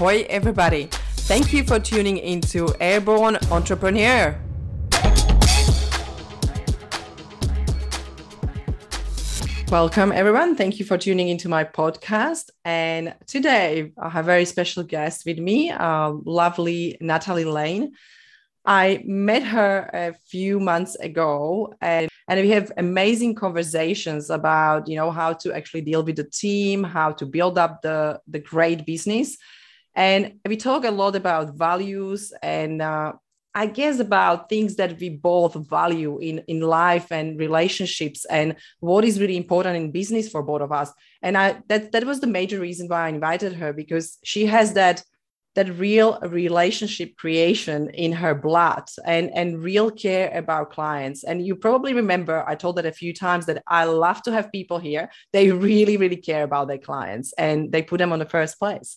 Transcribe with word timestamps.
Ahoy, 0.00 0.24
everybody! 0.30 0.88
Thank 1.28 1.52
you 1.52 1.62
for 1.62 1.78
tuning 1.78 2.16
into 2.16 2.74
Airborne 2.80 3.36
Entrepreneur. 3.50 4.34
Welcome, 9.70 10.10
everyone. 10.12 10.56
Thank 10.56 10.78
you 10.78 10.86
for 10.86 10.96
tuning 10.96 11.28
into 11.28 11.50
my 11.50 11.64
podcast. 11.64 12.48
And 12.64 13.14
today 13.26 13.92
I 13.98 14.08
have 14.08 14.24
a 14.24 14.26
very 14.26 14.46
special 14.46 14.84
guest 14.84 15.26
with 15.26 15.38
me, 15.38 15.70
uh, 15.70 16.12
lovely 16.24 16.96
Natalie 17.02 17.44
Lane. 17.44 17.92
I 18.64 19.02
met 19.04 19.42
her 19.42 19.90
a 19.92 20.14
few 20.30 20.60
months 20.60 20.94
ago 20.94 21.74
and, 21.82 22.08
and 22.26 22.40
we 22.40 22.48
have 22.52 22.72
amazing 22.78 23.34
conversations 23.34 24.30
about, 24.30 24.88
you 24.88 24.96
know, 24.96 25.10
how 25.10 25.34
to 25.34 25.52
actually 25.52 25.82
deal 25.82 26.02
with 26.02 26.16
the 26.16 26.24
team, 26.24 26.84
how 26.84 27.12
to 27.12 27.26
build 27.26 27.58
up 27.58 27.82
the, 27.82 28.18
the 28.26 28.38
great 28.38 28.86
business. 28.86 29.36
And 29.94 30.40
we 30.46 30.56
talk 30.56 30.84
a 30.84 30.90
lot 30.90 31.16
about 31.16 31.56
values 31.56 32.32
and 32.42 32.80
uh, 32.80 33.12
I 33.54 33.66
guess 33.66 33.98
about 33.98 34.48
things 34.48 34.76
that 34.76 34.98
we 35.00 35.08
both 35.08 35.54
value 35.68 36.18
in 36.18 36.38
in 36.46 36.60
life 36.60 37.10
and 37.10 37.38
relationships 37.38 38.24
and 38.26 38.54
what 38.78 39.04
is 39.04 39.20
really 39.20 39.36
important 39.36 39.76
in 39.76 39.90
business 39.90 40.28
for 40.28 40.42
both 40.42 40.60
of 40.60 40.70
us. 40.70 40.92
And 41.22 41.36
I 41.36 41.60
that 41.68 41.90
that 41.92 42.04
was 42.04 42.20
the 42.20 42.28
major 42.28 42.60
reason 42.60 42.86
why 42.88 43.06
I 43.06 43.08
invited 43.08 43.54
her 43.54 43.72
because 43.72 44.18
she 44.22 44.46
has 44.46 44.74
that 44.74 45.02
that 45.56 45.78
real 45.80 46.16
relationship 46.20 47.16
creation 47.16 47.90
in 47.90 48.12
her 48.12 48.36
blood 48.36 48.84
and 49.04 49.32
and 49.34 49.60
real 49.60 49.90
care 49.90 50.30
about 50.32 50.70
clients. 50.70 51.24
And 51.24 51.44
you 51.44 51.56
probably 51.56 51.92
remember 51.92 52.44
i 52.46 52.54
told 52.54 52.76
that 52.76 52.86
a 52.86 52.92
few 52.92 53.12
times 53.12 53.46
that 53.46 53.64
i 53.66 53.82
love 53.84 54.22
to 54.22 54.32
have 54.32 54.52
people 54.52 54.78
here. 54.78 55.10
They 55.32 55.50
really 55.68 55.96
really 55.96 56.22
care 56.30 56.44
about 56.44 56.68
their 56.68 56.78
clients 56.78 57.32
and 57.36 57.72
they 57.72 57.82
put 57.82 57.98
them 57.98 58.12
on 58.12 58.20
the 58.20 58.32
first 58.36 58.60
place 58.60 58.96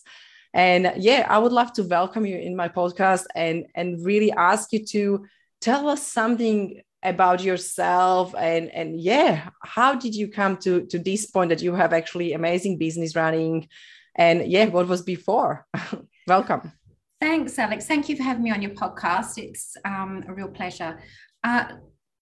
and 0.54 0.92
yeah, 0.96 1.26
I 1.28 1.38
would 1.38 1.52
love 1.52 1.72
to 1.74 1.82
welcome 1.82 2.24
you 2.24 2.38
in 2.38 2.54
my 2.54 2.68
podcast 2.68 3.24
and 3.34 3.66
and 3.74 4.04
really 4.06 4.30
ask 4.32 4.72
you 4.72 4.84
to 4.86 5.26
tell 5.60 5.88
us 5.88 6.06
something 6.06 6.80
about 7.02 7.42
yourself 7.42 8.34
and 8.38 8.70
and 8.70 8.98
yeah, 8.98 9.50
how 9.62 9.96
did 9.96 10.14
you 10.14 10.28
come 10.28 10.56
to 10.58 10.86
to 10.86 10.98
this 10.98 11.26
point 11.26 11.48
that 11.50 11.60
you 11.60 11.74
have 11.74 11.92
actually 11.92 12.32
amazing 12.32 12.78
business 12.78 13.16
running 13.16 13.68
and 14.14 14.46
yeah, 14.46 14.66
what 14.66 14.86
was 14.86 15.02
before? 15.02 15.66
welcome. 16.28 16.72
Thanks, 17.20 17.58
Alex. 17.58 17.86
Thank 17.86 18.08
you 18.08 18.16
for 18.16 18.22
having 18.22 18.44
me 18.44 18.52
on 18.52 18.62
your 18.62 18.72
podcast. 18.72 19.38
It's 19.38 19.76
um, 19.84 20.24
a 20.28 20.32
real 20.32 20.48
pleasure. 20.48 21.00
Uh, 21.42 21.64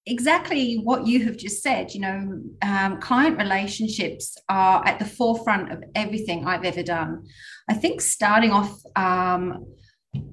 exactly 0.07 0.81
what 0.83 1.07
you 1.07 1.25
have 1.25 1.37
just 1.37 1.63
said. 1.63 1.95
You 1.95 2.01
know, 2.01 2.43
um, 2.63 3.01
client 3.01 3.39
relationships 3.39 4.37
are 4.49 4.87
at 4.87 4.99
the 4.99 5.05
forefront 5.05 5.73
of 5.73 5.85
everything 5.95 6.47
I've 6.47 6.65
ever 6.65 6.83
done. 6.83 7.27
I 7.69 7.75
think 7.75 8.01
starting 8.01 8.51
off, 8.51 8.81
um, 8.97 9.67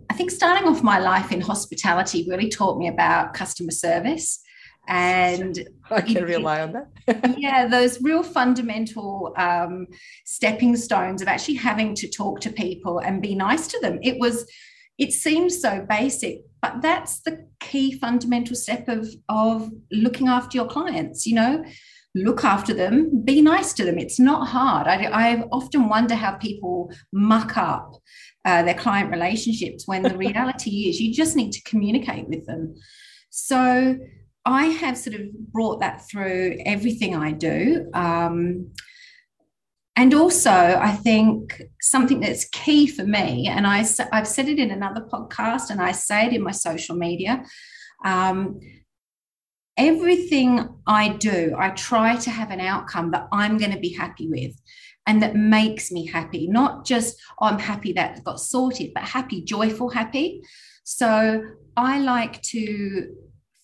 I 0.09 0.13
think 0.13 0.31
starting 0.31 0.67
off 0.67 0.83
my 0.83 0.99
life 0.99 1.31
in 1.31 1.41
hospitality 1.41 2.25
really 2.29 2.49
taught 2.49 2.77
me 2.77 2.87
about 2.87 3.33
customer 3.33 3.71
service. 3.71 4.41
And 4.87 5.59
I 5.91 6.01
can 6.01 6.23
rely 6.23 6.61
on 6.61 6.73
that. 6.73 7.35
yeah, 7.37 7.67
those 7.67 8.01
real 8.01 8.23
fundamental 8.23 9.33
um, 9.37 9.85
stepping 10.25 10.75
stones 10.75 11.21
of 11.21 11.27
actually 11.27 11.55
having 11.55 11.93
to 11.95 12.09
talk 12.09 12.41
to 12.41 12.49
people 12.49 12.99
and 12.99 13.21
be 13.21 13.35
nice 13.35 13.67
to 13.67 13.79
them. 13.81 13.99
It 14.01 14.19
was, 14.19 14.49
it 14.97 15.13
seems 15.13 15.61
so 15.61 15.85
basic, 15.87 16.41
but 16.61 16.81
that's 16.81 17.21
the 17.21 17.47
key 17.59 17.97
fundamental 17.97 18.55
step 18.55 18.87
of 18.87 19.07
of 19.29 19.69
looking 19.91 20.27
after 20.27 20.57
your 20.57 20.67
clients 20.67 21.25
you 21.25 21.35
know? 21.35 21.63
Look 22.15 22.43
after 22.43 22.73
them 22.73 23.23
be 23.23 23.39
nice 23.39 23.71
to 23.73 23.85
them. 23.85 23.99
It's 23.99 24.19
not 24.19 24.47
hard. 24.47 24.87
I, 24.87 25.03
I 25.03 25.41
often 25.51 25.89
wonder 25.89 26.15
how 26.15 26.33
people 26.37 26.91
muck 27.13 27.55
up 27.55 27.93
uh, 28.45 28.63
their 28.63 28.73
client 28.73 29.11
relationships 29.11 29.87
when 29.87 30.01
the 30.01 30.17
reality 30.27 30.89
is 30.89 30.99
you 30.99 31.13
just 31.13 31.35
need 31.35 31.51
to 31.51 31.61
communicate 31.63 32.27
with 32.27 32.45
them. 32.45 32.75
So 33.29 33.97
i 34.45 34.65
have 34.67 34.97
sort 34.97 35.15
of 35.15 35.21
brought 35.51 35.81
that 35.81 36.07
through 36.09 36.57
everything 36.65 37.15
i 37.15 37.31
do. 37.31 37.89
Um, 37.93 38.71
and 39.99 40.13
also, 40.13 40.49
I 40.49 40.91
think 40.91 41.61
something 41.81 42.21
that's 42.21 42.45
key 42.45 42.87
for 42.87 43.03
me, 43.03 43.47
and 43.47 43.67
I, 43.67 43.85
I've 44.13 44.29
said 44.29 44.47
it 44.47 44.57
in 44.57 44.71
another 44.71 45.01
podcast 45.01 45.71
and 45.71 45.81
I 45.81 45.91
say 45.91 46.27
it 46.27 46.31
in 46.31 46.41
my 46.41 46.51
social 46.51 46.95
media. 46.95 47.43
Um, 48.05 48.61
everything 49.75 50.69
I 50.87 51.09
do, 51.09 51.53
I 51.59 51.71
try 51.71 52.15
to 52.15 52.29
have 52.29 52.49
an 52.49 52.61
outcome 52.61 53.11
that 53.11 53.27
I'm 53.33 53.57
going 53.57 53.73
to 53.73 53.79
be 53.79 53.91
happy 53.93 54.29
with 54.29 54.55
and 55.05 55.21
that 55.21 55.35
makes 55.35 55.91
me 55.91 56.05
happy. 56.05 56.47
Not 56.47 56.85
just, 56.85 57.21
oh, 57.41 57.47
I'm 57.47 57.59
happy 57.59 57.91
that 57.91 58.23
got 58.23 58.39
sorted, 58.39 58.91
but 58.95 59.03
happy, 59.03 59.41
joyful, 59.41 59.89
happy. 59.89 60.43
So 60.85 61.43
I 61.75 61.99
like 61.99 62.41
to 62.43 63.13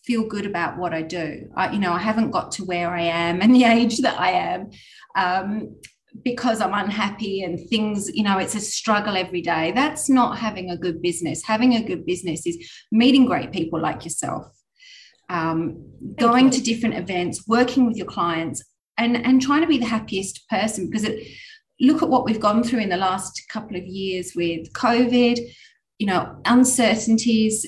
feel 0.04 0.28
good 0.28 0.46
about 0.46 0.78
what 0.78 0.94
I 0.94 1.02
do. 1.02 1.50
I, 1.56 1.72
you 1.72 1.80
know, 1.80 1.94
I 1.94 2.00
haven't 2.00 2.32
got 2.32 2.52
to 2.54 2.66
where 2.66 2.94
I 2.94 3.04
am 3.04 3.42
and 3.42 3.56
the 3.56 3.64
age 3.78 4.00
that 4.00 4.20
I 4.20 4.32
am. 4.32 4.72
Um, 5.16 5.78
because 6.24 6.62
I'm 6.62 6.74
unhappy 6.74 7.44
and 7.44 7.60
things, 7.70 8.10
you 8.14 8.24
know, 8.24 8.38
it's 8.38 8.56
a 8.56 8.60
struggle 8.60 9.18
every 9.18 9.42
day. 9.42 9.72
That's 9.74 10.10
not 10.10 10.38
having 10.38 10.70
a 10.70 10.78
good 10.78 11.02
business. 11.02 11.44
Having 11.44 11.74
a 11.76 11.84
good 11.84 12.06
business 12.06 12.46
is 12.46 12.72
meeting 12.92 13.26
great 13.26 13.52
people 13.52 13.80
like 13.80 14.04
yourself, 14.04 14.48
um, 15.30 15.84
going 16.18 16.50
to 16.52 16.62
different 16.62 16.96
events, 16.96 17.48
working 17.48 17.86
with 17.86 17.98
your 17.98 18.06
clients, 18.06 18.64
and, 18.98 19.18
and 19.18 19.42
trying 19.42 19.62
to 19.62 19.68
be 19.68 19.78
the 19.78 19.86
happiest 19.86 20.48
person 20.50 20.88
because 20.88 21.04
it, 21.04 21.28
look 21.80 22.02
at 22.02 22.10
what 22.10 22.26
we've 22.26 22.40
gone 22.40 22.64
through 22.64 22.80
in 22.80 22.90
the 22.90 22.98
last 22.98 23.42
couple 23.50 23.76
of 23.76 23.86
years 23.86 24.34
with 24.36 24.72
COVID, 24.74 25.40
you 26.00 26.08
know, 26.08 26.38
uncertainties. 26.46 27.66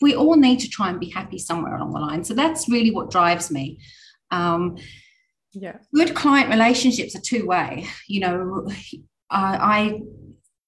We 0.00 0.14
all 0.14 0.36
need 0.36 0.60
to 0.60 0.68
try 0.68 0.90
and 0.90 1.00
be 1.00 1.10
happy 1.10 1.38
somewhere 1.38 1.76
along 1.76 1.92
the 1.92 2.00
line. 2.00 2.24
So 2.24 2.34
that's 2.34 2.68
really 2.68 2.90
what 2.90 3.10
drives 3.10 3.50
me. 3.50 3.80
Um, 4.30 4.76
yeah. 5.58 5.78
Good 5.94 6.14
client 6.14 6.50
relationships 6.50 7.16
are 7.16 7.20
two 7.20 7.46
way 7.46 7.86
you 8.08 8.20
know. 8.20 8.68
I, 9.30 10.00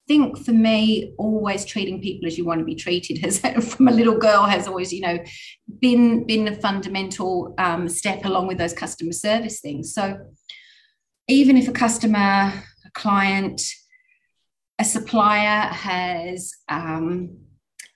think 0.08 0.38
for 0.38 0.52
me 0.52 1.12
always 1.18 1.66
treating 1.66 2.00
people 2.00 2.26
as 2.26 2.38
you 2.38 2.44
want 2.46 2.58
to 2.58 2.64
be 2.64 2.74
treated 2.74 3.18
has 3.18 3.40
from 3.74 3.88
a 3.88 3.92
little 3.92 4.16
girl 4.16 4.44
has 4.44 4.66
always 4.66 4.90
you 4.90 5.02
know 5.02 5.18
been 5.80 6.26
been 6.26 6.48
a 6.48 6.56
fundamental 6.56 7.54
um, 7.58 7.86
step 7.86 8.24
along 8.24 8.46
with 8.46 8.56
those 8.56 8.72
customer 8.72 9.12
service 9.12 9.60
things. 9.60 9.92
So 9.92 10.18
even 11.28 11.58
if 11.58 11.68
a 11.68 11.72
customer 11.72 12.54
a 12.86 12.90
client 12.94 13.60
a 14.78 14.84
supplier 14.84 15.68
has 15.68 16.54
um, 16.70 17.36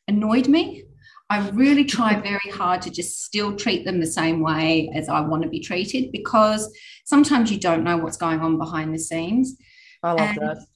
annoyed 0.07 0.49
me 0.49 0.85
I 1.33 1.49
really 1.49 1.85
try 1.85 2.21
very 2.21 2.51
hard 2.53 2.83
to 2.83 2.91
just 2.91 3.23
still 3.25 3.57
treat 3.57 3.87
them 3.87 4.01
the 4.01 4.07
same 4.07 4.41
way 4.41 4.91
as 4.95 5.09
I 5.09 5.21
want 5.21 5.43
to 5.45 5.49
be 5.49 5.61
treated 5.61 6.13
because 6.13 6.71
sometimes 7.07 7.51
you 7.51 7.59
don't 7.59 7.85
know 7.85 7.97
what's 7.97 8.19
going 8.19 8.41
on 8.41 8.59
behind 8.59 8.95
the 8.95 8.99
scenes. 8.99 9.57
I 10.03 10.11
love 10.11 10.21
and, 10.21 10.39
that. 10.43 10.67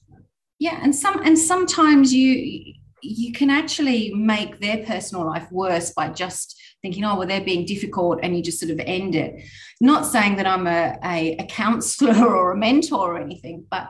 Yeah, 0.57 0.79
and 0.81 0.95
some 0.95 1.21
and 1.23 1.37
sometimes 1.37 2.11
you 2.11 2.73
you 3.03 3.33
can 3.33 3.51
actually 3.51 4.11
make 4.15 4.59
their 4.59 4.83
personal 4.83 5.27
life 5.27 5.47
worse 5.51 5.91
by 5.91 6.09
just 6.09 6.59
thinking, 6.81 7.03
oh, 7.03 7.19
well, 7.19 7.27
they're 7.27 7.41
being 7.41 7.67
difficult, 7.67 8.19
and 8.23 8.35
you 8.35 8.41
just 8.41 8.59
sort 8.59 8.71
of 8.71 8.79
end 8.79 9.13
it. 9.13 9.43
Not 9.79 10.07
saying 10.07 10.37
that 10.37 10.47
I'm 10.47 10.65
a, 10.65 10.97
a, 11.03 11.35
a 11.37 11.45
counselor 11.45 12.27
or 12.35 12.53
a 12.53 12.57
mentor 12.57 13.13
or 13.13 13.21
anything, 13.21 13.63
but 13.69 13.89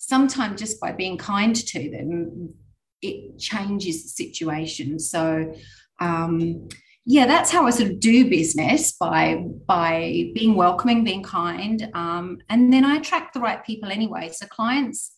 sometimes 0.00 0.58
just 0.58 0.80
by 0.80 0.90
being 0.90 1.16
kind 1.16 1.54
to 1.54 1.90
them, 1.90 2.54
it 3.02 3.38
changes 3.38 4.02
the 4.02 4.08
situation. 4.08 4.98
So 4.98 5.54
um, 6.00 6.68
yeah, 7.04 7.26
that's 7.26 7.50
how 7.50 7.66
I 7.66 7.70
sort 7.70 7.90
of 7.90 8.00
do 8.00 8.28
business 8.28 8.92
by 8.92 9.42
by 9.66 10.30
being 10.34 10.56
welcoming, 10.56 11.04
being 11.04 11.22
kind, 11.22 11.88
um, 11.94 12.38
and 12.50 12.70
then 12.72 12.84
I 12.84 12.96
attract 12.96 13.32
the 13.32 13.40
right 13.40 13.64
people 13.64 13.90
anyway. 13.90 14.30
So 14.30 14.46
clients, 14.46 15.16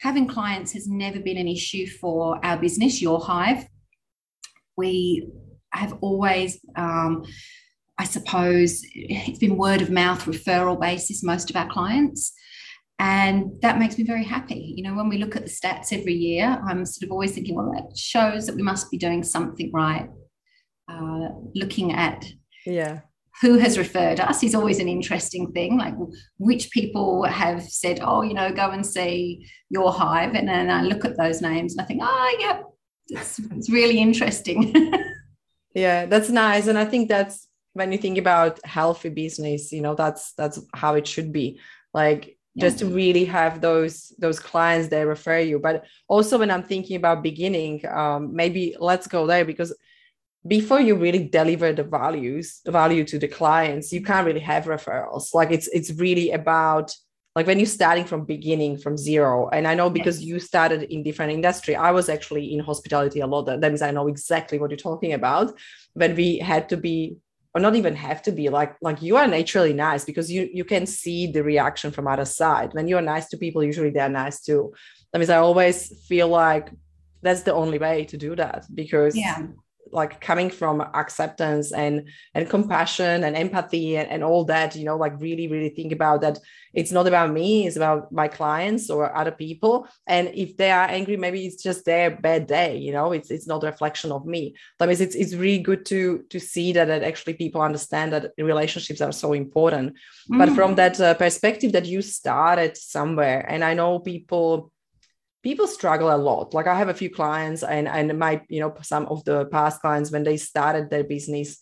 having 0.00 0.26
clients 0.26 0.72
has 0.72 0.88
never 0.88 1.20
been 1.20 1.36
an 1.36 1.48
issue 1.48 1.86
for 1.86 2.42
our 2.42 2.56
business, 2.56 3.02
Your 3.02 3.20
Hive. 3.20 3.66
We 4.76 5.28
have 5.70 5.98
always, 6.00 6.58
um, 6.76 7.24
I 7.98 8.04
suppose, 8.04 8.80
it's 8.94 9.38
been 9.38 9.58
word 9.58 9.82
of 9.82 9.90
mouth 9.90 10.24
referral 10.24 10.80
basis 10.80 11.22
most 11.22 11.50
of 11.50 11.56
our 11.56 11.68
clients. 11.68 12.32
And 13.02 13.60
that 13.62 13.80
makes 13.80 13.98
me 13.98 14.04
very 14.04 14.22
happy. 14.22 14.74
You 14.76 14.84
know, 14.84 14.94
when 14.94 15.08
we 15.08 15.18
look 15.18 15.34
at 15.34 15.42
the 15.42 15.50
stats 15.50 15.92
every 15.92 16.14
year, 16.14 16.62
I'm 16.64 16.86
sort 16.86 17.02
of 17.02 17.10
always 17.10 17.32
thinking, 17.32 17.56
well, 17.56 17.72
that 17.72 17.98
shows 17.98 18.46
that 18.46 18.54
we 18.54 18.62
must 18.62 18.92
be 18.92 18.96
doing 18.96 19.24
something 19.24 19.72
right. 19.72 20.08
Uh, 20.88 21.30
looking 21.56 21.92
at 21.94 22.24
yeah. 22.64 23.00
who 23.40 23.58
has 23.58 23.76
referred 23.76 24.20
us 24.20 24.44
is 24.44 24.54
always 24.54 24.78
an 24.78 24.86
interesting 24.86 25.50
thing. 25.50 25.78
Like 25.78 25.94
which 26.38 26.70
people 26.70 27.24
have 27.24 27.64
said 27.64 27.98
oh 28.02 28.22
you 28.22 28.34
know 28.34 28.52
go 28.52 28.70
and 28.70 28.86
see 28.86 29.48
your 29.68 29.90
hive. 29.90 30.34
And 30.34 30.48
then 30.48 30.70
i 30.70 30.82
look 30.82 31.04
at 31.04 31.16
those 31.16 31.40
names 31.40 31.72
and 31.72 31.80
i 31.80 31.84
think 31.84 32.00
oh 32.02 32.36
yeah 32.38 32.62
it's, 33.08 33.38
it's 33.38 33.70
really 33.70 33.98
interesting. 33.98 34.72
Yeah 35.74 36.06
that's 36.06 36.28
nice. 36.28 36.66
And 36.66 36.78
i 36.78 36.84
think 36.84 37.08
that's 37.08 37.48
when 37.72 37.90
you 37.90 37.98
think 37.98 38.18
about 38.18 38.64
healthy 38.64 39.08
business 39.08 39.72
you 39.72 39.80
know 39.80 39.94
that's 39.94 40.34
that's 40.34 40.60
how 40.74 40.94
it 40.94 41.06
should 41.06 41.32
be. 41.32 41.58
Like 41.94 42.36
yeah. 42.54 42.62
just 42.64 42.78
to 42.78 42.86
really 42.86 43.24
have 43.24 43.60
those 43.60 44.12
those 44.18 44.38
clients 44.38 44.88
they 44.88 45.04
refer 45.04 45.38
you 45.38 45.58
but 45.58 45.84
also 46.08 46.38
when 46.38 46.50
i'm 46.50 46.62
thinking 46.62 46.96
about 46.96 47.22
beginning 47.22 47.84
um, 47.88 48.34
maybe 48.34 48.76
let's 48.78 49.06
go 49.06 49.26
there 49.26 49.44
because 49.44 49.74
before 50.46 50.80
you 50.80 50.96
really 50.96 51.24
deliver 51.28 51.72
the 51.72 51.84
values 51.84 52.60
the 52.64 52.72
value 52.72 53.04
to 53.04 53.18
the 53.18 53.28
clients 53.28 53.92
you 53.92 54.02
can't 54.02 54.26
really 54.26 54.40
have 54.40 54.64
referrals 54.64 55.34
like 55.34 55.50
it's 55.50 55.68
it's 55.68 55.92
really 55.92 56.30
about 56.32 56.94
like 57.34 57.46
when 57.46 57.58
you're 57.58 57.66
starting 57.66 58.04
from 58.04 58.24
beginning 58.24 58.76
from 58.76 58.96
zero 58.96 59.48
and 59.50 59.66
i 59.66 59.74
know 59.74 59.88
because 59.88 60.20
yes. 60.20 60.26
you 60.26 60.40
started 60.40 60.82
in 60.92 61.02
different 61.02 61.32
industry 61.32 61.76
i 61.76 61.90
was 61.90 62.08
actually 62.08 62.52
in 62.52 62.58
hospitality 62.60 63.20
a 63.20 63.26
lot 63.26 63.44
that 63.44 63.60
means 63.60 63.82
i 63.82 63.90
know 63.90 64.08
exactly 64.08 64.58
what 64.58 64.70
you're 64.70 64.76
talking 64.76 65.12
about 65.12 65.54
when 65.94 66.14
we 66.16 66.38
had 66.38 66.68
to 66.68 66.76
be 66.76 67.16
or 67.54 67.60
not 67.60 67.74
even 67.74 67.94
have 67.94 68.22
to 68.22 68.32
be 68.32 68.48
like 68.48 68.76
like 68.80 69.02
you 69.02 69.16
are 69.16 69.26
naturally 69.26 69.72
nice 69.72 70.04
because 70.04 70.30
you 70.30 70.48
you 70.52 70.64
can 70.64 70.86
see 70.86 71.26
the 71.26 71.42
reaction 71.42 71.90
from 71.90 72.06
other 72.06 72.24
side. 72.24 72.72
When 72.72 72.88
you 72.88 72.96
are 72.96 73.02
nice 73.02 73.28
to 73.28 73.36
people 73.36 73.62
usually 73.62 73.90
they're 73.90 74.08
nice 74.08 74.40
too. 74.42 74.72
That 75.12 75.18
means 75.18 75.30
i 75.30 75.36
always 75.36 76.06
feel 76.06 76.28
like 76.28 76.70
that's 77.20 77.42
the 77.42 77.52
only 77.52 77.78
way 77.78 78.04
to 78.06 78.16
do 78.16 78.34
that 78.36 78.64
because 78.74 79.14
yeah 79.14 79.46
like 79.92 80.20
coming 80.20 80.50
from 80.50 80.80
acceptance 80.80 81.72
and 81.72 82.08
and 82.34 82.48
compassion 82.48 83.24
and 83.24 83.36
empathy 83.36 83.96
and, 83.96 84.08
and 84.08 84.24
all 84.24 84.44
that 84.44 84.74
you 84.74 84.84
know 84.84 84.96
like 84.96 85.12
really 85.20 85.48
really 85.48 85.68
think 85.68 85.92
about 85.92 86.22
that 86.22 86.38
it's 86.74 86.90
not 86.90 87.06
about 87.06 87.30
me 87.30 87.66
it's 87.66 87.76
about 87.76 88.10
my 88.10 88.28
clients 88.28 88.88
or 88.88 89.14
other 89.14 89.30
people. 89.30 89.86
And 90.06 90.28
if 90.28 90.56
they 90.56 90.70
are 90.70 90.88
angry 90.88 91.16
maybe 91.16 91.46
it's 91.46 91.62
just 91.62 91.84
their 91.84 92.10
bad 92.10 92.46
day 92.46 92.78
you 92.78 92.92
know 92.92 93.12
it's 93.12 93.30
it's 93.30 93.46
not 93.46 93.62
a 93.62 93.66
reflection 93.66 94.10
of 94.12 94.26
me. 94.26 94.54
That 94.78 94.88
means 94.88 95.00
it's, 95.00 95.14
it's 95.14 95.34
really 95.34 95.62
good 95.62 95.84
to 95.86 96.24
to 96.30 96.40
see 96.40 96.72
that, 96.72 96.86
that 96.86 97.02
actually 97.02 97.34
people 97.34 97.60
understand 97.60 98.12
that 98.12 98.32
relationships 98.38 99.00
are 99.00 99.12
so 99.12 99.32
important. 99.32 99.94
Mm. 100.30 100.38
but 100.38 100.50
from 100.54 100.76
that 100.76 101.00
uh, 101.00 101.14
perspective 101.14 101.72
that 101.72 101.86
you 101.86 102.00
started 102.00 102.76
somewhere 102.76 103.44
and 103.48 103.64
i 103.64 103.74
know 103.74 103.98
people 103.98 104.70
people 105.42 105.66
struggle 105.66 106.14
a 106.14 106.16
lot. 106.16 106.54
Like 106.54 106.66
i 106.66 106.74
have 106.76 106.88
a 106.88 106.94
few 106.94 107.10
clients 107.10 107.62
and 107.62 107.88
and 107.88 108.18
my 108.18 108.40
you 108.48 108.60
know 108.60 108.74
some 108.82 109.06
of 109.06 109.24
the 109.24 109.46
past 109.46 109.80
clients 109.80 110.10
when 110.10 110.24
they 110.24 110.36
started 110.36 110.90
their 110.90 111.04
business 111.04 111.58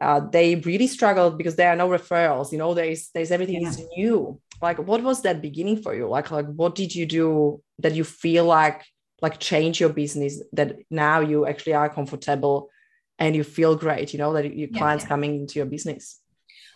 uh, 0.00 0.20
they 0.20 0.56
really 0.56 0.86
struggled 0.86 1.38
because 1.38 1.56
there 1.56 1.70
are 1.70 1.76
no 1.76 1.88
referrals 1.88 2.52
you 2.52 2.58
know 2.58 2.74
there's 2.74 3.10
there's 3.14 3.30
everything 3.30 3.62
yeah. 3.62 3.68
is 3.68 3.82
new. 3.96 4.40
Like 4.60 4.78
what 4.78 5.02
was 5.02 5.22
that 5.22 5.42
beginning 5.42 5.82
for 5.82 5.94
you? 5.94 6.08
Like 6.08 6.30
like 6.30 6.46
what 6.46 6.74
did 6.74 6.94
you 6.94 7.06
do 7.06 7.62
that 7.78 7.94
you 7.94 8.04
feel 8.04 8.44
like 8.44 8.84
like 9.22 9.38
change 9.38 9.80
your 9.80 9.90
business 9.90 10.42
that 10.52 10.76
now 10.90 11.20
you 11.20 11.46
actually 11.46 11.74
are 11.74 11.88
comfortable 11.88 12.70
and 13.18 13.36
you 13.36 13.44
feel 13.44 13.76
great 13.76 14.12
you 14.12 14.18
know 14.18 14.32
that 14.32 14.44
your 14.44 14.68
yeah, 14.68 14.78
clients 14.78 15.04
yeah. 15.04 15.08
coming 15.08 15.36
into 15.36 15.58
your 15.58 15.66
business? 15.66 16.20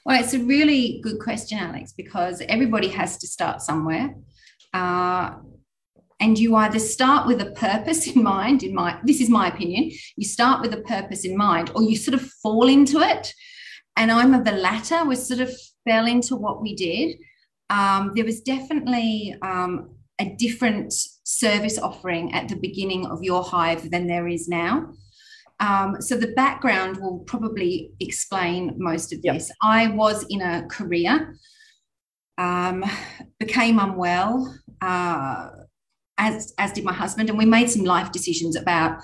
Well 0.04 0.22
it's 0.22 0.34
a 0.34 0.38
really 0.38 1.00
good 1.02 1.18
question 1.18 1.58
alex 1.58 1.92
because 1.92 2.40
everybody 2.48 2.88
has 2.88 3.18
to 3.18 3.26
start 3.26 3.62
somewhere. 3.62 4.14
Uh, 4.72 5.34
and 6.20 6.38
you 6.38 6.56
either 6.56 6.78
start 6.78 7.26
with 7.26 7.40
a 7.40 7.52
purpose 7.52 8.06
in 8.08 8.22
mind 8.22 8.62
in 8.62 8.74
my 8.74 8.98
this 9.04 9.20
is 9.20 9.28
my 9.28 9.48
opinion 9.48 9.90
you 10.16 10.24
start 10.24 10.60
with 10.60 10.72
a 10.74 10.82
purpose 10.82 11.24
in 11.24 11.36
mind 11.36 11.70
or 11.74 11.82
you 11.82 11.96
sort 11.96 12.14
of 12.14 12.28
fall 12.42 12.68
into 12.68 13.00
it. 13.00 13.32
And 13.96 14.10
i'm 14.10 14.34
of 14.34 14.44
the 14.44 14.52
latter 14.52 15.04
we 15.04 15.16
sort 15.16 15.40
of 15.40 15.50
fell 15.88 16.06
into 16.06 16.36
what 16.36 16.60
we 16.60 16.74
did. 16.74 17.16
Um, 17.70 18.12
there 18.14 18.24
was 18.24 18.40
definitely 18.40 19.34
um, 19.42 19.94
a 20.18 20.34
different 20.36 20.92
service 21.24 21.78
offering 21.78 22.32
at 22.32 22.48
the 22.48 22.56
beginning 22.56 23.06
of 23.06 23.22
your 23.22 23.42
hive 23.42 23.90
than 23.90 24.06
there 24.06 24.28
is 24.28 24.48
now. 24.48 24.92
Um, 25.60 26.00
so 26.00 26.16
the 26.16 26.32
background 26.34 26.98
will 26.98 27.20
probably 27.20 27.90
explain 28.00 28.74
most 28.78 29.12
of 29.12 29.22
this. 29.22 29.48
Yep. 29.48 29.56
i 29.62 29.88
was 29.88 30.24
in 30.28 30.40
a 30.40 30.66
career 30.68 31.36
um, 32.38 32.84
became 33.40 33.80
unwell 33.80 34.54
uh, 34.80 35.48
as 36.18 36.52
as 36.58 36.72
did 36.72 36.84
my 36.84 36.92
husband, 36.92 37.30
and 37.30 37.38
we 37.38 37.46
made 37.46 37.70
some 37.70 37.84
life 37.84 38.12
decisions 38.12 38.56
about 38.56 39.00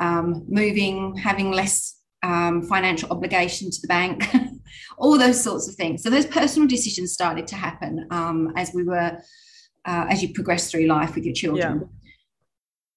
um, 0.00 0.44
moving, 0.48 1.16
having 1.16 1.52
less 1.52 1.96
um, 2.22 2.62
financial 2.62 3.10
obligation 3.10 3.70
to 3.70 3.80
the 3.80 3.88
bank, 3.88 4.28
all 4.98 5.18
those 5.18 5.42
sorts 5.42 5.68
of 5.68 5.74
things. 5.74 6.02
So 6.02 6.10
those 6.10 6.26
personal 6.26 6.68
decisions 6.68 7.12
started 7.12 7.46
to 7.48 7.56
happen 7.56 8.06
um, 8.10 8.52
as 8.56 8.72
we 8.74 8.84
were 8.84 9.18
uh, 9.84 10.06
as 10.08 10.22
you 10.22 10.32
progress 10.32 10.70
through 10.70 10.86
life 10.86 11.14
with 11.14 11.24
your 11.24 11.34
children. 11.34 11.80
Yeah. 11.80 11.86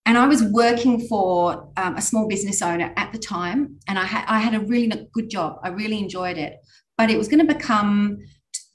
And 0.07 0.17
I 0.17 0.27
was 0.27 0.43
working 0.43 1.07
for 1.07 1.71
um, 1.77 1.95
a 1.95 2.01
small 2.01 2.27
business 2.27 2.61
owner 2.61 2.91
at 2.97 3.13
the 3.13 3.19
time, 3.19 3.77
and 3.87 3.99
I 3.99 4.05
had 4.05 4.25
I 4.27 4.39
had 4.39 4.55
a 4.55 4.59
really 4.59 5.07
good 5.13 5.29
job. 5.29 5.59
I 5.63 5.69
really 5.69 5.99
enjoyed 5.99 6.37
it, 6.37 6.57
but 6.97 7.11
it 7.11 7.17
was 7.17 7.27
going 7.27 7.45
to 7.45 7.53
become 7.53 8.17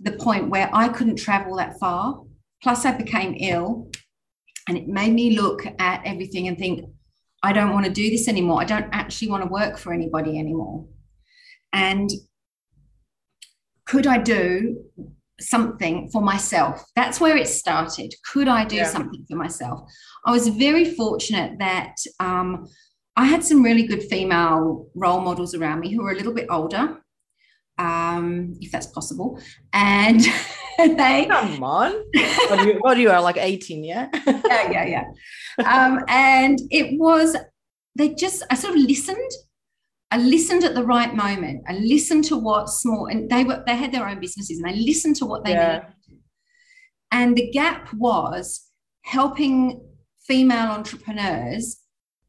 the 0.00 0.12
point 0.12 0.50
where 0.50 0.70
I 0.72 0.88
couldn't 0.88 1.16
travel 1.16 1.56
that 1.56 1.78
far. 1.78 2.22
Plus, 2.62 2.84
I 2.84 2.92
became 2.92 3.34
ill, 3.38 3.90
and 4.68 4.76
it 4.76 4.88
made 4.88 5.12
me 5.12 5.38
look 5.38 5.64
at 5.78 6.02
everything 6.04 6.48
and 6.48 6.58
think, 6.58 6.84
I 7.42 7.52
don't 7.52 7.72
want 7.72 7.86
to 7.86 7.92
do 7.92 8.10
this 8.10 8.28
anymore. 8.28 8.60
I 8.60 8.64
don't 8.64 8.88
actually 8.92 9.28
want 9.28 9.44
to 9.44 9.48
work 9.48 9.78
for 9.78 9.92
anybody 9.92 10.38
anymore. 10.38 10.86
And 11.72 12.10
could 13.86 14.06
I 14.06 14.18
do 14.18 14.84
something 15.38 16.08
for 16.10 16.22
myself? 16.22 16.84
That's 16.96 17.20
where 17.20 17.36
it 17.36 17.46
started. 17.46 18.14
Could 18.32 18.48
I 18.48 18.64
do 18.64 18.76
yeah. 18.76 18.88
something 18.88 19.24
for 19.28 19.36
myself? 19.36 19.88
I 20.24 20.32
was 20.32 20.48
very 20.48 20.96
fortunate 20.96 21.58
that 21.58 21.94
um, 22.18 22.66
I 23.16 23.26
had 23.26 23.44
some 23.44 23.62
really 23.62 23.86
good 23.86 24.02
female 24.04 24.88
role 24.94 25.20
models 25.20 25.54
around 25.54 25.80
me 25.80 25.94
who 25.94 26.02
were 26.02 26.12
a 26.12 26.16
little 26.16 26.34
bit 26.34 26.48
older 26.50 26.98
um, 27.78 28.56
if 28.60 28.72
that's 28.72 28.86
possible. 28.86 29.40
And 29.72 30.20
they 30.78 31.26
come 31.28 31.62
on, 31.62 31.92
what, 31.92 32.66
you, 32.66 32.78
what 32.80 32.96
are 32.96 33.00
you 33.00 33.10
are 33.10 33.20
like 33.20 33.36
18, 33.36 33.84
yeah? 33.84 34.08
yeah, 34.26 34.70
yeah, 34.70 34.86
yeah. 34.86 35.04
Um, 35.64 36.00
and 36.08 36.58
it 36.70 36.98
was 36.98 37.36
they 37.94 38.10
just 38.10 38.42
I 38.50 38.54
sort 38.54 38.76
of 38.76 38.80
listened. 38.82 39.30
I 40.10 40.18
listened 40.18 40.64
at 40.64 40.74
the 40.74 40.84
right 40.84 41.14
moment. 41.14 41.64
I 41.68 41.74
listened 41.74 42.24
to 42.24 42.36
what 42.36 42.68
small 42.68 43.06
and 43.06 43.28
they 43.28 43.44
were 43.44 43.62
they 43.66 43.76
had 43.76 43.92
their 43.92 44.08
own 44.08 44.20
businesses 44.20 44.58
and 44.58 44.68
they 44.68 44.78
listened 44.78 45.16
to 45.16 45.26
what 45.26 45.44
they 45.44 45.52
yeah. 45.52 45.72
needed. 45.72 46.22
And 47.10 47.36
the 47.36 47.50
gap 47.50 47.92
was 47.94 48.66
helping 49.02 49.80
female 50.26 50.70
entrepreneurs 50.70 51.78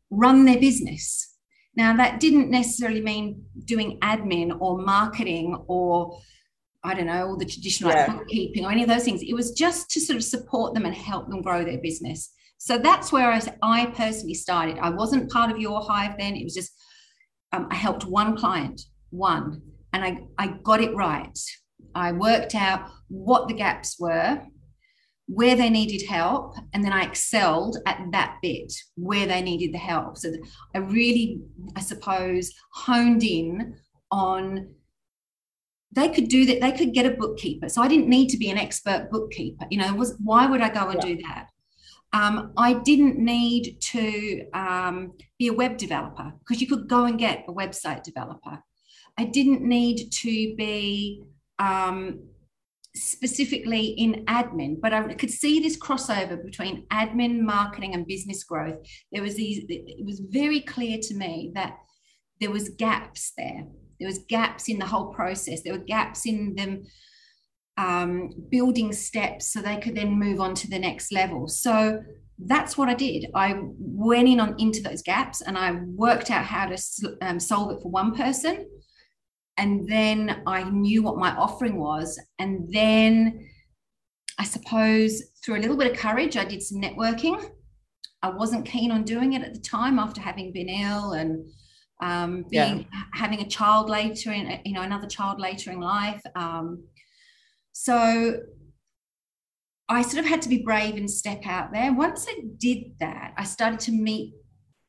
run 0.09 0.45
their 0.45 0.59
business 0.59 1.37
now, 1.77 1.95
that 1.95 2.19
didn't 2.19 2.50
necessarily 2.50 3.01
mean 3.01 3.45
doing 3.65 4.00
admin 4.01 4.57
or 4.59 4.79
marketing 4.79 5.63
or 5.68 6.19
I 6.83 6.94
don't 6.94 7.06
know, 7.06 7.27
all 7.27 7.38
the 7.38 7.45
traditional 7.45 7.91
yeah. 7.91 8.07
like 8.07 8.18
bookkeeping 8.18 8.65
or 8.65 8.71
any 8.71 8.81
of 8.81 8.89
those 8.89 9.03
things. 9.03 9.21
It 9.21 9.33
was 9.33 9.51
just 9.51 9.89
to 9.91 10.00
sort 10.00 10.18
of 10.18 10.24
support 10.24 10.74
them 10.74 10.85
and 10.85 10.95
help 10.95 11.29
them 11.29 11.41
grow 11.41 11.63
their 11.63 11.80
business. 11.80 12.31
So 12.57 12.78
that's 12.78 13.11
where 13.11 13.31
I, 13.31 13.42
I 13.61 13.85
personally 13.87 14.33
started. 14.33 14.80
I 14.80 14.90
wasn't 14.90 15.30
part 15.30 15.52
of 15.52 15.59
your 15.59 15.81
hive 15.81 16.16
then. 16.18 16.35
It 16.35 16.44
was 16.44 16.56
just, 16.56 16.71
um, 17.52 17.68
I 17.69 17.75
helped 17.75 18.06
one 18.06 18.35
client, 18.35 18.81
one, 19.09 19.61
and 19.94 20.04
I, 20.04 20.23
I 20.37 20.56
got 20.63 20.81
it 20.81 20.95
right. 20.95 21.37
I 21.94 22.11
worked 22.11 22.56
out 22.56 22.90
what 23.09 23.47
the 23.47 23.54
gaps 23.54 23.97
were 23.99 24.42
where 25.28 25.57
they 25.57 25.69
needed 25.69 26.07
help 26.07 26.56
and 26.74 26.84
then 26.84 26.94
i 26.94 27.04
excelled 27.04 27.78
at 27.86 28.02
that 28.12 28.38
bit 28.42 28.74
where 28.96 29.28
they 29.28 29.42
needed 29.42 29.74
the 29.74 29.78
help. 29.78 30.18
So 30.18 30.34
i 30.74 30.80
really 30.80 31.42
i 31.76 31.81
suppose 31.81 32.54
honed 32.72 33.24
in 33.24 33.76
on 34.10 34.69
they 35.92 36.10
could 36.10 36.28
do 36.28 36.46
that 36.46 36.62
they 36.62 36.72
could 36.72 36.94
get 36.94 37.06
a 37.06 37.12
bookkeeper. 37.12 37.69
So 37.69 37.81
i 37.81 37.88
didn't 37.88 38.07
need 38.07 38.30
to 38.30 38.38
be 38.38 38.50
an 38.50 38.57
expert 38.57 39.10
bookkeeper 39.12 39.66
you 39.69 39.78
know 39.78 39.94
was 39.94 40.16
why 40.24 40.48
would 40.48 40.62
i 40.62 40.69
go 40.69 40.90
and 40.90 41.04
yeah. 41.04 41.16
do 41.16 41.22
that? 41.24 41.48
Um, 42.14 42.54
i 42.56 42.74
didn't 42.74 43.19
need 43.19 43.81
to 43.81 44.46
um, 44.54 45.14
be 45.38 45.48
a 45.48 45.54
web 45.54 45.78
developer 45.78 46.31
because 46.40 46.62
you 46.62 46.68
could 46.68 46.88
go 46.88 47.04
and 47.04 47.19
get 47.19 47.44
a 47.50 47.54
website 47.54 48.04
developer. 48.04 48.64
I 49.18 49.26
didn't 49.26 49.62
need 49.62 50.12
to 50.12 50.56
be 50.56 51.24
um, 51.60 52.19
specifically 53.04 53.87
in 53.87 54.25
admin, 54.25 54.80
but 54.81 54.94
I 54.94 55.13
could 55.13 55.31
see 55.31 55.59
this 55.59 55.77
crossover 55.77 56.44
between 56.44 56.85
admin, 56.87 57.42
marketing, 57.42 57.94
and 57.94 58.06
business 58.06 58.44
growth. 58.44 58.77
There 59.11 59.23
was 59.23 59.35
these, 59.35 59.66
it 59.69 60.06
was 60.06 60.19
very 60.19 60.61
clear 60.61 60.97
to 61.01 61.16
me 61.16 61.51
that 61.56 61.77
there 62.39 62.51
was 62.51 62.69
gaps 62.69 63.33
there. 63.37 63.66
There 63.99 64.07
was 64.07 64.19
gaps 64.30 64.69
in 64.69 64.80
the 64.80 64.85
whole 64.85 65.13
process. 65.13 65.61
There 65.63 65.73
were 65.73 65.80
gaps 65.80 66.25
in 66.25 66.56
them 66.56 66.85
um, 67.77 68.31
building 68.49 68.92
steps 68.94 69.51
so 69.51 69.61
they 69.61 69.77
could 69.77 69.95
then 69.95 70.19
move 70.19 70.39
on 70.39 70.56
to 70.56 70.69
the 70.69 70.80
next 70.80 71.11
level. 71.11 71.47
So 71.47 72.04
that's 72.39 72.77
what 72.77 72.89
I 72.89 72.94
did. 72.94 73.27
I 73.33 73.56
went 73.80 74.27
in 74.27 74.39
on 74.39 74.56
into 74.59 74.81
those 74.81 75.01
gaps 75.01 75.42
and 75.42 75.57
I 75.57 75.71
worked 75.71 76.30
out 76.30 76.45
how 76.45 76.68
to 76.68 76.77
um, 77.21 77.39
solve 77.39 77.71
it 77.71 77.81
for 77.81 77.89
one 77.89 78.16
person 78.16 78.68
and 79.57 79.87
then 79.87 80.42
I 80.45 80.69
knew 80.69 81.02
what 81.02 81.18
my 81.18 81.35
offering 81.35 81.78
was. 81.78 82.19
And 82.40 82.71
then 82.71 83.49
I 84.37 84.44
suppose 84.44 85.21
through 85.44 85.57
a 85.57 85.61
little 85.61 85.78
bit 85.78 85.92
of 85.92 85.97
courage, 85.97 86.37
I 86.37 86.45
did 86.45 86.61
some 86.61 86.81
networking. 86.81 87.44
I 88.21 88.30
wasn't 88.30 88.66
keen 88.66 88.92
on 88.92 89.04
doing 89.04 89.33
it 89.33 89.42
at 89.42 89.54
the 89.54 89.59
time 89.59 89.99
after 89.99 90.21
having 90.21 90.52
been 90.52 90.69
ill 90.69 91.14
and 91.14 91.49
um, 92.02 92.45
being 92.49 92.87
yeah. 92.92 93.04
having 93.14 93.42
a 93.42 93.47
child 93.47 93.90
later 93.90 94.31
in 94.31 94.59
you 94.66 94.73
know 94.73 94.81
another 94.81 95.07
child 95.07 95.40
later 95.40 95.71
in 95.71 95.80
life. 95.80 96.21
Um, 96.35 96.83
so 97.73 98.40
I 99.90 100.02
sort 100.02 100.23
of 100.23 100.30
had 100.30 100.42
to 100.44 100.49
be 100.49 100.64
brave 100.64 100.95
and 100.95 101.09
step 101.09 101.45
out 101.45 101.71
there. 101.71 101.94
Once 101.94 102.28
I 102.30 102.42
did 102.57 102.99
that, 102.99 103.33
I 103.37 103.44
started 103.44 103.80
to 103.81 103.92
meet 103.92 104.33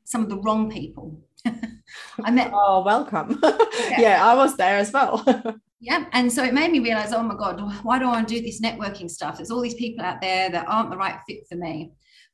some 0.04 0.22
of 0.22 0.28
the 0.28 0.38
wrong 0.38 0.70
people. 0.70 1.22
I 2.24 2.30
met. 2.30 2.50
Oh, 2.52 2.82
welcome. 2.84 3.38
yeah. 3.42 4.00
yeah, 4.00 4.26
I 4.26 4.34
was 4.34 4.56
there 4.56 4.78
as 4.78 4.92
well. 4.92 5.24
yeah. 5.80 6.06
And 6.12 6.32
so 6.32 6.44
it 6.44 6.54
made 6.54 6.70
me 6.70 6.80
realize, 6.80 7.12
oh 7.12 7.22
my 7.22 7.36
God, 7.36 7.60
why 7.82 7.98
do 7.98 8.06
I 8.06 8.08
want 8.08 8.28
to 8.28 8.34
do 8.34 8.42
this 8.42 8.60
networking 8.60 9.10
stuff? 9.10 9.36
There's 9.36 9.50
all 9.50 9.60
these 9.60 9.74
people 9.74 10.04
out 10.04 10.20
there 10.20 10.50
that 10.50 10.66
aren't 10.68 10.90
the 10.90 10.96
right 10.96 11.18
fit 11.28 11.46
for 11.48 11.56
me. 11.56 11.92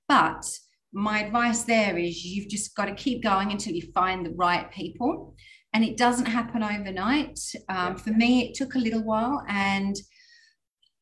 But 0.08 0.44
my 0.92 1.24
advice 1.24 1.64
there 1.64 1.98
is 1.98 2.24
you've 2.24 2.48
just 2.48 2.74
got 2.76 2.86
to 2.86 2.94
keep 2.94 3.22
going 3.22 3.50
until 3.50 3.74
you 3.74 3.90
find 3.92 4.24
the 4.24 4.30
right 4.30 4.70
people. 4.70 5.34
And 5.72 5.84
it 5.84 5.96
doesn't 5.96 6.26
happen 6.26 6.62
overnight. 6.62 7.40
Um, 7.68 7.96
for 7.96 8.10
me, 8.10 8.44
it 8.44 8.54
took 8.54 8.76
a 8.76 8.78
little 8.78 9.02
while. 9.02 9.42
And 9.48 9.96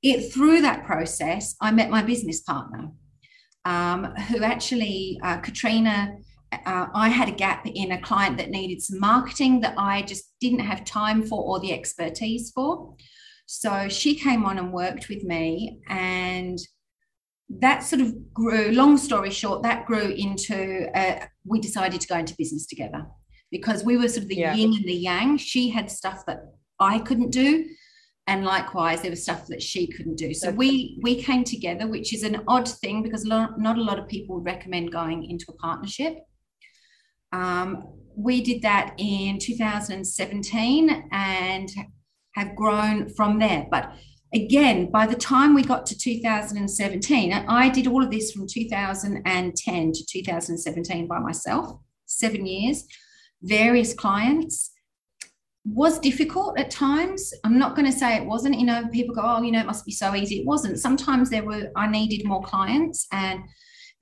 it 0.03 0.33
through 0.33 0.63
that 0.63 0.85
process, 0.85 1.55
I 1.61 1.71
met 1.71 1.91
my 1.91 2.03
business 2.03 2.41
partner, 2.41 2.89
um, 3.65 4.05
who 4.29 4.43
actually, 4.43 5.21
uh, 5.23 5.39
Katrina, 5.39 6.17
uh, 6.53 6.87
I 6.95 7.09
had 7.09 7.29
a 7.29 7.33
gap 7.33 7.67
in 7.67 7.93
a 7.93 8.01
client 8.01 8.37
that 8.39 8.51
needed 8.51 8.83
some 8.83 9.01
marketing 9.01 9.61
that 9.61 9.75
I 9.79 10.03
just 10.03 10.35
didn't 10.41 10.61
have 10.61 10.85
time 10.85 11.23
for 11.23 11.43
or 11.43 11.61
the 11.61 11.73
expertise 11.73 12.51
for. 12.55 12.95
So 13.47 13.89
she 13.89 14.15
came 14.15 14.45
on 14.45 14.59
and 14.59 14.73
worked 14.73 15.09
with 15.09 15.25
me, 15.25 15.81
and 15.89 16.59
that 17.49 17.81
sort 17.81 18.01
of 18.01 18.33
grew. 18.33 18.71
Long 18.73 18.97
story 18.97 19.31
short, 19.31 19.63
that 19.63 19.87
grew 19.87 20.09
into 20.11 20.89
uh, 20.95 21.27
we 21.45 21.61
decided 21.61 22.01
to 22.01 22.09
go 22.09 22.17
into 22.17 22.35
business 22.39 22.67
together 22.67 23.07
because 23.51 23.85
we 23.85 23.97
were 23.97 24.09
sort 24.09 24.25
of 24.25 24.29
the 24.29 24.37
yeah. 24.37 24.55
yin 24.55 24.75
and 24.75 24.85
the 24.85 24.95
yang. 24.95 25.37
She 25.37 25.69
had 25.71 25.91
stuff 25.91 26.25
that 26.27 26.55
I 26.81 26.99
couldn't 27.01 27.31
do, 27.31 27.67
and 28.27 28.45
likewise 28.45 29.03
there 29.03 29.11
was 29.11 29.23
stuff 29.23 29.47
that 29.49 29.63
she 29.63 29.87
couldn't 29.87 30.17
do. 30.17 30.33
So 30.33 30.51
we 30.51 30.99
we 31.03 31.23
came 31.23 31.45
together, 31.45 31.87
which 31.87 32.15
is 32.15 32.23
an 32.23 32.43
odd 32.49 32.69
thing 32.69 33.03
because 33.03 33.25
not 33.25 33.59
a 33.59 33.83
lot 33.83 33.99
of 33.99 34.09
people 34.09 34.37
would 34.37 34.47
recommend 34.47 34.93
going 34.93 35.29
into 35.29 35.47
a 35.49 35.55
partnership. 35.55 36.19
Um, 37.33 37.89
we 38.17 38.43
did 38.43 38.62
that 38.62 38.95
in 38.99 39.39
2017 39.39 41.09
and 41.11 41.71
have 42.35 42.57
grown 42.57 43.09
from 43.09 43.39
there. 43.39 43.67
But 43.71 43.93
again, 44.35 44.91
by 44.91 45.07
the 45.07 45.15
time 45.15 45.55
we 45.55 45.62
got 45.62 45.87
to 45.87 45.99
2017, 45.99 47.33
I 47.33 47.69
did 47.69 47.87
all 47.87 48.03
of 48.03 48.11
this 48.11 48.33
from 48.33 48.47
2010 48.47 49.93
to 49.93 50.07
2017 50.07 51.07
by 51.07 51.19
myself, 51.19 51.79
seven 52.07 52.47
years, 52.47 52.85
various 53.43 53.95
clients. 53.95 54.71
Was 55.65 56.01
difficult 56.01 56.59
at 56.59 56.73
times. 56.73 57.33
I'm 57.45 57.57
not 57.57 57.77
going 57.77 57.87
to 57.87 57.97
say 57.97 58.17
it 58.17 58.27
wasn't. 58.27 58.59
You 58.59 58.67
know, 58.67 58.89
people 58.89 59.15
go, 59.15 59.23
oh, 59.25 59.43
you 59.43 59.53
know, 59.53 59.61
it 59.61 59.67
must 59.67 59.87
be 59.87 59.93
so 59.93 60.12
easy. 60.17 60.41
It 60.41 60.45
wasn't. 60.45 60.81
Sometimes 60.81 61.31
there 61.31 61.45
were, 61.45 61.71
I 61.77 61.87
needed 61.87 62.27
more 62.27 62.43
clients 62.43 63.07
and 63.12 63.45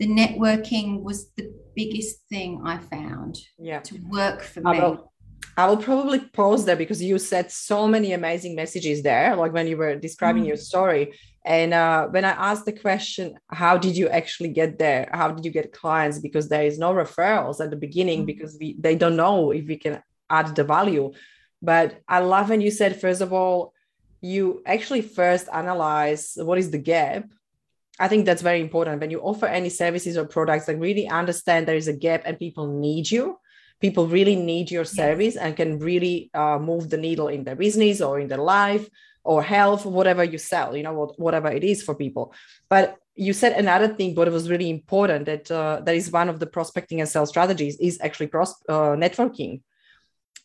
the 0.00 0.08
networking 0.08 1.02
was 1.02 1.30
the 1.36 1.52
biggest 1.76 2.22
thing 2.30 2.62
I 2.64 2.78
found 2.78 3.38
yeah. 3.58 3.80
to 3.80 3.98
work 4.08 4.42
for 4.42 4.60
me. 4.60 4.78
I 4.78 4.80
will, 4.80 5.12
I 5.58 5.66
will 5.68 5.76
probably 5.76 6.20
pause 6.20 6.64
there 6.64 6.74
because 6.74 7.02
you 7.02 7.18
said 7.18 7.52
so 7.52 7.86
many 7.86 8.14
amazing 8.14 8.54
messages 8.56 9.02
there, 9.02 9.36
like 9.36 9.52
when 9.52 9.66
you 9.66 9.76
were 9.76 9.94
describing 9.96 10.44
mm. 10.44 10.48
your 10.48 10.56
story. 10.56 11.12
And 11.44 11.74
uh, 11.74 12.08
when 12.08 12.24
I 12.24 12.30
asked 12.30 12.64
the 12.64 12.72
question, 12.72 13.38
how 13.48 13.76
did 13.76 13.94
you 13.94 14.08
actually 14.08 14.48
get 14.48 14.78
there? 14.78 15.10
How 15.12 15.30
did 15.32 15.44
you 15.44 15.50
get 15.50 15.72
clients? 15.72 16.18
Because 16.18 16.48
there 16.48 16.64
is 16.64 16.78
no 16.78 16.94
referrals 16.94 17.62
at 17.62 17.68
the 17.68 17.76
beginning 17.76 18.22
mm. 18.22 18.26
because 18.26 18.56
we, 18.58 18.76
they 18.78 18.96
don't 18.96 19.16
know 19.16 19.50
if 19.50 19.66
we 19.66 19.76
can 19.76 20.02
add 20.30 20.56
the 20.56 20.64
value. 20.64 21.12
But 21.60 22.00
I 22.08 22.20
love 22.20 22.48
when 22.48 22.62
you 22.62 22.70
said, 22.70 22.98
first 22.98 23.20
of 23.20 23.34
all, 23.34 23.74
you 24.22 24.62
actually 24.64 25.02
first 25.02 25.46
analyze 25.52 26.32
what 26.36 26.58
is 26.58 26.70
the 26.70 26.78
gap 26.78 27.24
I 28.00 28.08
think 28.08 28.24
that's 28.24 28.40
very 28.40 28.60
important 28.60 29.00
when 29.00 29.10
you 29.10 29.20
offer 29.20 29.46
any 29.46 29.68
services 29.68 30.16
or 30.16 30.24
products, 30.24 30.66
like 30.66 30.80
really 30.80 31.06
understand 31.06 31.68
there 31.68 31.76
is 31.76 31.86
a 31.86 31.92
gap 31.92 32.22
and 32.24 32.38
people 32.38 32.66
need 32.66 33.10
you. 33.10 33.38
People 33.80 34.06
really 34.06 34.36
need 34.36 34.70
your 34.70 34.86
service 34.86 35.36
and 35.36 35.54
can 35.54 35.78
really 35.78 36.30
uh, 36.32 36.58
move 36.58 36.88
the 36.88 36.96
needle 36.96 37.28
in 37.28 37.44
their 37.44 37.56
business 37.56 38.00
or 38.00 38.18
in 38.18 38.28
their 38.28 38.38
life 38.38 38.88
or 39.22 39.42
health, 39.42 39.84
whatever 39.84 40.24
you 40.24 40.38
sell, 40.38 40.74
you 40.74 40.82
know, 40.82 40.94
what, 40.94 41.20
whatever 41.20 41.48
it 41.48 41.62
is 41.62 41.82
for 41.82 41.94
people. 41.94 42.32
But 42.70 42.96
you 43.16 43.34
said 43.34 43.52
another 43.52 43.88
thing, 43.88 44.14
but 44.14 44.28
it 44.28 44.32
was 44.32 44.48
really 44.48 44.70
important 44.70 45.26
that 45.26 45.50
uh, 45.50 45.82
that 45.84 45.94
is 45.94 46.10
one 46.10 46.30
of 46.30 46.40
the 46.40 46.46
prospecting 46.46 47.00
and 47.00 47.08
sales 47.08 47.28
strategies 47.28 47.76
is 47.78 47.98
actually 48.00 48.28
uh, 48.28 48.96
networking. 48.96 49.60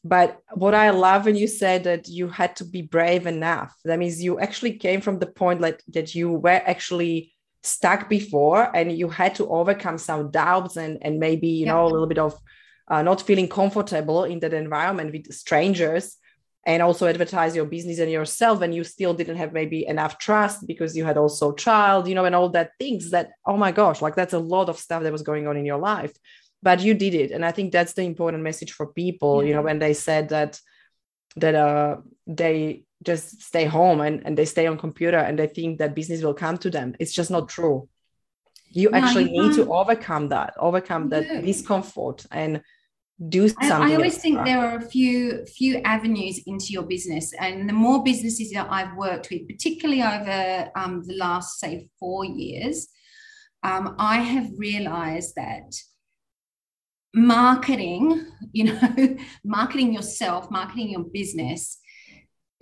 But 0.03 0.39
what 0.53 0.75
I 0.75 0.89
love 0.89 1.25
when 1.25 1.35
you 1.35 1.47
said 1.47 1.85
that 1.85 2.07
you 2.07 2.27
had 2.27 2.55
to 2.57 2.65
be 2.65 2.81
brave 2.81 3.25
enough, 3.25 3.73
that 3.85 3.97
means 3.97 4.21
you 4.21 4.39
actually 4.39 4.73
came 4.73 5.01
from 5.01 5.19
the 5.19 5.25
point 5.25 5.61
like 5.61 5.81
that 5.93 6.13
you 6.13 6.31
were 6.31 6.49
actually 6.49 7.34
stuck 7.65 8.09
before 8.09 8.75
and 8.75 8.97
you 8.97 9.09
had 9.09 9.35
to 9.35 9.47
overcome 9.47 9.97
some 9.97 10.31
doubts 10.31 10.77
and 10.77 10.99
and 11.01 11.19
maybe 11.19 11.47
you 11.47 11.65
yeah. 11.65 11.73
know 11.73 11.85
a 11.85 11.89
little 11.89 12.07
bit 12.07 12.19
of 12.19 12.39
uh, 12.87 13.01
not 13.01 13.21
feeling 13.21 13.47
comfortable 13.47 14.23
in 14.23 14.39
that 14.39 14.53
environment 14.53 15.11
with 15.11 15.33
strangers 15.33 16.17
and 16.67 16.81
also 16.81 17.07
advertise 17.07 17.55
your 17.55 17.65
business 17.65 17.99
and 17.99 18.11
yourself 18.11 18.61
and 18.61 18.73
you 18.73 18.83
still 18.83 19.13
didn't 19.13 19.37
have 19.37 19.53
maybe 19.53 19.85
enough 19.85 20.17
trust 20.17 20.65
because 20.67 20.95
you 20.95 21.05
had 21.05 21.17
also 21.17 21.51
child 21.53 22.07
you 22.07 22.15
know 22.15 22.25
and 22.25 22.35
all 22.35 22.49
that 22.49 22.71
things 22.79 23.11
that 23.11 23.31
oh 23.45 23.57
my 23.57 23.71
gosh 23.71 24.01
like 24.01 24.15
that's 24.15 24.33
a 24.33 24.39
lot 24.39 24.69
of 24.69 24.79
stuff 24.79 25.03
that 25.03 25.11
was 25.11 25.23
going 25.23 25.47
on 25.47 25.57
in 25.57 25.65
your 25.65 25.79
life 25.79 26.13
but 26.61 26.81
you 26.81 26.93
did 26.93 27.13
it 27.13 27.31
and 27.31 27.45
i 27.45 27.51
think 27.51 27.71
that's 27.71 27.93
the 27.93 28.03
important 28.03 28.43
message 28.43 28.71
for 28.71 28.87
people 28.87 29.41
yeah. 29.41 29.49
you 29.49 29.53
know 29.53 29.61
when 29.61 29.79
they 29.79 29.93
said 29.93 30.29
that 30.29 30.59
that 31.35 31.55
uh 31.55 31.97
they 32.27 32.83
just 33.05 33.41
stay 33.41 33.65
home 33.65 34.01
and, 34.01 34.21
and 34.25 34.37
they 34.37 34.45
stay 34.45 34.67
on 34.67 34.77
computer 34.77 35.17
and 35.17 35.37
they 35.37 35.47
think 35.47 35.79
that 35.79 35.95
business 35.95 36.21
will 36.21 36.33
come 36.33 36.57
to 36.59 36.69
them. 36.69 36.95
It's 36.99 37.13
just 37.13 37.31
not 37.31 37.49
true. 37.49 37.87
You 38.69 38.89
no, 38.89 38.97
actually 38.97 39.33
you 39.33 39.43
need 39.43 39.55
to 39.55 39.71
overcome 39.73 40.29
that 40.29 40.53
overcome 40.59 41.09
that 41.09 41.23
do. 41.23 41.41
discomfort 41.41 42.25
and 42.29 42.61
do 43.29 43.47
something 43.47 43.71
I, 43.71 43.91
I 43.91 43.95
always 43.95 44.17
think 44.17 44.43
there 44.43 44.59
are 44.59 44.77
a 44.77 44.81
few 44.81 45.45
few 45.45 45.77
avenues 45.85 46.41
into 46.45 46.73
your 46.73 46.83
business. 46.83 47.33
And 47.39 47.69
the 47.69 47.73
more 47.73 48.03
businesses 48.03 48.51
that 48.51 48.67
i've 48.69 48.95
worked 48.97 49.29
with 49.31 49.47
particularly 49.47 50.01
over 50.03 50.69
um, 50.75 51.03
the 51.07 51.15
last 51.15 51.59
say 51.59 51.87
four 51.99 52.25
years 52.25 52.89
um, 53.63 53.95
i 53.97 54.17
have 54.17 54.49
realized 54.57 55.35
that 55.35 55.73
marketing 57.13 58.25
you 58.51 58.65
know 58.65 59.17
marketing 59.45 59.93
yourself 59.93 60.51
marketing 60.51 60.89
your 60.89 61.05
business 61.05 61.79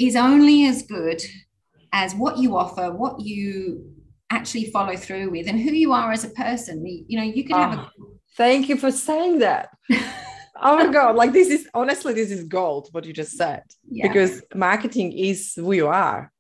is 0.08 0.16
only 0.16 0.66
as 0.66 0.84
good 0.84 1.22
as 1.92 2.16
what 2.16 2.38
you 2.38 2.56
offer, 2.58 2.92
what 2.92 3.22
you 3.22 3.92
actually 4.30 4.72
follow 4.72 4.96
through 4.96 5.30
with, 5.30 5.48
and 5.48 5.60
who 5.60 5.72
you 5.72 5.94
are 5.94 6.12
as 6.12 6.24
a 6.24 6.30
person. 6.30 6.86
You 7.08 7.18
know, 7.20 7.26
you 7.26 7.44
can 7.46 7.58
have 7.58 7.78
a. 7.78 7.82
Oh, 7.82 8.14
thank 8.36 8.70
you 8.70 8.78
for 8.78 8.92
saying 8.92 9.40
that. 9.40 9.70
oh 10.62 10.78
my 10.78 10.88
god 10.92 11.16
like 11.16 11.34
this 11.34 11.50
is 11.50 11.68
honestly 11.74 12.14
this 12.14 12.32
is 12.32 12.44
gold 12.46 12.88
what 12.92 13.06
you 13.06 13.14
just 13.14 13.34
said 13.34 13.64
yeah. 13.90 14.08
because 14.08 14.42
marketing 14.54 15.12
is 15.12 15.54
who 15.56 15.74
you 15.74 15.88
are 15.88 16.32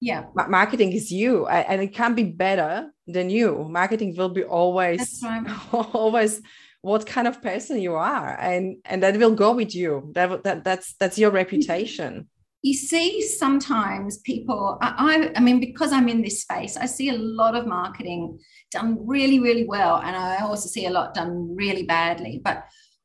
yeah 0.00 0.24
marketing 0.48 0.92
is 0.92 1.10
you 1.10 1.46
and 1.46 1.82
it 1.82 1.88
can't 1.88 2.16
be 2.16 2.24
better 2.24 2.90
than 3.06 3.28
you 3.30 3.66
marketing 3.70 4.14
will 4.16 4.28
be 4.28 4.44
always 4.44 5.20
right. 5.22 5.46
always 5.72 6.40
what 6.82 7.06
kind 7.06 7.28
of 7.28 7.42
person 7.42 7.80
you 7.80 7.94
are 7.94 8.36
and 8.40 8.76
and 8.84 9.02
that 9.02 9.16
will 9.16 9.34
go 9.34 9.52
with 9.52 9.74
you 9.74 10.10
that, 10.14 10.42
that 10.44 10.64
that's 10.64 10.94
that's 10.94 11.18
your 11.18 11.30
mm-hmm. 11.30 11.36
reputation 11.36 12.28
you 12.62 12.74
see 12.74 13.22
sometimes 13.22 14.18
people 14.18 14.78
I, 14.80 15.30
I 15.36 15.40
mean 15.40 15.60
because 15.60 15.92
i'm 15.92 16.08
in 16.08 16.22
this 16.22 16.42
space 16.42 16.76
i 16.76 16.86
see 16.86 17.10
a 17.10 17.16
lot 17.16 17.54
of 17.54 17.66
marketing 17.66 18.38
done 18.72 18.98
really 19.06 19.38
really 19.38 19.64
well 19.64 19.96
and 19.96 20.16
i 20.16 20.38
also 20.38 20.68
see 20.68 20.86
a 20.86 20.90
lot 20.90 21.14
done 21.14 21.54
really 21.54 21.84
badly 21.84 22.40
but 22.42 22.64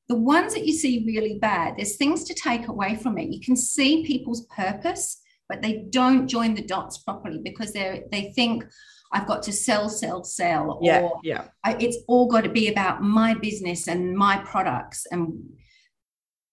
the 0.10 0.16
ones 0.16 0.54
that 0.54 0.66
you 0.66 0.74
see 0.74 1.04
really 1.06 1.38
bad 1.40 1.76
there's 1.78 1.98
things 1.98 2.24
to 2.26 2.34
take 2.34 2.68
away 2.68 2.96
from 2.96 3.18
it 3.18 3.30
you 3.30 3.40
can 3.42 3.56
see 3.56 4.06
people's 4.06 4.46
purpose 4.48 5.22
but 5.48 5.62
they 5.62 5.86
don't 5.90 6.28
join 6.28 6.56
the 6.56 6.64
dots 6.64 6.98
properly 7.00 7.40
because 7.44 7.74
they 7.74 8.04
they 8.12 8.32
think 8.36 8.66
I've 9.14 9.28
got 9.28 9.44
to 9.44 9.54
sell, 9.54 9.90
sell, 9.90 10.24
sell. 10.24 10.80
Yeah, 10.82 11.02
or 11.02 11.20
yeah. 11.24 11.46
I, 11.64 11.76
it's 11.80 11.98
all 12.08 12.28
got 12.28 12.46
to 12.46 12.50
be 12.50 12.68
about 12.68 13.04
my 13.04 13.36
business 13.36 13.88
and 13.88 14.18
my 14.18 14.38
products. 14.38 15.06
And 15.12 15.54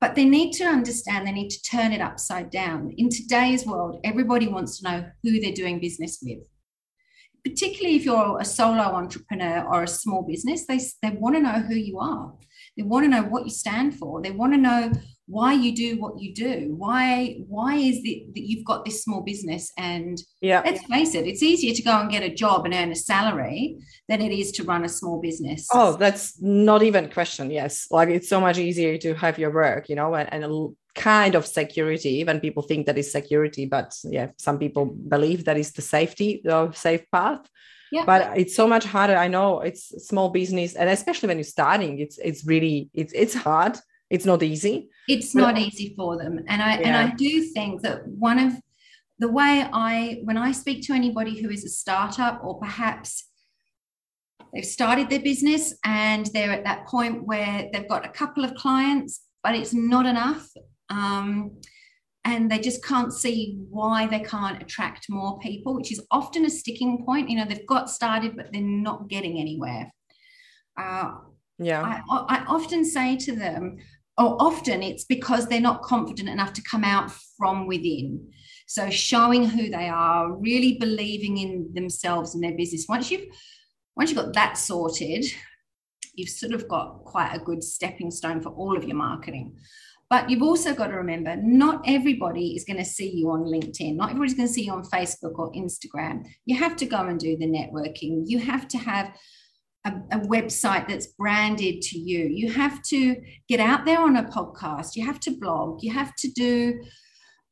but 0.01 0.15
they 0.15 0.25
need 0.25 0.53
to 0.53 0.65
understand 0.65 1.27
they 1.27 1.33
need 1.33 1.51
to 1.51 1.63
turn 1.63 1.93
it 1.93 2.01
upside 2.01 2.51
down. 2.51 2.95
In 2.97 3.11
today's 3.11 3.67
world, 3.67 4.01
everybody 4.03 4.49
wants 4.49 4.79
to 4.79 4.85
know 4.85 5.11
who 5.23 5.41
they're 5.41 5.53
doing 5.53 5.79
business 5.79 6.19
with. 6.23 6.39
Particularly 7.45 7.97
if 7.97 8.05
you're 8.05 8.41
a 8.41 8.45
solo 8.45 8.81
entrepreneur 8.83 9.65
or 9.65 9.83
a 9.83 9.89
small 9.89 10.23
business, 10.23 10.67
they, 10.67 10.81
they 11.03 11.17
want 11.17 11.37
to 11.37 11.43
know 11.43 11.61
who 11.61 11.75
you 11.75 11.99
are. 11.99 12.35
They 12.77 12.83
want 12.83 13.05
to 13.05 13.11
know 13.11 13.23
what 13.23 13.45
you 13.45 13.51
stand 13.51 13.95
for. 13.95 14.23
They 14.23 14.31
want 14.31 14.53
to 14.55 14.59
know 14.59 14.93
why 15.31 15.53
you 15.53 15.73
do 15.75 15.97
what 16.01 16.21
you 16.21 16.35
do. 16.35 16.75
Why 16.77 17.37
why 17.47 17.77
is 17.77 18.01
it 18.03 18.35
that 18.35 18.43
you've 18.49 18.65
got 18.65 18.85
this 18.85 19.05
small 19.05 19.23
business? 19.23 19.73
And 19.79 20.21
yeah. 20.41 20.61
let's 20.65 20.85
face 20.87 21.15
it 21.15 21.27
it's 21.27 21.43
easier 21.43 21.73
to 21.73 21.83
go 21.83 22.01
and 22.01 22.11
get 22.11 22.25
a 22.25 22.35
job 22.35 22.65
and 22.65 22.75
earn 22.75 22.91
a 22.91 22.97
salary 22.97 23.77
than 24.09 24.21
it 24.21 24.33
is 24.33 24.51
to 24.53 24.65
run 24.65 24.85
a 24.85 24.89
small 24.89 25.21
business. 25.21 25.69
Oh 25.73 25.93
that's 25.97 26.41
not 26.43 26.83
even 26.83 27.05
a 27.05 27.09
question. 27.09 27.51
Yes. 27.51 27.87
Like 27.91 28.09
it's 28.09 28.29
so 28.29 28.41
much 28.41 28.59
easier 28.59 28.99
to 28.99 29.15
have 29.15 29.39
your 29.39 29.53
work 29.53 29.89
you 29.89 29.95
know 29.95 30.15
and, 30.15 30.29
and 30.33 30.45
a 30.45 30.67
kind 30.97 31.37
of 31.37 31.47
security 31.47 32.11
even 32.21 32.41
people 32.41 32.65
think 32.65 32.87
that 32.87 32.99
is 32.99 33.13
security 33.13 33.65
but 33.65 33.97
yeah 34.03 34.29
some 34.39 34.59
people 34.59 34.85
believe 34.87 35.45
that 35.45 35.57
is 35.57 35.71
the 35.73 35.83
safety 35.83 36.41
the 36.45 36.73
safe 36.73 37.05
path. 37.13 37.49
Yeah. 37.93 38.05
but 38.05 38.39
it's 38.39 38.55
so 38.55 38.69
much 38.69 38.85
harder. 38.85 39.17
I 39.17 39.27
know 39.27 39.61
it's 39.61 39.83
small 40.07 40.29
business 40.31 40.75
and 40.75 40.89
especially 40.89 41.29
when 41.29 41.39
you're 41.39 41.55
starting 41.59 42.01
it's 42.01 42.19
it's 42.19 42.45
really 42.45 42.91
it's 42.95 43.13
it's 43.13 43.35
hard 43.35 43.79
it's 44.11 44.25
not 44.25 44.43
easy 44.43 44.89
it's 45.09 45.33
but, 45.33 45.41
not 45.41 45.59
easy 45.59 45.95
for 45.97 46.19
them 46.19 46.41
and 46.49 46.63
i 46.63 46.79
yeah. 46.79 46.87
and 46.87 46.97
i 46.97 47.15
do 47.15 47.43
think 47.43 47.83
that 47.83 48.07
one 48.07 48.39
of 48.39 48.53
the 49.19 49.29
way 49.29 49.67
i 49.73 50.21
when 50.25 50.37
i 50.37 50.53
speak 50.53 50.83
to 50.83 50.93
anybody 50.93 51.41
who 51.41 51.49
is 51.49 51.65
a 51.65 51.69
startup 51.69 52.41
or 52.45 52.59
perhaps 52.59 53.29
they've 54.53 54.65
started 54.65 55.09
their 55.09 55.21
business 55.21 55.75
and 55.85 56.27
they're 56.35 56.53
at 56.53 56.65
that 56.65 56.87
point 56.87 57.25
where 57.25 57.69
they've 57.73 57.89
got 57.89 58.05
a 58.05 58.11
couple 58.11 58.45
of 58.45 58.55
clients 58.55 59.23
but 59.43 59.55
it's 59.55 59.73
not 59.73 60.07
enough 60.07 60.49
um, 60.91 61.53
and 62.25 62.51
they 62.51 62.59
just 62.59 62.85
can't 62.85 63.13
see 63.13 63.57
why 63.71 64.07
they 64.07 64.21
can't 64.21 64.63
attract 64.63 65.07
more 65.09 65.39
people, 65.39 65.75
which 65.75 65.91
is 65.91 66.05
often 66.11 66.45
a 66.45 66.51
sticking 66.51 67.05
point. 67.05 67.31
You 67.31 67.37
know, 67.37 67.47
they've 67.47 67.67
got 67.67 67.89
started, 67.89 68.37
but 68.37 68.49
they're 68.53 68.61
not 68.61 69.09
getting 69.09 69.39
anywhere. 69.39 69.91
Uh, 70.77 71.13
yeah. 71.59 71.83
I, 71.83 72.03
I 72.11 72.45
often 72.47 72.85
say 72.85 73.17
to 73.17 73.35
them, 73.35 73.79
or 74.21 74.37
often 74.39 74.83
it's 74.83 75.05
because 75.05 75.47
they're 75.47 75.61
not 75.61 75.83
confident 75.83 76.29
enough 76.29 76.53
to 76.53 76.63
come 76.63 76.85
out 76.85 77.11
from 77.39 77.67
within. 77.67 78.31
So 78.67 78.91
showing 78.91 79.47
who 79.47 79.71
they 79.71 79.89
are, 79.89 80.31
really 80.33 80.77
believing 80.79 81.39
in 81.39 81.71
themselves 81.73 82.35
and 82.35 82.45
their 82.45 82.55
business. 82.55 82.85
Once 82.89 83.11
you've 83.11 83.27
once 83.97 84.11
you've 84.11 84.19
got 84.19 84.35
that 84.35 84.59
sorted, 84.59 85.25
you've 86.15 86.29
sort 86.29 86.53
of 86.53 86.69
got 86.69 87.03
quite 87.05 87.35
a 87.35 87.41
good 87.41 87.65
stepping 87.65 88.11
stone 88.11 88.41
for 88.43 88.51
all 88.51 88.77
of 88.77 88.85
your 88.85 88.97
marketing. 88.97 89.57
But 90.11 90.29
you've 90.29 90.43
also 90.43 90.75
got 90.75 90.89
to 90.89 90.97
remember, 90.97 91.37
not 91.37 91.83
everybody 91.87 92.57
is 92.57 92.65
going 92.65 92.79
to 92.79 92.85
see 92.85 93.11
you 93.11 93.31
on 93.31 93.45
LinkedIn. 93.45 93.95
Not 93.97 94.11
everybody's 94.11 94.35
going 94.35 94.49
to 94.49 94.53
see 94.55 94.65
you 94.65 94.73
on 94.73 94.85
Facebook 94.85 95.39
or 95.39 95.53
Instagram. 95.53 96.25
You 96.47 96.59
have 96.59 96.77
to 96.77 96.87
go 96.87 96.99
and 96.99 97.19
do 97.19 97.37
the 97.37 97.47
networking. 97.47 98.25
You 98.27 98.41
have 98.41 98.69
to 98.69 98.79
have 98.79 99.13
a, 99.85 99.93
a, 100.13 100.21
website 100.21 100.89
that's 100.89 101.07
branded 101.07 101.81
to 101.83 101.99
you. 101.99 102.27
You 102.27 102.51
have 102.53 102.83
to 102.85 103.17
get 103.49 103.61
out 103.61 103.85
there 103.85 104.01
on 104.01 104.17
a 104.17 104.25
podcast. 104.25 104.97
You 104.97 105.07
have 105.07 105.21
to 105.21 105.31
blog. 105.31 105.83
You 105.83 105.93
have 105.93 106.15
to 106.17 106.31
do. 106.31 106.81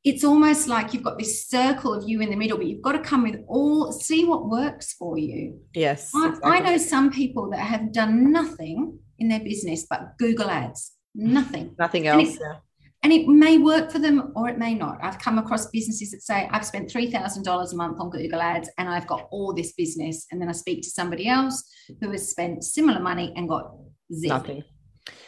It's 0.05 0.25
almost 0.25 0.69
like 0.69 0.93
you've 0.93 1.03
got 1.03 1.19
this 1.19 1.49
circle 1.49 1.95
of 1.95 2.09
you 2.09 2.21
in 2.21 2.31
the 2.31 2.37
middle, 2.37 2.57
but 2.57 2.67
you've 2.67 2.83
got 2.83 2.93
to 2.93 3.01
come 3.01 3.25
with 3.25 3.41
all, 3.49 3.93
see 3.93 4.25
what 4.25 4.49
works 4.49 4.93
for 4.95 5.19
you. 5.19 5.61
Yes. 5.75 6.11
I, 6.15 6.29
exactly. 6.29 6.51
I 6.51 6.59
know 6.61 6.77
some 6.77 7.11
people 7.11 7.51
that 7.51 7.61
have 7.61 7.93
done 7.93 8.31
nothing 8.31 8.99
in 9.19 9.29
their 9.29 9.41
business 9.41 9.87
but 9.89 10.17
Google 10.19 10.51
Ads 10.51 10.93
nothing. 11.19 11.75
Nothing 11.79 12.07
else. 12.07 12.39
Yeah. 12.41 12.57
And 13.03 13.13
it 13.13 13.29
may 13.29 13.59
work 13.59 13.93
for 13.93 13.99
them 13.99 14.33
or 14.35 14.49
it 14.49 14.59
may 14.59 14.75
not. 14.75 14.99
I've 15.03 15.19
come 15.19 15.39
across 15.39 15.71
businesses 15.71 16.11
that 16.11 16.23
say, 16.23 16.49
I've 16.51 16.67
spent 16.67 16.91
$3,000 16.91 17.73
a 17.73 17.77
month 17.77 18.01
on 18.01 18.11
Google 18.11 18.41
Ads 18.41 18.71
and 18.77 18.89
I've 18.89 19.07
got 19.07 19.29
all 19.31 19.55
this 19.55 19.73
business. 19.73 20.27
And 20.31 20.41
then 20.41 20.49
I 20.49 20.53
speak 20.53 20.83
to 20.83 20.91
somebody 20.91 21.29
else 21.29 21.63
who 22.01 22.11
has 22.11 22.31
spent 22.31 22.65
similar 22.65 23.01
money 23.01 23.33
and 23.37 23.49
got 23.49 23.73
zero. 24.13 24.39
Nothing. 24.39 24.65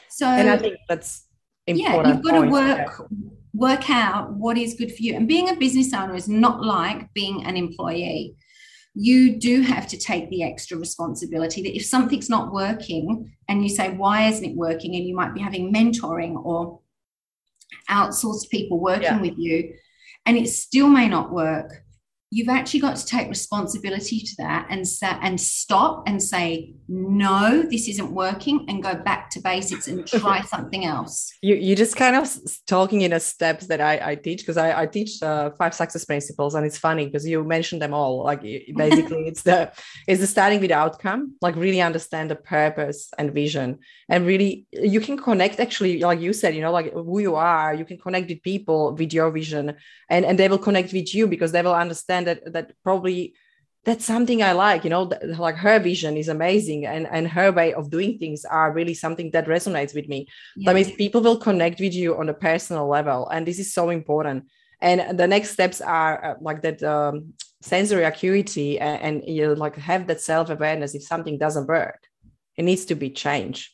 So, 0.09 0.27
and 0.27 0.51
I 0.51 0.59
think 0.59 0.77
that's 0.89 1.27
important. 1.67 2.07
Yeah, 2.07 2.13
you've 2.15 2.25
got 2.25 2.43
to 2.43 2.51
work. 2.51 3.11
Work 3.53 3.91
out 3.91 4.33
what 4.35 4.59
is 4.59 4.75
good 4.75 4.91
for 4.91 5.03
you. 5.03 5.15
And 5.17 5.29
being 5.29 5.49
a 5.49 5.57
business 5.57 5.93
owner 5.93 6.15
is 6.15 6.29
not 6.29 6.65
like 6.65 7.13
being 7.15 7.45
an 7.45 7.57
employee 7.57 8.37
you 8.95 9.39
do 9.39 9.63
have 9.63 9.87
to 9.87 9.97
take 9.97 10.29
the 10.31 10.43
extra 10.43 10.77
responsibility 10.77 11.63
that 11.63 11.77
if 11.77 11.87
something's 11.87 12.29
not 12.29 12.53
working 12.53 13.33
and 13.49 13.63
you 13.63 13.69
say, 13.69 13.91
why 13.95 14.27
isn't 14.27 14.45
it 14.45 14.57
working? 14.57 14.97
And 14.97 15.07
you 15.07 15.15
might 15.15 15.33
be 15.33 15.41
having 15.41 15.73
mentoring 15.73 16.35
or 16.45 16.81
outsourced 17.89 18.51
people 18.51 18.81
working 18.81 19.03
yeah. 19.03 19.21
with 19.21 19.39
you, 19.39 19.75
and 20.27 20.37
it 20.37 20.49
still 20.49 20.89
may 20.89 21.09
not 21.09 21.33
work 21.33 21.85
you've 22.31 22.49
actually 22.49 22.81
got 22.81 22.97
to 22.97 23.05
take 23.05 23.29
responsibility 23.29 24.21
to 24.21 24.35
that 24.39 24.67
and 24.71 24.87
and 25.03 25.41
stop 25.41 26.05
and 26.07 26.23
say 26.23 26.73
no 26.89 27.63
this 27.63 27.89
isn't 27.89 28.13
working 28.13 28.65
and 28.69 28.83
go 28.83 28.95
back 28.95 29.31
to 29.31 29.41
basics 29.41 29.89
and 29.89 30.07
try 30.21 30.41
something 30.43 30.85
else. 30.85 31.33
You 31.43 31.57
you 31.57 31.75
just 31.75 31.97
kind 31.97 32.15
of 32.15 32.31
talking 32.67 33.01
in 33.03 33.13
a 33.13 33.21
steps 33.21 33.67
that 33.67 33.81
i 33.81 34.11
i 34.11 34.15
teach 34.15 34.41
because 34.41 34.57
i 34.57 34.83
i 34.83 34.87
teach 34.87 35.23
uh, 35.23 35.51
five 35.59 35.75
success 35.75 36.05
principles 36.05 36.55
and 36.55 36.65
it's 36.65 36.79
funny 36.79 37.07
because 37.07 37.27
you 37.27 37.43
mentioned 37.43 37.83
them 37.83 37.95
all. 37.95 38.25
Like 38.25 38.43
basically 38.77 39.27
it's 39.31 39.43
the 39.43 39.73
it's 40.07 40.21
the 40.21 40.27
starting 40.27 40.61
with 40.61 40.71
the 40.71 40.77
outcome 40.77 41.35
like 41.41 41.57
really 41.57 41.81
understand 41.81 42.31
the 42.31 42.37
purpose 42.37 43.11
and 43.19 43.33
vision 43.33 43.79
and 44.09 44.27
really 44.27 44.67
you 44.73 45.01
can 45.01 45.17
connect 45.17 45.59
actually 45.61 46.01
like 46.01 46.21
you 46.21 46.33
said 46.33 46.55
you 46.55 46.61
know 46.61 46.73
like 46.73 46.93
who 46.93 47.19
you 47.19 47.35
are 47.35 47.75
you 47.75 47.85
can 47.85 47.99
connect 47.99 48.29
with 48.29 48.43
people 48.43 48.95
with 48.95 49.13
your 49.13 49.31
vision 49.31 49.75
and 50.09 50.25
and 50.25 50.39
they 50.39 50.49
will 50.49 50.59
connect 50.59 50.93
with 50.93 51.15
you 51.15 51.27
because 51.27 51.53
they 51.53 51.63
will 51.63 51.75
understand 51.75 52.20
that 52.27 52.53
that 52.53 52.73
probably 52.83 53.35
that's 53.85 54.05
something 54.05 54.43
I 54.43 54.53
like, 54.53 54.85
you 54.85 54.91
know, 54.91 55.11
like 55.25 55.57
her 55.57 55.79
vision 55.79 56.17
is 56.17 56.29
amazing 56.29 56.85
and, 56.85 57.07
and 57.07 57.27
her 57.29 57.51
way 57.51 57.73
of 57.73 57.91
doing 57.91 58.19
things 58.19 58.45
are 58.45 58.73
really 58.73 58.93
something 58.93 59.31
that 59.31 59.47
resonates 59.47 59.95
with 59.95 60.07
me. 60.07 60.29
Yeah. 60.57 60.67
That 60.67 60.77
means 60.77 60.93
people 60.93 61.23
will 61.23 61.39
connect 61.39 61.81
with 61.81 61.95
you 61.95 62.19
on 62.19 62.29
a 62.29 62.35
personal 62.35 62.89
level. 62.89 63.27
And 63.29 63.47
this 63.47 63.59
is 63.59 63.73
so 63.73 63.89
important. 63.89 64.45
And 64.83 65.19
the 65.19 65.27
next 65.27 65.51
steps 65.51 65.81
are 65.81 66.25
uh, 66.25 66.35
like 66.43 66.61
that 66.63 66.83
um, 66.83 67.33
sensory 67.63 68.05
acuity 68.05 68.79
and, 68.79 69.23
and 69.23 69.37
you 69.37 69.55
like 69.55 69.77
have 69.77 70.07
that 70.09 70.21
self-awareness 70.21 70.95
if 70.95 71.03
something 71.03 71.39
doesn't 71.39 71.67
work. 71.67 72.07
It 72.57 72.65
needs 72.65 72.85
to 72.87 72.95
be 72.95 73.09
changed 73.09 73.71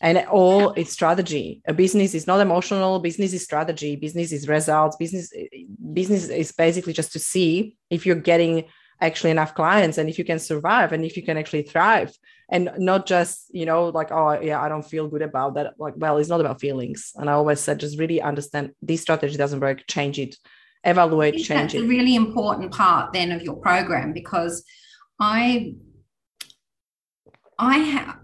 and 0.00 0.18
all 0.26 0.72
is 0.72 0.90
strategy. 0.90 1.62
A 1.66 1.72
business 1.72 2.14
is 2.14 2.26
not 2.26 2.40
emotional. 2.40 2.98
Business 2.98 3.32
is 3.32 3.44
strategy. 3.44 3.96
Business 3.96 4.32
is 4.32 4.48
results. 4.48 4.96
Business 4.96 5.32
business 5.92 6.28
is 6.28 6.52
basically 6.52 6.92
just 6.92 7.12
to 7.12 7.18
see 7.18 7.76
if 7.90 8.04
you're 8.04 8.16
getting 8.16 8.64
actually 9.00 9.30
enough 9.30 9.54
clients 9.54 9.98
and 9.98 10.08
if 10.08 10.18
you 10.18 10.24
can 10.24 10.38
survive 10.38 10.92
and 10.92 11.04
if 11.04 11.16
you 11.16 11.22
can 11.22 11.36
actually 11.36 11.62
thrive. 11.62 12.12
And 12.50 12.70
not 12.76 13.06
just 13.06 13.46
you 13.52 13.64
know 13.66 13.88
like 13.88 14.12
oh 14.12 14.38
yeah 14.40 14.60
i 14.60 14.68
don't 14.68 14.84
feel 14.84 15.08
good 15.08 15.22
about 15.22 15.54
that. 15.54 15.74
Like 15.78 15.94
well 15.96 16.18
it's 16.18 16.28
not 16.28 16.40
about 16.40 16.60
feelings. 16.60 17.12
And 17.16 17.30
i 17.30 17.32
always 17.32 17.60
said 17.60 17.80
just 17.80 17.98
really 17.98 18.20
understand 18.20 18.72
this 18.82 19.02
strategy 19.02 19.36
doesn't 19.36 19.60
work. 19.60 19.86
Change 19.86 20.18
it. 20.18 20.36
Evaluate 20.82 21.36
change 21.36 21.48
that's 21.48 21.74
it. 21.74 21.84
a 21.84 21.86
really 21.86 22.14
important 22.14 22.72
part 22.72 23.12
then 23.12 23.32
of 23.32 23.42
your 23.42 23.56
program? 23.56 24.12
Because 24.12 24.64
i 25.20 25.72
i 27.58 27.78
have 27.78 28.18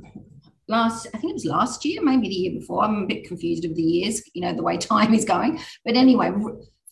last, 0.70 1.08
I 1.12 1.18
think 1.18 1.32
it 1.32 1.34
was 1.34 1.44
last 1.44 1.84
year, 1.84 2.00
maybe 2.02 2.28
the 2.28 2.34
year 2.34 2.52
before. 2.52 2.84
I'm 2.84 3.02
a 3.02 3.06
bit 3.06 3.26
confused 3.26 3.64
of 3.64 3.74
the 3.74 3.82
years, 3.82 4.22
you 4.34 4.40
know, 4.40 4.54
the 4.54 4.62
way 4.62 4.76
time 4.78 5.12
is 5.12 5.24
going. 5.24 5.60
But 5.84 5.96
anyway, 5.96 6.32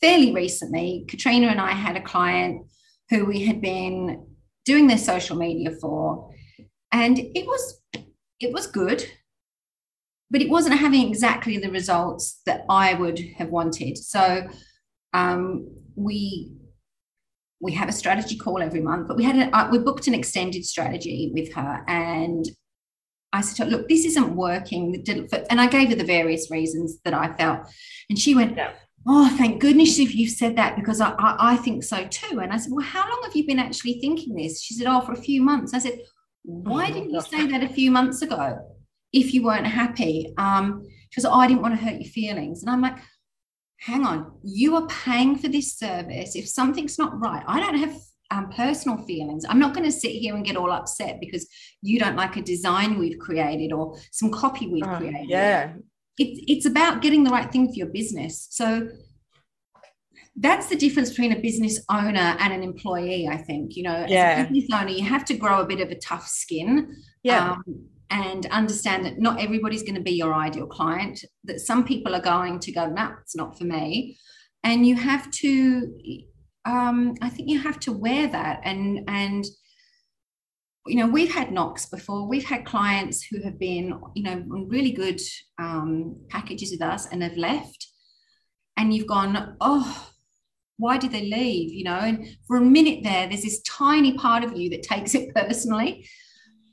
fairly 0.01 0.35
recently, 0.35 1.05
Katrina 1.09 1.47
and 1.47 1.61
I 1.61 1.73
had 1.73 1.97
a 1.97 2.03
client 2.03 2.67
who 3.09 3.25
we 3.25 3.45
had 3.47 3.63
been 3.63 4.27
doing 4.67 4.87
their 4.87 4.99
social 4.99 5.37
media 5.37 5.71
for, 5.81 6.31
and 6.93 7.19
it 7.19 7.47
was 7.47 7.81
it 8.41 8.53
was 8.53 8.67
good, 8.67 9.05
but 10.31 10.43
it 10.43 10.51
wasn't 10.51 10.79
having 10.79 11.09
exactly 11.09 11.59
the 11.59 11.71
results 11.71 12.41
that 12.47 12.65
I 12.69 12.95
would 12.95 13.19
have 13.39 13.49
wanted. 13.49 13.97
So 13.97 14.47
um, 15.15 15.69
we 15.95 16.53
we 17.61 17.73
have 17.73 17.89
a 17.89 17.93
strategy 17.93 18.37
call 18.37 18.63
every 18.63 18.81
month, 18.81 19.09
but 19.09 19.17
we 19.17 19.25
had 19.25 19.37
a, 19.37 19.57
uh, 19.57 19.69
we 19.71 19.79
booked 19.79 20.07
an 20.07 20.15
extended 20.15 20.65
strategy 20.65 21.33
with 21.35 21.53
her, 21.55 21.85
and 21.89 22.45
I 23.33 23.41
said, 23.43 23.69
look, 23.69 23.89
this 23.89 24.05
isn't 24.05 24.35
working. 24.35 25.05
And 25.51 25.61
I 25.61 25.67
gave 25.67 25.91
her 25.91 25.95
the 25.95 26.05
various 26.05 26.51
reasons 26.51 26.99
that 27.05 27.15
I 27.15 27.35
felt. 27.35 27.67
And 28.09 28.19
she 28.19 28.35
went, 28.35 28.57
yeah. 28.57 28.73
oh, 29.07 29.35
thank 29.37 29.61
goodness 29.61 29.99
if 29.99 30.15
you've 30.15 30.31
said 30.31 30.57
that 30.57 30.77
because 30.77 31.01
I, 31.01 31.11
I, 31.11 31.53
I, 31.53 31.57
think 31.57 31.85
so 31.85 32.07
too. 32.07 32.41
And 32.41 32.53
I 32.53 32.57
said, 32.57 32.73
well, 32.73 32.85
how 32.85 33.09
long 33.09 33.21
have 33.25 33.37
you 33.37 33.47
been 33.47 33.59
actually 33.59 34.01
thinking 34.01 34.35
this? 34.35 34.63
She 34.63 34.75
said, 34.75 34.87
oh, 34.87 35.03
for 35.03 35.13
a 35.13 35.17
few 35.17 35.43
months. 35.43 35.75
I 35.75 35.79
said, 35.79 36.01
why 36.43 36.89
oh, 36.89 36.93
didn't 36.95 37.11
you 37.11 37.21
say 37.21 37.47
that 37.49 37.63
a 37.63 37.69
few 37.69 37.91
months 37.91 38.23
ago 38.23 38.59
if 39.13 39.35
you 39.35 39.45
weren't 39.45 39.67
happy? 39.67 40.33
Um, 40.39 40.87
she 41.11 41.21
goes, 41.21 41.31
oh, 41.31 41.35
I 41.35 41.49
didn't 41.49 41.63
want 41.63 41.79
to 41.79 41.85
hurt 41.85 42.01
your 42.01 42.11
feelings. 42.11 42.63
And 42.63 42.71
I'm 42.71 42.81
like, 42.81 42.97
hang 43.81 44.07
on, 44.07 44.33
you 44.43 44.75
are 44.77 44.87
paying 44.87 45.37
for 45.37 45.49
this 45.49 45.77
service. 45.77 46.35
If 46.35 46.49
something's 46.49 46.99
not 46.99 47.21
right, 47.21 47.45
I 47.47 47.61
don't 47.61 47.79
have 47.79 47.97
um, 48.31 48.51
personal 48.51 48.99
feelings. 48.99 49.45
I'm 49.49 49.59
not 49.59 49.75
going 49.75 49.87
to 49.87 49.93
sit 49.93 50.13
here 50.13 50.35
and 50.35 50.45
get 50.45 50.57
all 50.57 50.71
upset 50.71 51.19
because 51.21 51.49
you 51.83 51.99
don't 51.99 52.17
like 52.17 52.37
a 52.37 52.43
design 52.43 52.99
we've 52.99 53.19
created 53.19 53.73
or 53.73 53.99
some 54.13 54.31
copy 54.31 54.67
we've 54.67 54.85
oh, 54.87 54.97
created. 54.97 55.29
Yeah. 55.29 55.75
It's, 56.19 56.41
it's 56.47 56.67
about 56.67 57.01
getting 57.01 57.25
the 57.25 57.31
right 57.31 57.51
thing 57.51 57.69
for 57.69 57.75
your 57.75 57.87
business. 57.87 58.47
So 58.51 58.89
that's 60.37 60.69
the 60.69 60.77
difference 60.77 61.11
between 61.11 61.33
a 61.33 61.41
business 61.41 61.81
owner 61.91 62.37
and 62.39 62.53
an 62.53 62.63
employee, 62.63 63.29
I 63.29 63.39
think. 63.39 63.77
You 63.77 63.85
know, 63.85 64.07
yeah. 64.09 64.31
as 64.31 64.47
a 64.47 64.53
business 64.53 64.79
owner, 64.81 64.91
you 64.91 65.05
have 65.05 65.25
to 65.27 65.37
grow 65.37 65.61
a 65.61 65.67
bit 65.67 65.81
of 65.81 65.91
a 65.91 65.97
tough 65.97 66.27
skin. 66.27 66.95
Yeah. 67.23 67.53
Um, 67.53 67.89
and 68.11 68.47
understand 68.47 69.05
that 69.05 69.19
not 69.19 69.39
everybody's 69.39 69.83
going 69.83 69.95
to 69.95 70.01
be 70.01 70.13
your 70.13 70.33
ideal 70.33 70.67
client, 70.67 71.23
that 71.45 71.61
some 71.61 71.85
people 71.85 72.15
are 72.15 72.23
going 72.23 72.59
to 72.59 72.73
go, 72.73 72.87
no, 72.87 72.95
nah, 72.95 73.13
it's 73.21 73.37
not 73.37 73.59
for 73.59 73.65
me. 73.65 74.17
And 74.65 74.87
you 74.87 74.97
have 74.97 75.31
to 75.31 75.93
um, 76.69 77.15
I 77.23 77.31
think 77.31 77.49
you 77.49 77.59
have 77.61 77.81
to 77.81 77.93
wear 77.93 78.29
that. 78.29 78.61
And 78.65 79.01
and 79.09 79.45
you 80.87 80.97
know 80.97 81.07
we've 81.07 81.33
had 81.33 81.51
knocks 81.51 81.87
before. 81.87 82.29
We've 82.29 82.45
had 82.45 82.67
clients 82.67 83.25
who 83.25 83.43
have 83.43 83.59
been 83.59 83.99
you 84.15 84.23
know 84.23 84.45
on 84.53 84.69
really 84.69 84.93
good 84.93 85.21
um, 85.59 86.17
packages 86.29 86.71
with 86.71 86.83
us 86.83 87.07
and 87.11 87.23
have 87.23 87.37
left. 87.37 87.87
And 88.77 88.95
you've 88.95 89.09
gone 89.09 89.57
oh 89.61 90.11
why 90.77 90.97
did 90.97 91.11
they 91.11 91.23
leave? 91.23 91.73
You 91.73 91.85
know 91.85 91.99
and 91.99 92.37
for 92.47 92.59
a 92.59 92.61
minute 92.61 93.01
there 93.03 93.27
there's 93.27 93.43
this 93.43 93.63
tiny 93.63 94.17
part 94.17 94.45
of 94.45 94.57
you 94.57 94.71
that 94.71 94.83
takes 94.83 95.15
it 95.15 95.35
personally 95.35 96.07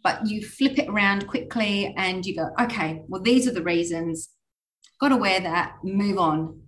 but 0.03 0.27
you 0.27 0.45
flip 0.45 0.77
it 0.77 0.88
around 0.88 1.25
quickly 1.25 1.91
and 1.97 2.23
you 2.25 2.36
go 2.36 2.49
okay 2.62 3.01
well 3.08 3.21
these 3.21 3.47
are 3.47 3.53
the 3.53 3.63
reasons. 3.63 4.29
Got 5.01 5.10
to 5.10 5.17
wear 5.17 5.39
that. 5.41 5.75
Move 5.84 6.17
on 6.17 6.64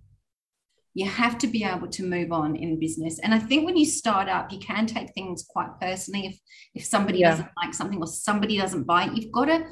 you 0.98 1.06
have 1.06 1.38
to 1.38 1.46
be 1.46 1.64
able 1.64 1.88
to 1.88 2.02
move 2.02 2.32
on 2.32 2.56
in 2.56 2.78
business 2.78 3.18
and 3.20 3.32
i 3.32 3.38
think 3.38 3.64
when 3.64 3.76
you 3.76 3.86
start 3.86 4.28
up 4.28 4.52
you 4.52 4.58
can 4.58 4.86
take 4.86 5.12
things 5.14 5.46
quite 5.48 5.70
personally 5.80 6.26
if 6.26 6.38
if 6.74 6.84
somebody 6.84 7.20
yeah. 7.20 7.30
doesn't 7.30 7.50
like 7.62 7.72
something 7.72 8.00
or 8.00 8.06
somebody 8.06 8.58
doesn't 8.58 8.84
buy 8.84 9.04
it 9.04 9.12
you've 9.14 9.32
got 9.32 9.46
to 9.46 9.64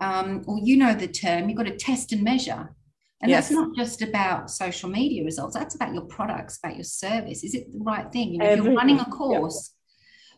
um, 0.00 0.42
or 0.46 0.58
you 0.62 0.76
know 0.76 0.94
the 0.94 1.06
term 1.06 1.48
you've 1.48 1.58
got 1.58 1.66
to 1.66 1.76
test 1.76 2.12
and 2.12 2.22
measure 2.22 2.74
and 3.22 3.30
yes. 3.30 3.48
that's 3.48 3.54
not 3.54 3.74
just 3.76 4.02
about 4.02 4.50
social 4.50 4.90
media 4.90 5.22
results, 5.24 5.54
that's 5.54 5.76
about 5.76 5.94
your 5.94 6.06
products, 6.06 6.58
about 6.58 6.74
your 6.74 6.84
service. 6.84 7.44
Is 7.44 7.54
it 7.54 7.72
the 7.72 7.78
right 7.78 8.10
thing? 8.10 8.32
You 8.32 8.38
know, 8.38 8.46
if 8.46 8.64
you're 8.64 8.74
running 8.74 8.98
a 8.98 9.04
course, 9.04 9.74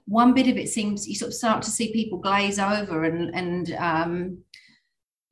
one 0.04 0.34
bit 0.34 0.48
of 0.48 0.58
it 0.58 0.68
seems 0.68 1.08
you 1.08 1.14
sort 1.14 1.30
of 1.30 1.34
start 1.34 1.62
to 1.62 1.70
see 1.70 1.94
people 1.94 2.18
glaze 2.18 2.58
over 2.58 3.04
and, 3.04 3.34
and 3.34 3.72
um, 3.78 4.38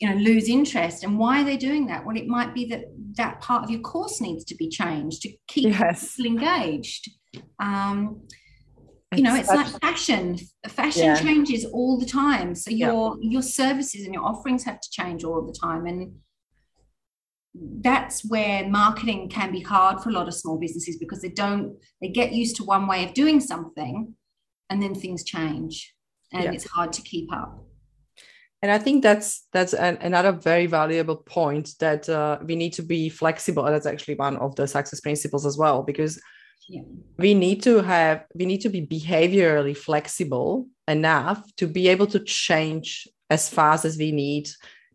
you 0.02 0.08
know, 0.08 0.16
lose 0.16 0.48
interest. 0.48 1.04
And 1.04 1.16
why 1.16 1.40
are 1.40 1.44
they 1.44 1.56
doing 1.56 1.86
that? 1.86 2.04
Well, 2.04 2.16
it 2.16 2.26
might 2.26 2.52
be 2.52 2.64
that 2.66 2.86
that 3.16 3.40
part 3.40 3.62
of 3.62 3.70
your 3.70 3.82
course 3.82 4.20
needs 4.20 4.44
to 4.46 4.56
be 4.56 4.68
changed 4.68 5.22
to 5.22 5.32
keep 5.46 5.78
yes. 5.78 6.16
people 6.16 6.32
engaged. 6.32 7.08
Um, 7.60 8.22
you 9.14 9.22
know, 9.22 9.36
it's 9.36 9.48
like 9.48 9.68
fashion. 9.80 10.38
Fashion 10.66 11.04
yeah. 11.04 11.20
changes 11.20 11.64
all 11.66 12.00
the 12.00 12.06
time. 12.06 12.56
So 12.56 12.72
your 12.72 13.16
yeah. 13.20 13.30
your 13.30 13.42
services 13.42 14.04
and 14.04 14.12
your 14.12 14.24
offerings 14.24 14.64
have 14.64 14.80
to 14.80 14.90
change 14.90 15.22
all 15.22 15.46
the 15.46 15.52
time. 15.52 15.86
And 15.86 16.16
that's 17.54 18.24
where 18.28 18.68
marketing 18.68 19.28
can 19.28 19.52
be 19.52 19.60
hard 19.60 20.00
for 20.00 20.08
a 20.08 20.12
lot 20.12 20.26
of 20.26 20.34
small 20.34 20.58
businesses 20.58 20.96
because 20.96 21.22
they 21.22 21.28
don't 21.28 21.76
they 22.00 22.08
get 22.08 22.32
used 22.32 22.56
to 22.56 22.64
one 22.64 22.88
way 22.88 23.04
of 23.04 23.14
doing 23.14 23.38
something 23.38 24.14
and 24.68 24.82
then 24.82 24.96
things 24.96 25.22
change 25.22 25.94
and 26.32 26.44
yeah. 26.44 26.52
it's 26.52 26.66
hard 26.66 26.92
to 26.94 27.02
keep 27.02 27.30
up 27.30 27.62
and 28.62 28.70
i 28.70 28.78
think 28.78 29.02
that's 29.02 29.46
that's 29.52 29.74
an, 29.74 29.98
another 30.00 30.32
very 30.32 30.66
valuable 30.66 31.16
point 31.16 31.74
that 31.80 32.08
uh, 32.08 32.38
we 32.44 32.56
need 32.56 32.72
to 32.74 32.82
be 32.82 33.08
flexible. 33.08 33.64
That's 33.64 33.86
actually 33.86 34.14
one 34.14 34.36
of 34.36 34.56
the 34.56 34.66
success 34.66 35.00
principles 35.00 35.44
as 35.44 35.58
well 35.58 35.82
because 35.82 36.20
yeah. 36.68 36.82
we 37.18 37.34
need 37.34 37.62
to 37.64 37.82
have 37.82 38.24
we 38.34 38.46
need 38.46 38.60
to 38.62 38.68
be 38.68 38.86
behaviorally 38.86 39.76
flexible 39.76 40.68
enough 40.88 41.44
to 41.56 41.66
be 41.66 41.88
able 41.88 42.06
to 42.08 42.20
change 42.20 43.08
as 43.30 43.48
fast 43.48 43.84
as 43.84 43.98
we 43.98 44.12
need 44.12 44.48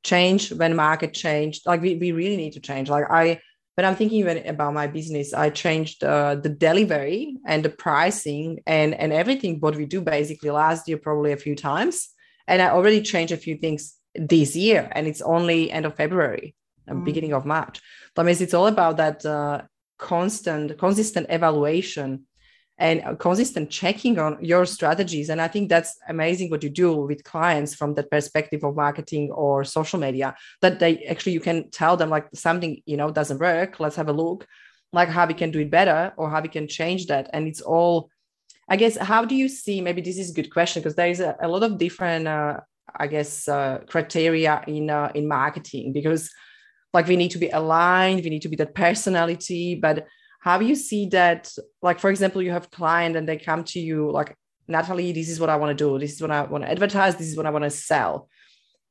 change 0.03 0.53
when 0.53 0.75
market 0.75 1.13
changed. 1.13 1.65
Like 1.65 1.81
we, 1.81 1.95
we 1.95 2.11
really 2.11 2.37
need 2.37 2.53
to 2.53 2.59
change. 2.59 2.89
Like 2.89 3.05
i 3.09 3.39
but 3.75 3.85
i'm 3.85 3.95
thinking 3.95 4.27
about 4.47 4.73
my 4.73 4.87
business 4.87 5.33
i 5.33 5.51
changed 5.51 6.03
uh, 6.03 6.33
the 6.35 6.49
delivery 6.49 7.37
and 7.45 7.63
the 7.63 7.69
pricing 7.69 8.59
and 8.65 8.95
and 8.95 9.13
everything 9.13 9.59
what 9.59 9.75
we 9.75 9.85
do 9.85 10.01
basically 10.01 10.49
last 10.49 10.87
year 10.87 10.97
probably 10.97 11.31
a 11.31 11.37
few 11.37 11.55
times 11.55 12.09
and 12.47 12.61
i 12.61 12.69
already 12.69 13.01
changed 13.01 13.33
a 13.33 13.37
few 13.37 13.57
things 13.57 13.95
this 14.15 14.55
year 14.55 14.89
and 14.93 15.07
it's 15.07 15.21
only 15.21 15.71
end 15.71 15.85
of 15.85 15.95
february 15.95 16.55
mm. 16.89 17.03
beginning 17.03 17.33
of 17.33 17.45
march 17.45 17.81
that 18.15 18.25
means 18.25 18.41
it's 18.41 18.53
all 18.53 18.67
about 18.67 18.97
that 18.97 19.25
uh, 19.25 19.61
constant 19.97 20.77
consistent 20.77 21.27
evaluation 21.29 22.25
and 22.79 23.17
consistent 23.19 23.69
checking 23.69 24.19
on 24.19 24.37
your 24.39 24.65
strategies. 24.65 25.29
And 25.29 25.41
I 25.41 25.47
think 25.47 25.69
that's 25.69 25.97
amazing 26.07 26.51
what 26.51 26.63
you 26.63 26.69
do 26.69 26.95
with 26.95 27.23
clients 27.23 27.73
from 27.73 27.95
that 27.95 28.11
perspective 28.11 28.63
of 28.63 28.75
marketing 28.75 29.31
or 29.31 29.63
social 29.63 29.99
media, 29.99 30.35
that 30.61 30.79
they 30.79 31.03
actually 31.05 31.31
you 31.31 31.39
can 31.39 31.71
tell 31.71 31.97
them 31.97 32.09
like 32.09 32.27
something, 32.35 32.81
you 32.85 32.97
know, 32.97 33.09
doesn't 33.09 33.39
work. 33.39 33.79
Let's 33.79 33.95
have 33.95 34.09
a 34.09 34.13
look, 34.13 34.45
like 34.93 35.09
how 35.09 35.25
we 35.25 35.33
can 35.33 35.49
do 35.49 35.59
it 35.59 35.71
better 35.71 36.13
or 36.17 36.29
how 36.29 36.41
we 36.41 36.49
can 36.49 36.67
change 36.67 37.07
that. 37.07 37.29
And 37.33 37.47
it's 37.47 37.61
all, 37.61 38.11
I 38.69 38.75
guess, 38.75 38.97
how 38.97 39.25
do 39.25 39.35
you 39.35 39.47
see? 39.47 39.81
Maybe 39.81 40.01
this 40.01 40.17
is 40.17 40.31
a 40.31 40.33
good 40.33 40.51
question 40.51 40.81
because 40.81 40.95
there 40.95 41.07
is 41.07 41.19
a, 41.19 41.35
a 41.41 41.47
lot 41.47 41.63
of 41.63 41.77
different 41.77 42.27
uh, 42.27 42.59
I 42.95 43.07
guess 43.07 43.47
uh, 43.47 43.79
criteria 43.87 44.63
in 44.67 44.89
uh, 44.89 45.11
in 45.13 45.27
marketing 45.27 45.93
because 45.93 46.31
like 46.93 47.07
we 47.07 47.15
need 47.15 47.31
to 47.31 47.37
be 47.37 47.49
aligned, 47.49 48.23
we 48.23 48.29
need 48.29 48.41
to 48.41 48.49
be 48.49 48.55
that 48.57 48.73
personality, 48.73 49.75
but 49.75 50.07
how 50.39 50.59
you 50.59 50.75
see 50.75 51.07
that 51.07 51.51
like 51.81 51.99
for 51.99 52.09
example 52.09 52.41
you 52.41 52.51
have 52.51 52.71
client 52.71 53.15
and 53.15 53.27
they 53.27 53.37
come 53.37 53.63
to 53.63 53.79
you 53.79 54.09
like 54.11 54.35
natalie 54.67 55.11
this 55.11 55.29
is 55.29 55.39
what 55.39 55.49
i 55.49 55.55
want 55.55 55.77
to 55.77 55.83
do. 55.83 55.99
This 55.99 56.13
is 56.13 56.21
what 56.21 56.31
i 56.31 56.41
want 56.43 56.63
to 56.63 56.71
advertise. 56.71 57.15
This 57.15 57.27
is 57.27 57.37
what 57.37 57.45
i 57.45 57.49
want 57.49 57.63
to 57.63 57.69
sell. 57.69 58.29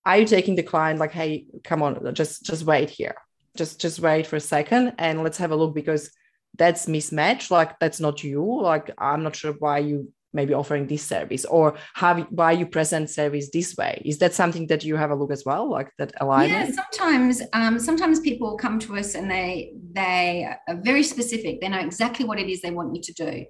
Are 0.05 0.19
you 0.19 0.27
taking 0.27 0.55
the 0.57 0.63
client 0.63 1.01
like 1.01 1.13
hey 1.13 1.47
come 1.65 1.83
on 1.83 2.15
just 2.15 2.45
just 2.45 2.65
wait 2.65 2.91
here. 2.91 3.15
Just 3.57 3.81
just 3.81 4.01
wait 4.01 4.27
for 4.27 4.37
a 4.37 4.41
second 4.41 4.95
and 4.99 5.23
let's 5.23 5.39
have 5.39 5.51
a 5.51 5.57
look 5.57 5.75
because 5.75 6.11
that's 6.59 6.87
mismatch 6.87 7.51
like 7.51 7.79
that's 7.79 8.01
not 8.01 8.23
you 8.23 8.43
like 8.63 8.91
i'm 8.99 9.23
not 9.23 9.37
sure 9.37 9.53
why 9.59 9.79
you 9.79 10.13
maybe 10.37 10.55
offering 10.55 10.87
this 10.87 11.03
service 11.03 11.45
or 11.47 11.77
how 11.95 12.21
why 12.31 12.53
you 12.53 12.67
present 12.67 13.11
service 13.11 13.51
this 13.51 13.77
way. 13.77 14.01
Is 14.05 14.19
that 14.19 14.35
something 14.35 14.69
that 14.69 14.85
you 14.85 14.95
have 14.95 15.11
a 15.11 15.15
look 15.17 15.33
as 15.33 15.45
well 15.45 15.69
like 15.69 15.91
that 15.99 16.13
alignment 16.21 16.69
yeah 16.69 16.83
sometimes 16.83 17.43
um, 17.53 17.79
sometimes 17.81 18.21
people 18.21 18.57
come 18.57 18.79
to 18.81 18.97
us 18.97 19.15
and 19.17 19.29
they 19.29 19.73
they 19.93 20.47
are 20.69 20.77
very 20.77 21.03
specific. 21.03 21.61
They 21.61 21.69
know 21.69 21.81
exactly 21.81 22.25
what 22.25 22.39
it 22.39 22.49
is 22.49 22.61
they 22.61 22.71
want 22.71 22.95
you 22.95 23.03
to 23.03 23.13
do 23.13 23.47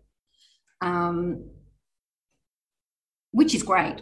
um, 0.81 1.51
which 3.33 3.55
is 3.55 3.62
great. 3.62 3.99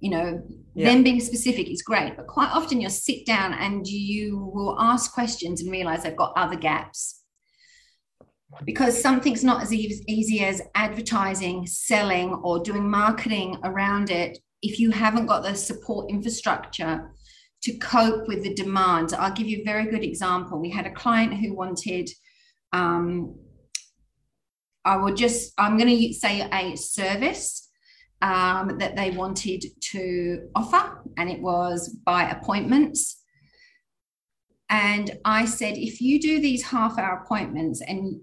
You 0.00 0.10
know 0.10 0.42
yeah. 0.74 0.86
them 0.90 1.02
being 1.02 1.20
specific 1.20 1.70
is 1.70 1.82
great 1.82 2.16
but 2.16 2.26
quite 2.26 2.50
often 2.50 2.80
you'll 2.80 2.90
sit 2.90 3.24
down 3.24 3.54
and 3.54 3.86
you 3.86 4.50
will 4.52 4.76
ask 4.78 5.14
questions 5.14 5.62
and 5.62 5.70
realize 5.70 6.02
they've 6.02 6.16
got 6.24 6.34
other 6.36 6.56
gaps 6.56 7.23
because 8.64 9.00
something's 9.00 9.44
not 9.44 9.62
as 9.62 9.72
easy 9.72 10.44
as 10.44 10.62
advertising, 10.74 11.66
selling, 11.66 12.34
or 12.34 12.60
doing 12.60 12.88
marketing 12.88 13.58
around 13.64 14.10
it 14.10 14.38
if 14.62 14.78
you 14.78 14.90
haven't 14.90 15.26
got 15.26 15.42
the 15.42 15.54
support 15.54 16.10
infrastructure 16.10 17.10
to 17.62 17.76
cope 17.78 18.28
with 18.28 18.42
the 18.42 18.54
demands. 18.54 19.12
I'll 19.12 19.32
give 19.32 19.46
you 19.46 19.60
a 19.60 19.64
very 19.64 19.90
good 19.90 20.04
example. 20.04 20.60
We 20.60 20.70
had 20.70 20.86
a 20.86 20.92
client 20.92 21.34
who 21.34 21.54
wanted, 21.54 22.10
um, 22.72 23.36
I 24.84 24.96
will 24.98 25.14
just, 25.14 25.52
I'm 25.58 25.78
going 25.78 25.88
to 25.88 26.12
say 26.12 26.48
a 26.52 26.76
service 26.76 27.70
um, 28.22 28.78
that 28.78 28.96
they 28.96 29.10
wanted 29.10 29.64
to 29.92 30.48
offer, 30.54 31.02
and 31.16 31.30
it 31.30 31.40
was 31.40 31.88
by 31.88 32.30
appointments. 32.30 33.22
And 34.74 35.18
I 35.24 35.44
said, 35.44 35.78
if 35.78 36.00
you 36.00 36.20
do 36.20 36.40
these 36.40 36.64
half 36.64 36.98
hour 36.98 37.22
appointments 37.22 37.80
and 37.80 38.20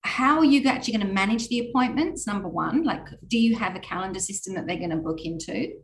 how 0.00 0.38
are 0.38 0.46
you 0.46 0.66
actually 0.66 0.96
going 0.96 1.06
to 1.06 1.12
manage 1.12 1.48
the 1.48 1.68
appointments? 1.68 2.26
Number 2.26 2.48
one 2.48 2.84
like 2.84 3.06
do 3.28 3.36
you 3.36 3.54
have 3.56 3.76
a 3.76 3.80
calendar 3.80 4.18
system 4.18 4.54
that 4.54 4.66
they're 4.66 4.78
going 4.78 4.88
to 4.88 4.96
book 4.96 5.26
into? 5.26 5.74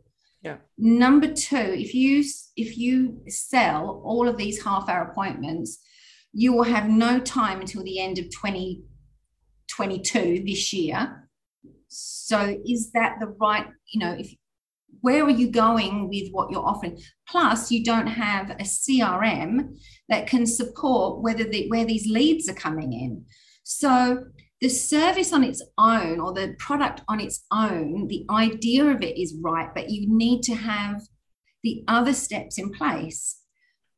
Yeah. 0.41 0.57
Number 0.79 1.31
two 1.31 1.75
if 1.85 1.93
you 1.93 2.23
if 2.57 2.79
you 2.79 3.21
sell 3.27 4.01
all 4.03 4.27
of 4.27 4.37
these 4.37 4.63
half 4.63 4.89
hour 4.89 5.03
appointments 5.03 5.77
you 6.33 6.51
will 6.51 6.63
have 6.63 6.89
no 6.89 7.19
time 7.19 7.61
until 7.61 7.83
the 7.83 7.99
end 7.99 8.17
of 8.17 8.25
2022 8.31 10.43
this 10.47 10.73
year. 10.73 11.29
So 11.89 12.57
is 12.65 12.91
that 12.93 13.19
the 13.19 13.27
right 13.27 13.67
you 13.91 13.99
know 13.99 14.15
if 14.17 14.33
where 15.03 15.23
are 15.23 15.29
you 15.29 15.49
going 15.49 16.09
with 16.09 16.31
what 16.31 16.49
you're 16.49 16.65
offering 16.65 16.97
plus 17.27 17.71
you 17.71 17.83
don't 17.83 18.07
have 18.07 18.49
a 18.51 18.63
crm 18.63 19.77
that 20.09 20.27
can 20.27 20.45
support 20.45 21.21
whether 21.21 21.43
the, 21.43 21.69
where 21.69 21.85
these 21.85 22.07
leads 22.07 22.49
are 22.49 22.55
coming 22.55 22.93
in 22.93 23.23
so 23.63 24.25
the 24.63 24.69
service 24.69 25.33
on 25.33 25.43
its 25.43 25.61
own 25.77 26.21
or 26.21 26.31
the 26.33 26.55
product 26.57 27.01
on 27.09 27.19
its 27.19 27.43
own, 27.51 28.07
the 28.07 28.25
idea 28.29 28.85
of 28.85 29.01
it 29.01 29.21
is 29.21 29.35
right, 29.41 29.69
but 29.75 29.89
you 29.89 30.07
need 30.07 30.41
to 30.43 30.55
have 30.55 31.01
the 31.63 31.83
other 31.89 32.13
steps 32.13 32.57
in 32.57 32.71
place. 32.71 33.41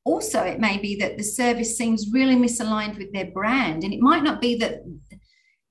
Also, 0.06 0.42
it 0.42 0.60
may 0.60 0.80
be 0.80 0.96
that 0.96 1.18
the 1.18 1.24
service 1.24 1.78
seems 1.78 2.12
really 2.12 2.36
misaligned 2.36 2.98
with 2.98 3.14
their 3.14 3.30
brand, 3.30 3.84
and 3.84 3.94
it 3.94 4.00
might 4.00 4.24
not 4.24 4.42
be 4.42 4.56
that 4.58 4.82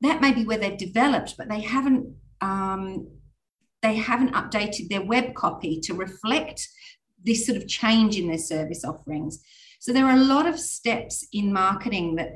that 0.00 0.20
may 0.20 0.32
be 0.32 0.44
where 0.44 0.58
they've 0.58 0.78
developed, 0.78 1.34
but 1.36 1.48
they 1.48 1.60
haven't 1.60 2.14
um, 2.40 3.08
they 3.84 3.96
haven't 3.96 4.32
updated 4.32 4.88
their 4.88 5.04
web 5.04 5.34
copy 5.34 5.78
to 5.80 5.92
reflect 5.92 6.66
this 7.22 7.46
sort 7.46 7.58
of 7.58 7.68
change 7.68 8.18
in 8.18 8.28
their 8.28 8.38
service 8.38 8.84
offerings. 8.84 9.44
So 9.78 9.92
there 9.92 10.06
are 10.06 10.16
a 10.16 10.24
lot 10.24 10.46
of 10.46 10.58
steps 10.58 11.26
in 11.32 11.52
marketing 11.52 12.16
that 12.16 12.30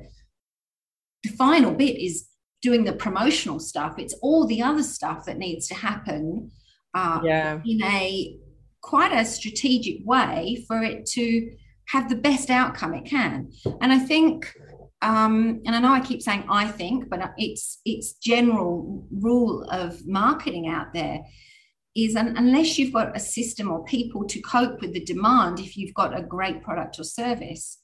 the 1.23 1.31
final 1.31 1.73
bit 1.73 1.97
is 1.99 2.29
doing 2.61 2.85
the 2.85 2.93
promotional 2.93 3.61
stuff. 3.61 3.99
It's 3.99 4.15
all 4.21 4.47
the 4.47 4.63
other 4.63 4.83
stuff 4.83 5.25
that 5.25 5.39
needs 5.39 5.67
to 5.69 5.75
happen 5.75 6.51
uh, 6.95 7.21
yeah. 7.25 7.61
in 7.65 7.83
a 7.83 8.37
quite 8.83 9.13
a 9.13 9.25
strategic 9.25 10.07
way 10.07 10.65
for 10.69 10.83
it 10.83 11.07
to 11.07 11.51
have 11.87 12.11
the 12.11 12.17
best 12.17 12.51
outcome 12.51 12.93
it 12.95 13.07
can. 13.07 13.51
And 13.81 13.93
I 13.93 13.99
think, 13.99 14.53
um, 15.01 15.61
and 15.65 15.77
I 15.77 15.81
know 15.81 15.93
I 15.93 16.01
keep 16.01 16.23
saying 16.23 16.45
I 16.49 16.67
think, 16.67 17.09
but 17.09 17.33
it's 17.37 17.81
it's 17.85 18.15
general 18.15 19.07
rule 19.11 19.63
of 19.71 20.07
marketing 20.07 20.69
out 20.69 20.93
there 20.93 21.21
is 21.97 22.17
un- 22.17 22.37
unless 22.37 22.79
you've 22.79 22.93
got 22.93 23.17
a 23.17 23.21
system 23.21 23.71
or 23.71 23.85
people 23.85 24.25
to 24.27 24.41
cope 24.41 24.81
with 24.81 24.93
the 24.93 25.05
demand, 25.05 25.61
if 25.61 25.77
you've 25.77 25.95
got 25.95 26.17
a 26.17 26.23
great 26.23 26.63
product 26.63 26.99
or 26.99 27.05
service, 27.05 27.79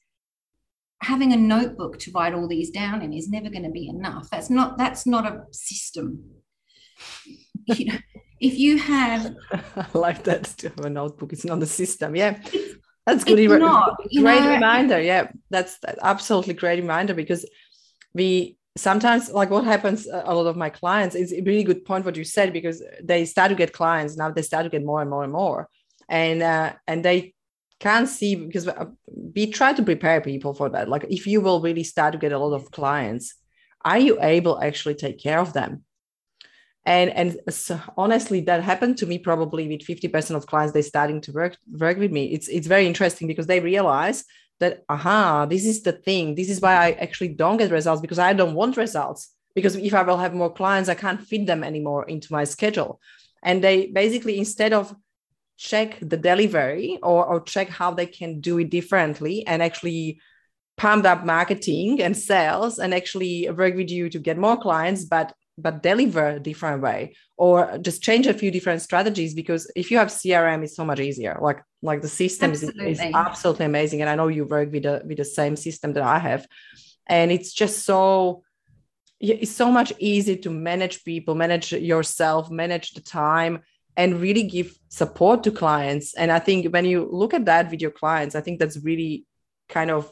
having 1.03 1.33
a 1.33 1.37
notebook 1.37 1.99
to 2.01 2.11
write 2.13 2.35
all 2.35 2.49
these 2.49 2.71
down 2.71 3.03
in 3.03 3.13
is 3.13 3.29
never 3.29 3.51
going 3.51 3.65
to 3.65 3.71
be 3.71 3.89
enough. 3.89 4.29
That's 4.31 4.51
not 4.51 4.79
that's 4.79 5.07
not 5.07 5.27
a 5.27 5.45
system. 5.53 6.25
you 7.67 7.87
know, 7.87 7.99
if 8.41 8.59
you 8.59 8.79
have 8.79 9.37
I 9.53 9.87
like 9.95 10.25
that 10.25 10.45
to 10.59 10.69
have 10.71 10.85
a 10.85 10.91
notebook, 10.91 11.33
it's 11.33 11.45
not 11.45 11.63
a 11.63 11.67
system. 11.67 12.17
Yeah. 12.17 12.41
That's 13.07 13.25
good. 13.25 13.39
It's 13.39 13.53
not, 13.53 13.99
great 13.99 14.23
know, 14.23 14.55
reminder. 14.55 15.01
Yeah, 15.01 15.31
that's, 15.51 15.79
that's 15.79 15.99
absolutely 16.03 16.55
great 16.55 16.81
reminder 16.81 17.15
because 17.15 17.45
we 18.15 18.57
sometimes 18.77 19.31
like 19.31 19.51
what 19.51 19.65
happens 19.65 20.09
uh, 20.09 20.23
a 20.25 20.35
lot 20.35 20.47
of 20.47 20.57
my 20.57 20.69
clients 20.69 21.15
is 21.15 21.33
a 21.33 21.41
really 21.43 21.63
good 21.63 21.85
point 21.85 22.05
what 22.05 22.17
you 22.17 22.25
said 22.25 22.53
because 22.53 22.83
they 23.03 23.25
start 23.25 23.49
to 23.49 23.55
get 23.55 23.73
clients 23.73 24.17
now 24.17 24.31
they 24.31 24.43
start 24.43 24.65
to 24.65 24.71
get 24.71 24.85
more 24.85 25.01
and 25.01 25.11
more 25.11 25.23
and 25.23 25.33
more 25.33 25.69
and 26.09 26.43
uh, 26.43 26.73
and 26.87 27.05
they 27.05 27.35
can't 27.79 28.09
see 28.09 28.35
because 28.35 28.67
uh, 28.67 28.87
we 29.35 29.47
try 29.47 29.73
to 29.73 29.83
prepare 29.83 30.21
people 30.21 30.55
for 30.55 30.69
that 30.69 30.89
like 30.89 31.05
if 31.09 31.27
you 31.27 31.41
will 31.41 31.61
really 31.61 31.85
start 31.85 32.13
to 32.13 32.19
get 32.19 32.33
a 32.33 32.39
lot 32.39 32.55
of 32.55 32.71
clients 32.71 33.35
are 33.85 33.99
you 33.99 34.19
able 34.21 34.61
actually 34.61 34.95
take 34.95 35.23
care 35.23 35.39
of 35.39 35.53
them 35.53 35.85
and 36.87 37.11
and 37.11 37.39
so 37.49 37.81
honestly 37.97 38.41
that 38.43 38.63
happened 38.63 38.99
to 38.99 39.07
me 39.07 39.19
probably 39.19 39.69
with 39.69 39.81
50% 39.81 40.37
of 40.37 40.47
clients 40.47 40.73
they're 40.73 40.83
starting 40.83 41.21
to 41.23 41.33
work 41.33 41.57
work 41.73 41.97
with 41.99 42.13
me. 42.13 42.27
It's 42.27 42.49
it's 42.49 42.67
very 42.67 42.87
interesting 42.87 43.27
because 43.27 43.47
they 43.47 43.61
realize 43.61 44.25
that 44.61 44.85
aha 44.89 45.47
this 45.47 45.65
is 45.65 45.83
the 45.83 45.93
thing. 45.93 46.35
This 46.35 46.51
is 46.51 46.61
why 46.61 46.75
i 46.75 46.93
actually 46.93 47.29
don't 47.29 47.57
get 47.57 47.71
results 47.71 48.03
because 48.03 48.19
i 48.19 48.33
don't 48.33 48.55
want 48.55 48.77
results. 48.77 49.31
Because 49.55 49.77
if 49.77 49.95
i 49.95 50.03
will 50.03 50.19
have 50.19 50.35
more 50.35 50.53
clients 50.53 50.89
i 50.89 50.95
can't 50.95 51.23
fit 51.23 51.47
them 51.47 51.65
anymore 51.65 52.05
into 52.07 52.33
my 52.33 52.45
schedule. 52.45 53.01
And 53.43 53.63
they 53.65 53.87
basically 53.87 54.39
instead 54.39 54.73
of 54.73 54.95
check 55.57 55.99
the 56.01 56.17
delivery 56.17 56.99
or, 57.03 57.25
or 57.25 57.41
check 57.41 57.69
how 57.69 57.93
they 57.93 58.07
can 58.07 58.41
do 58.41 58.59
it 58.59 58.71
differently 58.71 59.47
and 59.47 59.63
actually 59.63 60.21
pump 60.77 61.05
up 61.07 61.25
marketing 61.25 62.03
and 62.03 62.17
sales 62.17 62.81
and 62.81 62.93
actually 62.93 63.49
work 63.51 63.77
with 63.77 63.89
you 63.89 64.11
to 64.11 64.19
get 64.19 64.37
more 64.37 64.57
clients 64.57 65.05
but 65.05 65.33
but 65.57 65.83
deliver 65.83 66.27
a 66.27 66.41
different 66.41 66.83
way 66.83 67.15
or 67.37 67.79
just 67.79 68.03
change 68.03 68.27
a 68.27 68.35
few 68.35 68.51
different 68.51 68.83
strategies 68.83 69.35
because 69.35 69.71
if 69.77 69.91
you 69.91 69.99
have 69.99 70.09
crm 70.09 70.65
it's 70.65 70.77
so 70.77 70.85
much 70.85 71.01
easier. 71.01 71.39
Like 71.41 71.63
like 71.83 72.03
the 72.03 72.09
system 72.09 72.53
is, 72.53 72.63
is 72.63 73.01
absolutely. 73.01 73.67
amazing. 73.67 74.01
And 74.01 74.11
i 74.11 74.15
know 74.15 74.29
you 74.29 74.45
work 74.45 74.73
with 74.73 74.83
the 74.83 75.03
with 75.07 75.19
the 75.19 75.25
same 75.25 75.57
system 75.57 75.93
that 75.93 76.03
i 76.03 76.19
have. 76.19 76.47
And 77.07 77.31
it's 77.31 77.53
just 77.53 77.85
so 77.85 78.43
it's 79.21 79.53
so 79.53 79.71
much 79.71 79.93
easier 79.99 80.37
to 80.37 80.51
manage 80.51 81.05
people 81.05 81.35
manage 81.35 81.73
yourself 81.73 82.51
manage 82.51 82.93
the 82.93 83.01
time 83.01 83.63
and 83.97 84.21
really 84.21 84.43
give 84.43 84.77
support 84.89 85.45
to 85.45 85.51
clients. 85.53 86.15
And 86.15 86.33
i 86.33 86.41
think 86.41 86.73
when 86.73 86.85
you 86.85 87.09
look 87.11 87.33
at 87.33 87.45
that 87.45 87.71
with 87.71 87.81
your 87.81 87.93
clients 87.93 88.35
i 88.35 88.41
think 88.41 88.59
that's 88.59 88.79
really 88.79 89.25
kind 89.69 89.91
of 89.91 90.11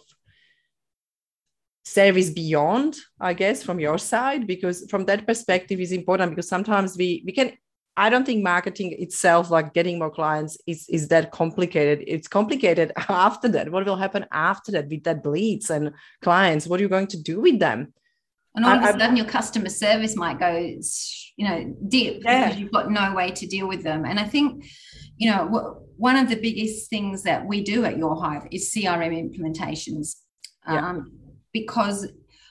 service 1.85 2.31
beyond 2.31 2.97
i 3.21 3.33
guess 3.33 3.63
from 3.63 3.81
your 3.81 3.99
side 3.99 4.47
because 4.47 4.87
from 4.89 5.05
that 5.05 5.27
perspective 5.27 5.81
is 5.81 5.93
important 5.93 6.31
because 6.31 6.49
sometimes 6.49 6.97
we 6.97 7.23
we 7.27 7.33
can 7.33 7.53
i 7.97 8.09
don't 8.09 8.25
think 8.25 8.43
marketing 8.43 8.95
itself 8.99 9.51
like 9.51 9.75
getting 9.75 9.99
more 9.99 10.11
clients 10.11 10.57
is 10.67 10.89
is 10.89 11.09
that 11.09 11.31
complicated. 11.31 12.05
It's 12.07 12.29
complicated 12.29 12.93
after 13.09 13.49
that. 13.49 13.71
What 13.71 13.85
will 13.85 13.97
happen 13.97 14.25
after 14.33 14.73
that 14.73 14.89
with 14.89 15.05
that 15.05 15.27
leads 15.27 15.71
and 15.71 15.93
clients? 16.23 16.67
What 16.67 16.81
are 16.81 16.83
you 16.83 16.89
going 16.89 17.09
to 17.09 17.21
do 17.21 17.41
with 17.41 17.59
them? 17.59 17.93
And 18.55 18.65
all 18.65 18.77
of 18.77 18.83
a 18.83 18.99
sudden 18.99 19.17
your 19.17 19.27
customer 19.27 19.71
service 19.71 20.15
might 20.17 20.39
go 20.39 20.53
you 21.37 21.49
know 21.49 21.75
deep 21.89 22.23
yeah. 22.25 22.45
because 22.45 22.61
you've 22.61 22.73
got 22.73 22.91
no 22.91 23.15
way 23.15 23.31
to 23.31 23.47
deal 23.47 23.67
with 23.67 23.83
them. 23.83 24.05
And 24.05 24.19
i 24.19 24.25
think 24.25 24.65
you 25.17 25.31
know 25.31 25.81
one 25.97 26.17
of 26.17 26.29
the 26.29 26.37
biggest 26.37 26.89
things 26.91 27.23
that 27.25 27.47
we 27.47 27.63
do 27.63 27.85
at 27.85 27.99
your 27.99 28.15
hive 28.23 28.47
is 28.51 28.73
crm 28.75 29.13
implementations. 29.27 30.17
Yeah. 30.67 30.91
um, 30.91 31.13
because 31.53 32.09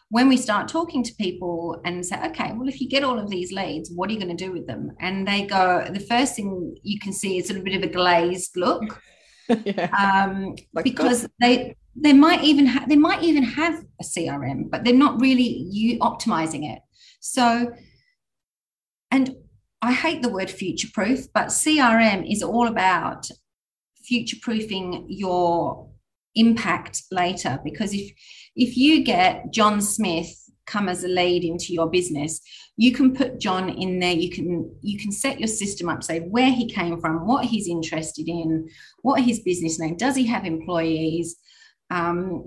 when 0.10 0.28
we 0.28 0.36
start 0.36 0.68
talking 0.68 1.04
to 1.04 1.14
people 1.16 1.82
and 1.86 2.06
say, 2.06 2.22
okay, 2.26 2.52
well, 2.54 2.68
if 2.68 2.82
you 2.82 2.90
get 2.90 3.04
all 3.04 3.18
of 3.18 3.30
these 3.30 3.54
leads, 3.54 3.90
what 3.96 4.10
are 4.10 4.14
you 4.14 4.20
going 4.20 4.36
to 4.36 4.46
do 4.46 4.52
with 4.52 4.68
them? 4.68 4.92
And 5.00 5.26
they 5.26 5.46
go, 5.46 5.88
the 5.90 6.02
first 6.02 6.36
thing 6.36 6.76
you 6.84 7.00
can 7.00 7.14
see 7.14 7.38
is 7.38 7.48
sort 7.48 7.56
of 7.56 7.62
a 7.62 7.66
bit 7.66 7.76
of 7.76 7.84
a 7.84 7.94
glazed 7.94 8.58
look. 8.58 9.02
yeah. 9.66 9.90
um, 9.98 10.56
like 10.74 10.84
because 10.84 11.28
they 11.40 11.76
they 11.96 12.14
might 12.14 12.44
even 12.44 12.66
have 12.66 12.88
they 12.88 12.96
might 12.96 13.24
even 13.24 13.44
have 13.44 13.84
a 14.00 14.04
CRM, 14.04 14.70
but 14.70 14.84
they're 14.84 14.94
not 14.94 15.20
really 15.20 15.66
you 15.72 16.00
optimizing 16.00 16.72
it. 16.72 16.82
So, 17.20 17.72
and 19.12 19.36
I 19.82 19.94
hate 19.94 20.22
the 20.22 20.30
word 20.30 20.50
future 20.50 20.90
proof, 20.94 21.28
but 21.34 21.48
CRM 21.48 22.30
is 22.30 22.44
all 22.44 22.68
about 22.68 23.28
future 24.04 24.38
proofing 24.42 25.06
your 25.10 25.91
impact 26.36 27.04
later 27.12 27.60
because 27.63 27.94
if 27.94 28.12
if 28.56 28.78
you 28.78 29.04
get 29.04 29.52
John 29.52 29.82
Smith 29.82 30.34
come 30.65 30.88
as 30.88 31.04
a 31.04 31.08
lead 31.08 31.44
into 31.44 31.74
your 31.74 31.89
business 31.89 32.39
you 32.78 32.91
can 32.91 33.13
put 33.13 33.39
john 33.39 33.70
in 33.70 34.00
there. 34.00 34.13
You 34.13 34.30
can 34.30 34.76
you 34.82 34.98
can 34.98 35.12
set 35.12 35.39
your 35.39 35.48
system 35.48 35.89
up 35.89 36.04
say 36.04 36.20
where 36.20 36.50
he 36.50 36.67
came 36.67 37.00
from 37.00 37.28
what 37.28 37.46
he's 37.46 37.67
interested 37.67 38.28
in 38.28 38.70
what 39.02 39.22
his 39.22 39.39
business 39.41 39.80
name 39.80 39.98
does 39.98 40.15
he 40.15 40.26
have 40.26 40.46
employees? 40.46 41.36
Um, 41.89 42.44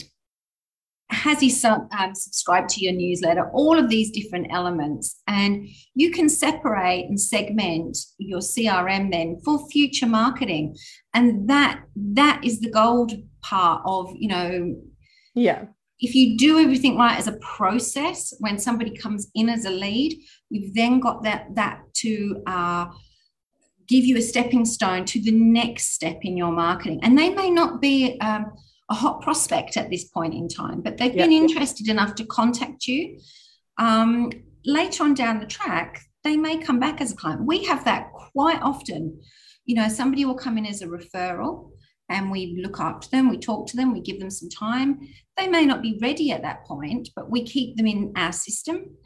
has 1.14 1.40
he 1.40 1.48
sub, 1.50 1.88
um, 1.98 2.14
subscribed 2.14 2.68
to 2.70 2.84
your 2.84 2.92
newsletter 2.92 3.50
all 3.52 3.78
of 3.78 3.88
these 3.88 4.10
different 4.10 4.46
elements 4.50 5.20
and 5.26 5.68
you 5.94 6.10
can 6.10 6.28
separate 6.28 7.06
and 7.08 7.20
segment 7.20 7.96
your 8.18 8.40
crm 8.40 9.10
then 9.10 9.38
for 9.44 9.66
future 9.68 10.06
marketing. 10.06 10.76
And 11.14 11.48
that 11.48 11.82
that 12.14 12.44
is 12.44 12.60
the 12.60 12.70
gold 12.70 13.12
part 13.42 13.82
of 13.84 14.10
you 14.16 14.28
know 14.28 14.74
yeah. 15.34 15.66
if 16.00 16.14
you 16.14 16.36
do 16.36 16.58
everything 16.58 16.96
right 16.96 17.18
as 17.18 17.28
a 17.28 17.38
process 17.38 18.34
when 18.40 18.58
somebody 18.58 18.96
comes 18.96 19.30
in 19.34 19.48
as 19.48 19.64
a 19.64 19.70
lead 19.70 20.18
you've 20.48 20.74
then 20.74 21.00
got 21.00 21.22
that 21.24 21.46
that 21.54 21.82
to 21.94 22.42
uh, 22.46 22.86
give 23.88 24.04
you 24.04 24.16
a 24.16 24.22
stepping 24.22 24.64
stone 24.64 25.04
to 25.04 25.20
the 25.20 25.30
next 25.30 25.92
step 25.92 26.18
in 26.22 26.36
your 26.36 26.52
marketing. 26.52 27.00
And 27.02 27.18
they 27.18 27.30
may 27.30 27.50
not 27.50 27.80
be 27.80 28.18
um, 28.20 28.52
a 28.90 28.94
hot 28.94 29.20
prospect 29.22 29.76
at 29.76 29.90
this 29.90 30.04
point 30.04 30.34
in 30.34 30.48
time 30.48 30.80
but 30.80 30.96
they've 30.96 31.14
been 31.14 31.32
interested 31.32 31.88
enough 31.88 32.14
to 32.14 32.24
contact 32.26 32.86
you 32.86 33.18
um, 33.78 34.30
later 34.64 35.04
on 35.04 35.14
down 35.14 35.40
the 35.40 35.46
track 35.46 36.00
they 36.22 36.36
may 36.36 36.58
come 36.58 36.78
back 36.78 37.00
as 37.00 37.12
a 37.12 37.16
client 37.16 37.44
we 37.44 37.64
have 37.64 37.84
that 37.84 38.12
quite 38.12 38.60
often 38.62 39.20
you 39.64 39.74
know 39.74 39.88
somebody 39.88 40.24
will 40.24 40.34
come 40.34 40.58
in 40.58 40.66
as 40.66 40.82
a 40.82 40.86
referral 40.86 41.70
and 42.08 42.30
we 42.30 42.60
look 42.62 42.80
after 42.80 43.08
them, 43.08 43.28
we 43.28 43.38
talk 43.38 43.66
to 43.68 43.76
them, 43.76 43.92
we 43.92 44.00
give 44.00 44.20
them 44.20 44.30
some 44.30 44.50
time. 44.50 45.00
They 45.36 45.46
may 45.46 45.64
not 45.64 45.82
be 45.82 45.98
ready 46.02 46.32
at 46.32 46.42
that 46.42 46.64
point, 46.66 47.08
but 47.16 47.30
we 47.30 47.44
keep 47.44 47.76
them 47.76 47.86
in 47.86 48.12
our 48.16 48.32
system. 48.32 48.96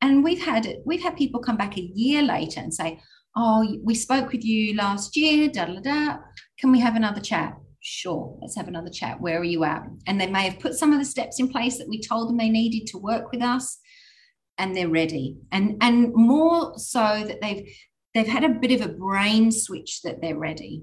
And 0.00 0.24
we've 0.24 0.44
had 0.44 0.66
it, 0.66 0.82
we've 0.84 1.02
had 1.02 1.16
people 1.16 1.40
come 1.40 1.56
back 1.56 1.76
a 1.76 1.90
year 1.94 2.22
later 2.22 2.60
and 2.60 2.72
say, 2.72 3.00
Oh, 3.36 3.64
we 3.84 3.94
spoke 3.94 4.32
with 4.32 4.44
you 4.44 4.74
last 4.74 5.16
year, 5.16 5.48
da 5.48 5.66
da 5.66 5.80
da. 5.80 6.16
Can 6.58 6.72
we 6.72 6.80
have 6.80 6.96
another 6.96 7.20
chat? 7.20 7.54
Sure, 7.80 8.36
let's 8.40 8.56
have 8.56 8.68
another 8.68 8.90
chat. 8.90 9.20
Where 9.20 9.38
are 9.38 9.44
you 9.44 9.64
at? 9.64 9.86
And 10.06 10.20
they 10.20 10.26
may 10.26 10.48
have 10.48 10.60
put 10.60 10.74
some 10.74 10.92
of 10.92 10.98
the 10.98 11.04
steps 11.04 11.40
in 11.40 11.48
place 11.48 11.78
that 11.78 11.88
we 11.88 12.00
told 12.00 12.28
them 12.28 12.36
they 12.36 12.48
needed 12.48 12.86
to 12.88 12.98
work 12.98 13.30
with 13.30 13.42
us, 13.42 13.78
and 14.58 14.76
they're 14.76 14.88
ready. 14.88 15.38
And 15.52 15.76
and 15.80 16.12
more 16.14 16.78
so 16.78 17.24
that 17.26 17.40
they've 17.40 17.68
they've 18.14 18.26
had 18.26 18.44
a 18.44 18.48
bit 18.48 18.72
of 18.72 18.80
a 18.80 18.92
brain 18.92 19.52
switch 19.52 20.02
that 20.02 20.20
they're 20.20 20.38
ready 20.38 20.82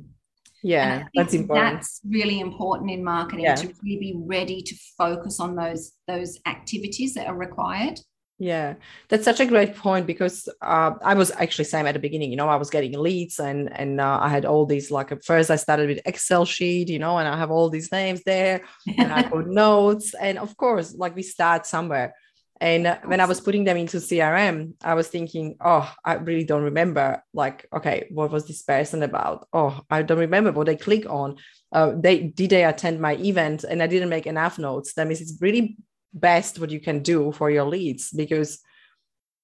yeah 0.65 1.03
that's 1.13 1.35
important 1.35 1.75
that's 1.75 2.01
really 2.09 2.39
important 2.39 2.89
in 2.89 3.03
marketing 3.03 3.45
yeah. 3.45 3.53
to 3.53 3.67
really 3.83 3.99
be 3.99 4.15
ready 4.25 4.63
to 4.63 4.75
focus 4.97 5.39
on 5.39 5.55
those 5.55 5.91
those 6.07 6.39
activities 6.47 7.13
that 7.13 7.27
are 7.27 7.35
required 7.35 7.99
yeah 8.37 8.73
that's 9.07 9.23
such 9.23 9.39
a 9.39 9.45
great 9.45 9.75
point 9.75 10.05
because 10.05 10.49
uh, 10.61 10.91
i 11.03 11.13
was 11.13 11.31
actually 11.31 11.63
same 11.63 11.85
at 11.85 11.93
the 11.93 11.99
beginning 11.99 12.29
you 12.29 12.35
know 12.35 12.49
i 12.49 12.57
was 12.57 12.69
getting 12.69 12.97
leads 12.99 13.39
and 13.39 13.71
and 13.77 14.01
uh, 14.01 14.19
i 14.21 14.27
had 14.27 14.43
all 14.43 14.65
these 14.65 14.91
like 14.91 15.11
at 15.11 15.23
first 15.23 15.49
i 15.49 15.55
started 15.55 15.87
with 15.87 16.01
excel 16.05 16.43
sheet 16.43 16.89
you 16.89 16.99
know 16.99 17.17
and 17.17 17.27
i 17.27 17.37
have 17.37 17.49
all 17.49 17.69
these 17.69 17.91
names 17.93 18.21
there 18.23 18.61
and 18.97 19.13
i 19.13 19.23
put 19.23 19.47
notes 19.63 20.13
and 20.15 20.37
of 20.37 20.55
course 20.57 20.93
like 20.95 21.15
we 21.15 21.23
start 21.23 21.65
somewhere 21.65 22.13
and 22.61 22.87
uh, 22.87 22.99
when 23.03 23.19
I 23.19 23.25
was 23.25 23.41
putting 23.41 23.65
them 23.65 23.75
into 23.75 23.97
CRM, 23.97 24.75
I 24.81 24.93
was 24.93 25.09
thinking, 25.09 25.57
oh, 25.59 25.93
I 26.05 26.13
really 26.13 26.45
don't 26.45 26.63
remember. 26.63 27.21
Like, 27.33 27.67
okay, 27.75 28.07
what 28.11 28.31
was 28.31 28.47
this 28.47 28.61
person 28.61 29.03
about? 29.03 29.47
Oh, 29.51 29.81
I 29.89 30.03
don't 30.03 30.19
remember 30.19 30.53
what 30.53 30.67
they 30.67 30.77
click 30.77 31.05
on. 31.05 31.35
Uh, 31.73 31.93
they 31.97 32.19
did 32.19 32.51
they 32.51 32.63
attend 32.63 33.01
my 33.01 33.17
event, 33.17 33.65
and 33.65 33.83
I 33.83 33.87
didn't 33.87 34.09
make 34.09 34.25
enough 34.25 34.57
notes. 34.57 34.93
That 34.93 35.07
means 35.07 35.19
it's 35.19 35.37
really 35.41 35.75
best 36.15 36.59
what 36.59 36.71
you 36.71 36.79
can 36.79 37.03
do 37.03 37.31
for 37.31 37.51
your 37.51 37.65
leads 37.65 38.09
because 38.09 38.59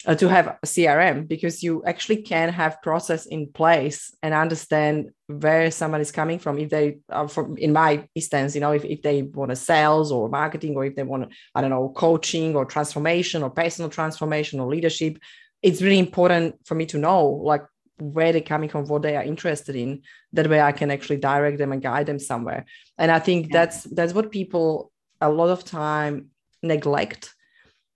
uh, 0.08 0.16
to 0.16 0.28
have 0.28 0.48
a 0.48 0.58
crm 0.64 1.28
because 1.28 1.62
you 1.62 1.84
actually 1.86 2.22
can 2.24 2.50
have 2.50 2.82
process 2.82 3.26
in 3.28 3.48
place 3.52 4.16
and 4.24 4.34
understand 4.34 5.12
where 5.28 5.70
someone 5.70 6.02
is 6.02 6.12
coming 6.12 6.40
from 6.40 6.58
if 6.58 6.70
they 6.70 6.98
are 7.10 7.28
from 7.28 7.58
in 7.58 7.72
my 7.72 8.08
instance 8.16 8.56
you 8.56 8.62
know 8.62 8.72
if, 8.72 8.84
if 8.84 9.02
they 9.02 9.22
want 9.22 9.52
a 9.52 9.56
sales 9.56 10.12
or 10.12 10.30
marketing 10.30 10.76
or 10.76 10.86
if 10.86 10.96
they 10.96 11.04
want 11.04 11.32
i 11.54 11.62
don't 11.62 11.70
know 11.70 11.90
coaching 11.90 12.56
or 12.56 12.66
transformation 12.66 13.44
or 13.44 13.50
personal 13.50 13.90
transformation 13.90 14.60
or 14.60 14.68
leadership 14.68 15.20
it's 15.62 15.82
really 15.82 16.00
important 16.00 16.56
for 16.66 16.74
me 16.74 16.86
to 16.86 16.98
know 16.98 17.28
like 17.28 17.62
where 18.00 18.32
they're 18.32 18.42
coming 18.42 18.70
from 18.70 18.86
what 18.86 19.04
they 19.04 19.16
are 19.16 19.24
interested 19.24 19.76
in 19.76 20.02
that 20.34 20.50
way 20.50 20.60
i 20.60 20.72
can 20.72 20.90
actually 20.90 21.18
direct 21.18 21.60
them 21.60 21.72
and 21.72 21.84
guide 21.84 22.08
them 22.08 22.18
somewhere 22.18 22.66
and 22.98 23.12
i 23.12 23.20
think 23.20 23.48
yeah. 23.48 23.60
that's 23.60 23.84
that's 23.84 24.14
what 24.14 24.32
people 24.32 24.92
a 25.22 25.30
lot 25.30 25.50
of 25.50 25.64
time 25.64 26.31
neglect 26.63 27.34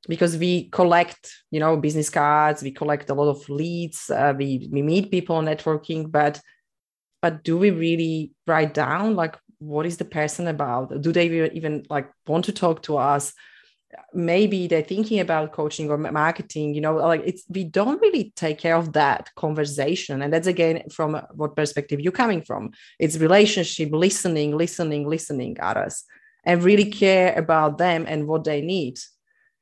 because 0.07 0.37
we 0.37 0.69
collect 0.69 1.31
you 1.51 1.59
know 1.59 1.77
business 1.77 2.09
cards 2.09 2.61
we 2.61 2.71
collect 2.71 3.09
a 3.09 3.13
lot 3.13 3.29
of 3.29 3.49
leads 3.49 4.09
uh, 4.09 4.33
we, 4.37 4.69
we 4.71 4.81
meet 4.81 5.11
people 5.11 5.41
networking 5.41 6.11
but 6.11 6.39
but 7.21 7.43
do 7.43 7.57
we 7.57 7.71
really 7.71 8.31
write 8.45 8.73
down 8.73 9.15
like 9.15 9.35
what 9.59 9.85
is 9.85 9.97
the 9.97 10.05
person 10.05 10.47
about? 10.47 11.01
Do 11.01 11.11
they 11.11 11.49
even 11.53 11.85
like 11.89 12.09
want 12.27 12.45
to 12.45 12.51
talk 12.51 12.83
to 12.83 12.97
us? 12.97 13.33
Maybe 14.13 14.67
they're 14.67 14.81
thinking 14.81 15.19
about 15.19 15.53
coaching 15.53 15.89
or 15.89 15.97
marketing 15.97 16.73
you 16.73 16.81
know 16.81 16.95
like 16.95 17.21
it's 17.25 17.43
we 17.49 17.63
don't 17.63 18.01
really 18.01 18.33
take 18.35 18.57
care 18.57 18.75
of 18.75 18.93
that 18.93 19.29
conversation. 19.35 20.21
And 20.21 20.33
that's 20.33 20.47
again 20.47 20.83
from 20.91 21.21
what 21.33 21.55
perspective 21.55 22.01
you're 22.01 22.11
coming 22.11 22.41
from. 22.41 22.71
It's 22.99 23.17
relationship 23.17 23.89
listening 23.91 24.57
listening 24.57 25.07
listening 25.07 25.57
at 25.59 25.77
us 25.77 26.03
and 26.45 26.63
really 26.63 26.85
care 26.85 27.33
about 27.37 27.77
them 27.77 28.05
and 28.07 28.27
what 28.27 28.43
they 28.43 28.61
need 28.61 28.97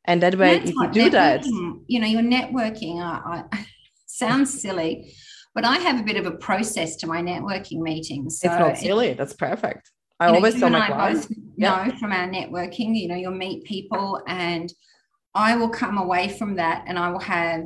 and 0.05 0.21
that 0.21 0.35
way 0.37 0.57
if 0.57 0.69
you 0.69 0.91
do 0.91 1.09
that 1.09 1.45
you 1.87 1.99
know 1.99 2.07
your 2.07 2.21
networking 2.21 2.99
I, 3.01 3.43
I, 3.51 3.65
sounds 4.05 4.61
silly 4.61 5.15
but 5.55 5.65
i 5.65 5.77
have 5.77 5.99
a 5.99 6.03
bit 6.03 6.17
of 6.17 6.25
a 6.25 6.31
process 6.31 6.95
to 6.97 7.07
my 7.07 7.21
networking 7.21 7.79
meetings 7.79 8.39
so 8.39 8.49
it's 8.49 8.59
not 8.59 8.77
silly 8.77 9.13
that's 9.13 9.33
perfect 9.33 9.89
I 10.19 10.27
always 10.27 10.59
tell 10.59 10.69
my 10.69 10.87
clients. 10.87 11.27
Yeah. 11.55 11.85
Know 11.85 11.97
from 11.97 12.11
our 12.11 12.27
networking, 12.27 12.95
you 12.95 13.07
know, 13.07 13.15
you'll 13.15 13.31
meet 13.31 13.63
people, 13.63 14.21
and 14.27 14.71
I 15.35 15.55
will 15.55 15.69
come 15.69 15.97
away 15.97 16.29
from 16.29 16.55
that, 16.55 16.85
and 16.87 16.97
I 16.97 17.09
will 17.09 17.19
have 17.19 17.65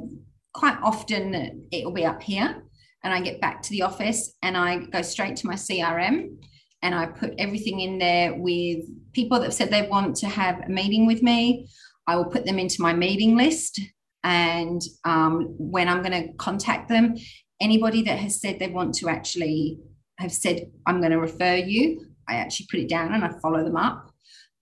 quite 0.54 0.78
often 0.82 1.68
it 1.72 1.86
will 1.86 1.94
be 1.94 2.06
up 2.06 2.22
here, 2.22 2.64
and 3.04 3.14
I 3.14 3.22
get 3.22 3.40
back 3.42 3.62
to 3.64 3.70
the 3.70 3.84
office, 3.84 4.34
and 4.42 4.58
I 4.58 4.78
go 4.78 5.02
straight 5.02 5.36
to 5.38 5.48
my 5.48 5.56
CRM, 5.56 6.38
and 6.82 6.94
I 6.94 7.08
put 7.08 7.34
everything 7.38 7.80
in 7.80 7.98
there 7.98 8.36
with 8.36 8.86
people 9.14 9.40
that 9.40 9.46
have 9.46 9.54
said 9.54 9.70
they 9.70 9.88
want 9.88 10.16
to 10.18 10.28
have 10.28 10.62
a 10.62 10.70
meeting 10.70 11.06
with 11.08 11.24
me. 11.24 11.68
I 12.08 12.16
will 12.16 12.26
put 12.26 12.46
them 12.46 12.60
into 12.60 12.82
my 12.82 12.94
meeting 12.94 13.36
list, 13.36 13.82
and 14.24 14.82
um, 15.04 15.56
when 15.58 15.90
I'm 15.90 16.02
going 16.02 16.28
to 16.28 16.34
contact 16.34 16.90
them, 16.90 17.16
anybody 17.60 18.02
that 18.04 18.20
has 18.20 18.40
said 18.40 18.60
they 18.60 18.70
want 18.70 18.94
to 18.96 19.10
actually 19.10 19.80
have 20.18 20.32
said 20.32 20.72
I'm 20.86 21.00
going 21.00 21.12
to 21.12 21.20
refer 21.20 21.56
you, 21.56 22.06
I 22.28 22.36
actually 22.36 22.68
put 22.72 22.80
it 22.80 22.90
down 22.90 23.14
and 23.14 23.24
I 23.24 23.32
follow 23.42 23.64
them 23.64 23.78
up. 23.78 24.12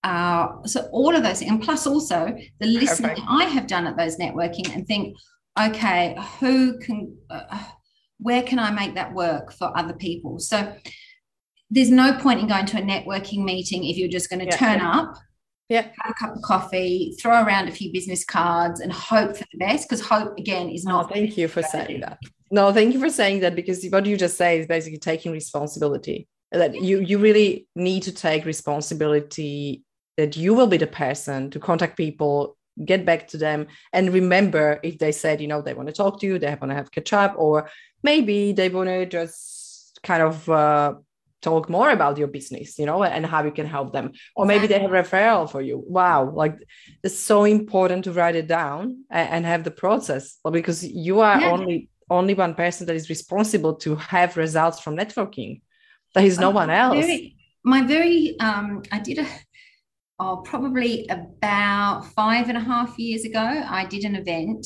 Uh, 0.04 0.64
so 0.66 0.88
all 0.92 1.16
of 1.16 1.24
those, 1.24 1.42
and 1.42 1.62
plus 1.62 1.88
also 1.88 2.36
the 2.60 2.68
listening 2.68 3.10
Perfect. 3.10 3.28
I 3.28 3.46
have 3.46 3.66
done 3.68 3.88
at 3.88 3.98
those 3.98 4.18
networking 4.18 4.74
and 4.76 4.86
think, 4.86 5.18
okay, 5.60 6.16
who 6.40 6.78
can, 6.78 7.18
uh, 7.30 7.64
where 8.20 8.44
can 8.44 8.60
I 8.60 8.70
make 8.72 8.96
that 8.96 9.14
work 9.14 9.52
for 9.52 9.76
other 9.76 9.94
people? 9.94 10.38
So 10.38 10.76
there's 11.70 11.90
no 11.90 12.18
point 12.18 12.40
in 12.40 12.48
going 12.48 12.66
to 12.68 12.78
a 12.78 12.82
networking 12.82 13.44
meeting 13.44 13.84
if 13.86 13.98
you're 13.98 14.10
just 14.10 14.30
going 14.30 14.40
to 14.40 14.46
yeah. 14.46 14.58
turn 14.58 14.82
up, 14.82 15.16
yeah, 15.70 15.88
have 16.02 16.12
a 16.12 16.14
cup 16.14 16.36
of 16.36 16.42
coffee, 16.44 17.16
throw 17.20 17.44
around 17.44 17.68
a 17.68 17.72
few 17.72 17.92
business 17.92 18.24
cards, 18.24 18.80
and 18.80 18.92
hope 18.92 19.36
for 19.36 19.46
the 19.52 19.58
best. 19.58 19.90
Because 19.90 20.06
hope 20.06 20.38
again 20.38 20.70
is 20.70 20.86
not. 20.86 21.06
Oh, 21.06 21.14
thank 21.14 21.38
you 21.38 21.48
for 21.48 21.64
saying 21.64 22.02
that. 22.02 22.20
No, 22.52 22.72
thank 22.72 22.94
you 22.94 23.00
for 23.00 23.10
saying 23.10 23.40
that 23.40 23.56
because 23.56 23.86
what 23.90 24.06
you 24.06 24.16
just 24.16 24.38
say 24.38 24.60
is 24.60 24.68
basically 24.68 25.00
taking 25.00 25.32
responsibility 25.32 26.28
that 26.52 26.82
you 26.82 27.00
you 27.00 27.18
really 27.18 27.68
need 27.76 28.04
to 28.04 28.12
take 28.12 28.46
responsibility 28.46 29.84
that 30.18 30.38
you 30.38 30.54
will 30.54 30.68
be 30.68 30.78
the 30.78 30.88
person 30.88 31.50
to 31.52 31.60
contact 31.60 31.98
people 31.98 32.58
get 32.84 33.06
back 33.06 33.28
to 33.28 33.38
them 33.38 33.68
and 33.94 34.14
remember 34.14 34.80
if 34.84 34.98
they 35.00 35.12
said 35.12 35.40
you 35.40 35.48
know 35.48 35.62
they 35.62 35.74
want 35.74 35.88
to 35.88 35.94
talk 35.94 36.20
to 36.20 36.26
you 36.26 36.38
they 36.38 36.48
want 36.48 36.70
to 36.70 36.76
have 36.76 36.92
catch 36.92 37.14
up 37.14 37.34
or 37.38 37.70
maybe 38.04 38.52
they 38.52 38.70
want 38.70 38.90
to 38.90 39.06
just 39.06 40.00
kind 40.04 40.22
of 40.22 40.50
uh, 40.50 40.94
talk 41.42 41.70
more 41.70 41.92
about 41.92 42.18
your 42.18 42.28
business 42.28 42.80
you 42.80 42.86
know 42.86 43.04
and 43.04 43.26
how 43.26 43.44
you 43.44 43.52
can 43.52 43.68
help 43.68 43.94
them 43.94 44.12
or 44.36 44.46
maybe 44.46 44.66
they 44.66 44.80
have 44.80 44.92
a 44.92 44.94
referral 44.94 45.50
for 45.50 45.62
you 45.62 45.84
wow 45.86 46.32
like 46.32 46.58
it's 47.04 47.20
so 47.20 47.44
important 47.44 48.04
to 48.04 48.12
write 48.12 48.36
it 48.36 48.48
down 48.48 49.04
and, 49.12 49.46
have 49.46 49.64
the 49.64 49.70
process 49.70 50.38
because 50.52 50.84
you 50.84 51.20
are 51.20 51.40
yeah. 51.40 51.52
only 51.52 51.90
only 52.10 52.34
one 52.34 52.56
person 52.56 52.88
that 52.88 52.96
is 52.96 53.10
responsible 53.10 53.76
to 53.76 53.96
have 53.96 54.38
results 54.38 54.80
from 54.80 54.96
networking 54.98 55.62
there 56.16 56.26
is 56.26 56.40
no 56.40 56.50
one 56.50 56.70
else. 56.70 56.96
Very, 56.96 57.36
my 57.64 57.82
very, 57.84 58.40
um, 58.40 58.82
I 58.92 59.00
did 59.00 59.20
a, 59.20 59.28
oh, 60.20 60.38
probably 60.46 61.08
about 61.10 62.06
five 62.16 62.48
and 62.48 62.58
a 62.58 62.62
half 62.62 62.98
years 62.98 63.26
ago, 63.26 63.40
I 63.40 63.86
did 63.86 64.06
an 64.06 64.16
event 64.16 64.66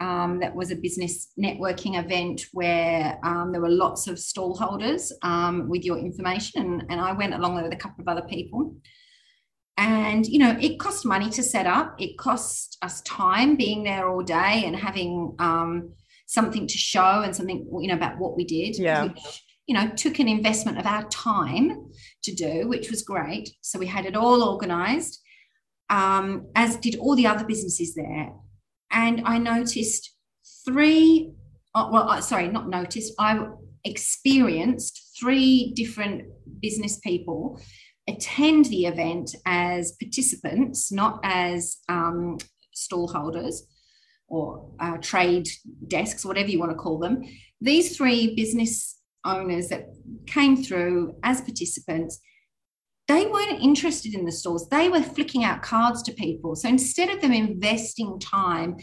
um, 0.00 0.40
that 0.40 0.54
was 0.54 0.70
a 0.70 0.76
business 0.76 1.32
networking 1.38 1.98
event 1.98 2.42
where 2.52 3.18
um, 3.22 3.52
there 3.52 3.60
were 3.60 3.70
lots 3.70 4.06
of 4.06 4.16
stallholders 4.16 5.10
um, 5.22 5.68
with 5.68 5.84
your 5.84 5.98
information, 5.98 6.60
and, 6.60 6.82
and 6.90 7.00
I 7.00 7.12
went 7.12 7.34
along 7.34 7.54
there 7.54 7.64
with 7.64 7.72
a 7.72 7.76
couple 7.76 8.02
of 8.02 8.08
other 8.08 8.26
people. 8.26 8.76
And 9.78 10.26
you 10.26 10.38
know, 10.38 10.56
it 10.60 10.78
cost 10.78 11.04
money 11.04 11.30
to 11.30 11.42
set 11.42 11.66
up. 11.66 11.96
It 11.98 12.16
cost 12.18 12.78
us 12.82 13.02
time 13.02 13.56
being 13.56 13.84
there 13.84 14.08
all 14.08 14.22
day 14.22 14.64
and 14.64 14.74
having 14.74 15.34
um, 15.38 15.92
something 16.26 16.66
to 16.66 16.78
show 16.78 17.22
and 17.22 17.34
something 17.34 17.68
you 17.80 17.88
know 17.88 17.94
about 17.94 18.18
what 18.18 18.36
we 18.36 18.44
did. 18.44 18.78
Yeah. 18.78 19.04
Which, 19.04 19.42
you 19.66 19.74
know, 19.74 19.88
took 19.96 20.18
an 20.18 20.28
investment 20.28 20.78
of 20.78 20.86
our 20.86 21.04
time 21.08 21.90
to 22.22 22.34
do, 22.34 22.68
which 22.68 22.90
was 22.90 23.02
great. 23.02 23.50
So 23.62 23.78
we 23.78 23.86
had 23.86 24.06
it 24.06 24.14
all 24.14 24.42
organized, 24.42 25.20
um, 25.90 26.46
as 26.54 26.76
did 26.76 26.96
all 26.96 27.16
the 27.16 27.26
other 27.26 27.44
businesses 27.44 27.94
there. 27.94 28.32
And 28.90 29.22
I 29.24 29.38
noticed 29.38 30.14
three, 30.64 31.32
oh, 31.74 31.90
well, 31.92 32.22
sorry, 32.22 32.48
not 32.48 32.68
noticed, 32.68 33.12
I 33.18 33.48
experienced 33.84 35.12
three 35.18 35.72
different 35.74 36.24
business 36.60 36.98
people 36.98 37.60
attend 38.08 38.66
the 38.66 38.86
event 38.86 39.34
as 39.46 39.92
participants, 40.00 40.92
not 40.92 41.20
as 41.24 41.78
um, 41.88 42.38
stall 42.72 43.08
holders 43.08 43.66
or 44.28 44.70
uh, 44.80 44.96
trade 44.98 45.48
desks, 45.88 46.24
whatever 46.24 46.48
you 46.48 46.58
want 46.58 46.70
to 46.70 46.76
call 46.76 46.98
them. 46.98 47.22
These 47.60 47.96
three 47.96 48.34
business 48.34 48.98
owners 49.24 49.68
that 49.68 49.86
came 50.26 50.56
through 50.56 51.16
as 51.22 51.40
participants, 51.40 52.20
they 53.08 53.26
weren't 53.26 53.62
interested 53.62 54.14
in 54.14 54.24
the 54.24 54.32
stores. 54.32 54.66
They 54.68 54.88
were 54.88 55.02
flicking 55.02 55.44
out 55.44 55.62
cards 55.62 56.02
to 56.04 56.12
people. 56.12 56.56
So 56.56 56.68
instead 56.68 57.08
of 57.08 57.20
them 57.20 57.32
investing 57.32 58.18
time 58.18 58.76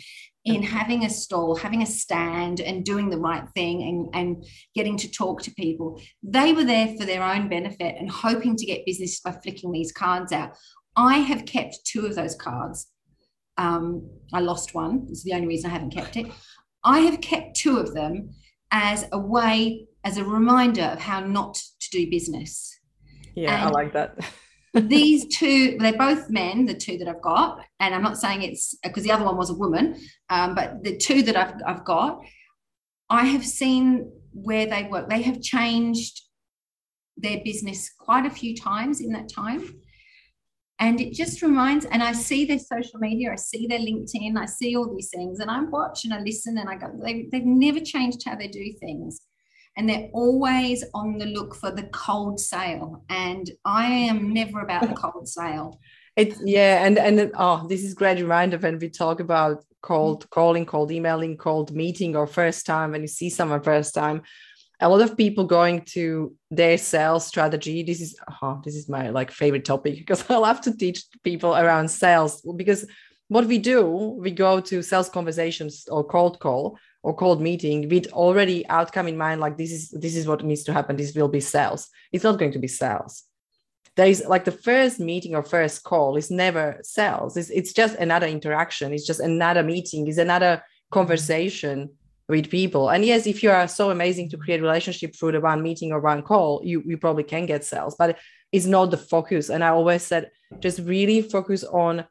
in 0.45 0.63
having 0.63 1.05
a 1.05 1.09
stall, 1.09 1.55
having 1.55 1.81
a 1.81 1.85
stand, 1.85 2.59
and 2.59 2.85
doing 2.85 3.09
the 3.09 3.17
right 3.17 3.47
thing 3.55 3.83
and, 3.83 4.09
and 4.13 4.45
getting 4.75 4.97
to 4.97 5.11
talk 5.11 5.41
to 5.43 5.53
people, 5.53 6.01
they 6.21 6.53
were 6.53 6.63
there 6.63 6.95
for 6.97 7.05
their 7.05 7.23
own 7.23 7.49
benefit 7.49 7.95
and 7.97 8.09
hoping 8.09 8.55
to 8.55 8.65
get 8.65 8.85
business 8.85 9.19
by 9.19 9.31
flicking 9.31 9.71
these 9.71 9.91
cards 9.91 10.31
out. 10.31 10.51
I 10.95 11.17
have 11.19 11.45
kept 11.45 11.85
two 11.85 12.05
of 12.05 12.15
those 12.15 12.35
cards. 12.35 12.87
Um, 13.57 14.09
I 14.33 14.39
lost 14.39 14.73
one. 14.73 15.07
It's 15.09 15.23
the 15.23 15.33
only 15.33 15.47
reason 15.47 15.69
I 15.69 15.73
haven't 15.73 15.93
kept 15.93 16.17
it. 16.17 16.27
I 16.83 16.99
have 16.99 17.21
kept 17.21 17.55
two 17.55 17.77
of 17.77 17.93
them 17.93 18.31
as 18.71 19.05
a 19.11 19.19
way 19.19 19.87
as 20.03 20.17
a 20.17 20.25
reminder 20.25 20.83
of 20.83 20.99
how 20.99 21.21
not 21.21 21.55
to 21.55 21.89
do 21.91 22.09
business. 22.09 22.79
Yeah, 23.35 23.53
and 23.53 23.63
I 23.63 23.69
like 23.69 23.93
that. 23.93 24.17
these 24.73 25.27
two, 25.27 25.77
they're 25.77 25.97
both 25.97 26.29
men, 26.29 26.65
the 26.65 26.73
two 26.73 26.97
that 26.97 27.07
I've 27.07 27.21
got. 27.21 27.59
And 27.79 27.93
I'm 27.93 28.01
not 28.01 28.17
saying 28.17 28.41
it's 28.41 28.75
because 28.83 29.03
the 29.03 29.11
other 29.11 29.25
one 29.25 29.37
was 29.37 29.49
a 29.49 29.55
woman, 29.55 29.99
um, 30.29 30.55
but 30.55 30.83
the 30.83 30.97
two 30.97 31.21
that 31.23 31.35
I've, 31.35 31.55
I've 31.65 31.85
got, 31.85 32.23
I 33.09 33.25
have 33.25 33.45
seen 33.45 34.11
where 34.31 34.65
they 34.65 34.83
work. 34.83 35.09
They 35.09 35.21
have 35.21 35.41
changed 35.41 36.21
their 37.17 37.41
business 37.43 37.91
quite 37.99 38.25
a 38.25 38.31
few 38.31 38.55
times 38.55 38.99
in 38.99 39.11
that 39.11 39.29
time. 39.29 39.69
And 40.79 40.99
it 40.99 41.13
just 41.13 41.43
reminds, 41.43 41.85
and 41.85 42.01
I 42.01 42.11
see 42.13 42.45
their 42.45 42.59
social 42.59 42.99
media, 42.99 43.31
I 43.31 43.35
see 43.35 43.67
their 43.67 43.79
LinkedIn, 43.79 44.35
I 44.35 44.47
see 44.47 44.75
all 44.75 44.93
these 44.93 45.11
things, 45.13 45.39
and 45.39 45.51
I 45.51 45.61
watch 45.61 46.03
and 46.03 46.13
I 46.13 46.19
listen 46.19 46.57
and 46.57 46.67
I 46.67 46.75
go, 46.75 46.87
they, 47.01 47.27
they've 47.31 47.45
never 47.45 47.79
changed 47.79 48.23
how 48.25 48.35
they 48.35 48.47
do 48.47 48.73
things 48.79 49.21
and 49.75 49.89
they're 49.89 50.09
always 50.13 50.83
on 50.93 51.17
the 51.17 51.25
look 51.25 51.55
for 51.55 51.71
the 51.71 51.83
cold 51.83 52.39
sale. 52.39 53.03
And 53.09 53.49
I 53.65 53.85
am 53.85 54.33
never 54.33 54.61
about 54.61 54.87
the 54.87 54.95
cold 54.95 55.27
sale. 55.27 55.79
It's 56.15 56.39
yeah, 56.45 56.85
and 56.85 56.99
and 56.99 57.31
oh, 57.33 57.65
this 57.67 57.83
is 57.83 57.95
great 57.95 58.19
reminder 58.19 58.59
when 58.59 58.77
we 58.77 58.87
talk 58.87 59.19
about 59.19 59.63
cold 59.81 60.29
calling, 60.29 60.63
cold 60.63 60.91
emailing, 60.91 61.37
cold 61.37 61.73
meeting, 61.75 62.15
or 62.15 62.27
first 62.27 62.67
time 62.67 62.91
when 62.91 63.01
you 63.01 63.07
see 63.07 63.31
someone 63.31 63.63
first 63.63 63.95
time. 63.95 64.21
A 64.79 64.87
lot 64.87 65.01
of 65.01 65.17
people 65.17 65.45
going 65.45 65.81
to 65.95 66.35
their 66.51 66.77
sales 66.77 67.25
strategy. 67.25 67.81
This 67.81 67.99
is 67.99 68.15
oh, 68.43 68.61
this 68.63 68.75
is 68.75 68.87
my 68.87 69.09
like 69.09 69.31
favorite 69.31 69.65
topic 69.65 69.97
because 69.97 70.23
I 70.29 70.35
love 70.35 70.61
to 70.61 70.77
teach 70.77 71.03
people 71.23 71.55
around 71.55 71.89
sales 71.89 72.43
because 72.57 72.85
what 73.27 73.47
we 73.47 73.57
do, 73.57 73.83
we 74.19 74.29
go 74.29 74.59
to 74.59 74.83
sales 74.83 75.09
conversations 75.09 75.87
or 75.89 76.03
cold 76.03 76.39
call 76.39 76.77
or 77.03 77.13
cold 77.13 77.41
meeting 77.41 77.89
with 77.89 78.07
already 78.13 78.67
outcome 78.69 79.07
in 79.07 79.17
mind 79.17 79.41
like 79.41 79.57
this 79.57 79.71
is 79.71 79.89
this 79.89 80.15
is 80.15 80.25
what 80.25 80.43
needs 80.43 80.63
to 80.63 80.73
happen 80.73 80.95
this 80.95 81.13
will 81.13 81.27
be 81.27 81.39
sales. 81.39 81.89
It's 82.11 82.23
not 82.23 82.39
going 82.39 82.53
to 82.53 82.59
be 82.59 82.67
sales. 82.67 83.23
There 83.95 84.07
is 84.07 84.23
like 84.25 84.45
the 84.45 84.51
first 84.51 84.99
meeting 84.99 85.35
or 85.35 85.43
first 85.43 85.83
call 85.83 86.15
is 86.15 86.31
never 86.31 86.79
sales. 86.81 87.37
It's, 87.37 87.51
it's 87.51 87.73
just 87.73 87.95
another 87.97 88.25
interaction. 88.25 88.91
It's 88.91 89.05
just 89.05 89.19
another 89.19 89.61
meeting. 89.61 90.07
It's 90.07 90.17
another 90.17 90.63
conversation 90.89 91.91
with 92.27 92.49
people. 92.49 92.89
And 92.89 93.05
yes, 93.05 93.27
if 93.27 93.43
you 93.43 93.51
are 93.51 93.67
so 93.67 93.91
amazing 93.91 94.29
to 94.29 94.37
create 94.37 94.61
relationship 94.61 95.15
through 95.15 95.33
the 95.33 95.41
one 95.41 95.61
meeting 95.61 95.91
or 95.91 95.99
one 95.99 96.23
call, 96.23 96.61
you, 96.63 96.81
you 96.85 96.97
probably 96.97 97.23
can 97.23 97.45
get 97.45 97.65
sales, 97.65 97.95
but 97.99 98.17
it's 98.51 98.65
not 98.65 98.89
the 98.89 98.97
focus. 98.97 99.49
And 99.49 99.63
I 99.63 99.69
always 99.69 100.01
said, 100.01 100.31
just 100.59 100.79
really 100.79 101.21
focus 101.21 101.63
on 101.63 102.05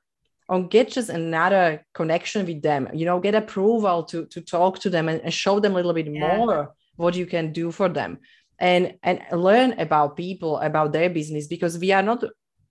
just 0.60 1.08
another 1.08 1.84
connection 1.94 2.46
with 2.46 2.62
them 2.62 2.88
you 2.92 3.06
know 3.06 3.20
get 3.20 3.34
approval 3.34 4.02
to 4.04 4.26
to 4.26 4.40
talk 4.40 4.78
to 4.78 4.90
them 4.90 5.08
and, 5.08 5.20
and 5.22 5.32
show 5.32 5.60
them 5.60 5.72
a 5.72 5.76
little 5.76 5.92
bit 5.92 6.06
yeah. 6.06 6.36
more 6.36 6.74
what 6.96 7.14
you 7.14 7.26
can 7.26 7.52
do 7.52 7.70
for 7.70 7.88
them 7.88 8.18
and 8.58 8.94
and 9.02 9.20
learn 9.32 9.72
about 9.78 10.16
people 10.16 10.58
about 10.58 10.92
their 10.92 11.10
business 11.10 11.46
because 11.46 11.78
we 11.78 11.92
are 11.92 12.02
not 12.02 12.22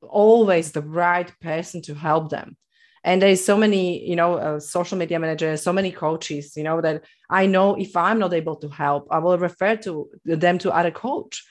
always 0.01 0.71
the 0.71 0.81
right 0.81 1.31
person 1.41 1.81
to 1.83 1.93
help 1.93 2.29
them. 2.29 2.57
And 3.03 3.21
there's 3.21 3.43
so 3.43 3.57
many 3.57 4.07
you 4.07 4.15
know 4.15 4.35
uh, 4.35 4.59
social 4.59 4.97
media 4.97 5.19
managers 5.19 5.63
so 5.63 5.73
many 5.73 5.91
coaches 5.91 6.55
you 6.55 6.63
know 6.63 6.81
that 6.81 7.03
i 7.31 7.47
know 7.47 7.73
if 7.75 7.95
i'm 7.97 8.19
not 8.19 8.31
able 8.31 8.57
to 8.57 8.69
help 8.69 9.07
i 9.09 9.17
will 9.17 9.39
refer 9.39 9.75
to 9.77 10.09
them 10.23 10.57
to 10.59 10.71
other 10.71 10.91
coach. 10.91 11.43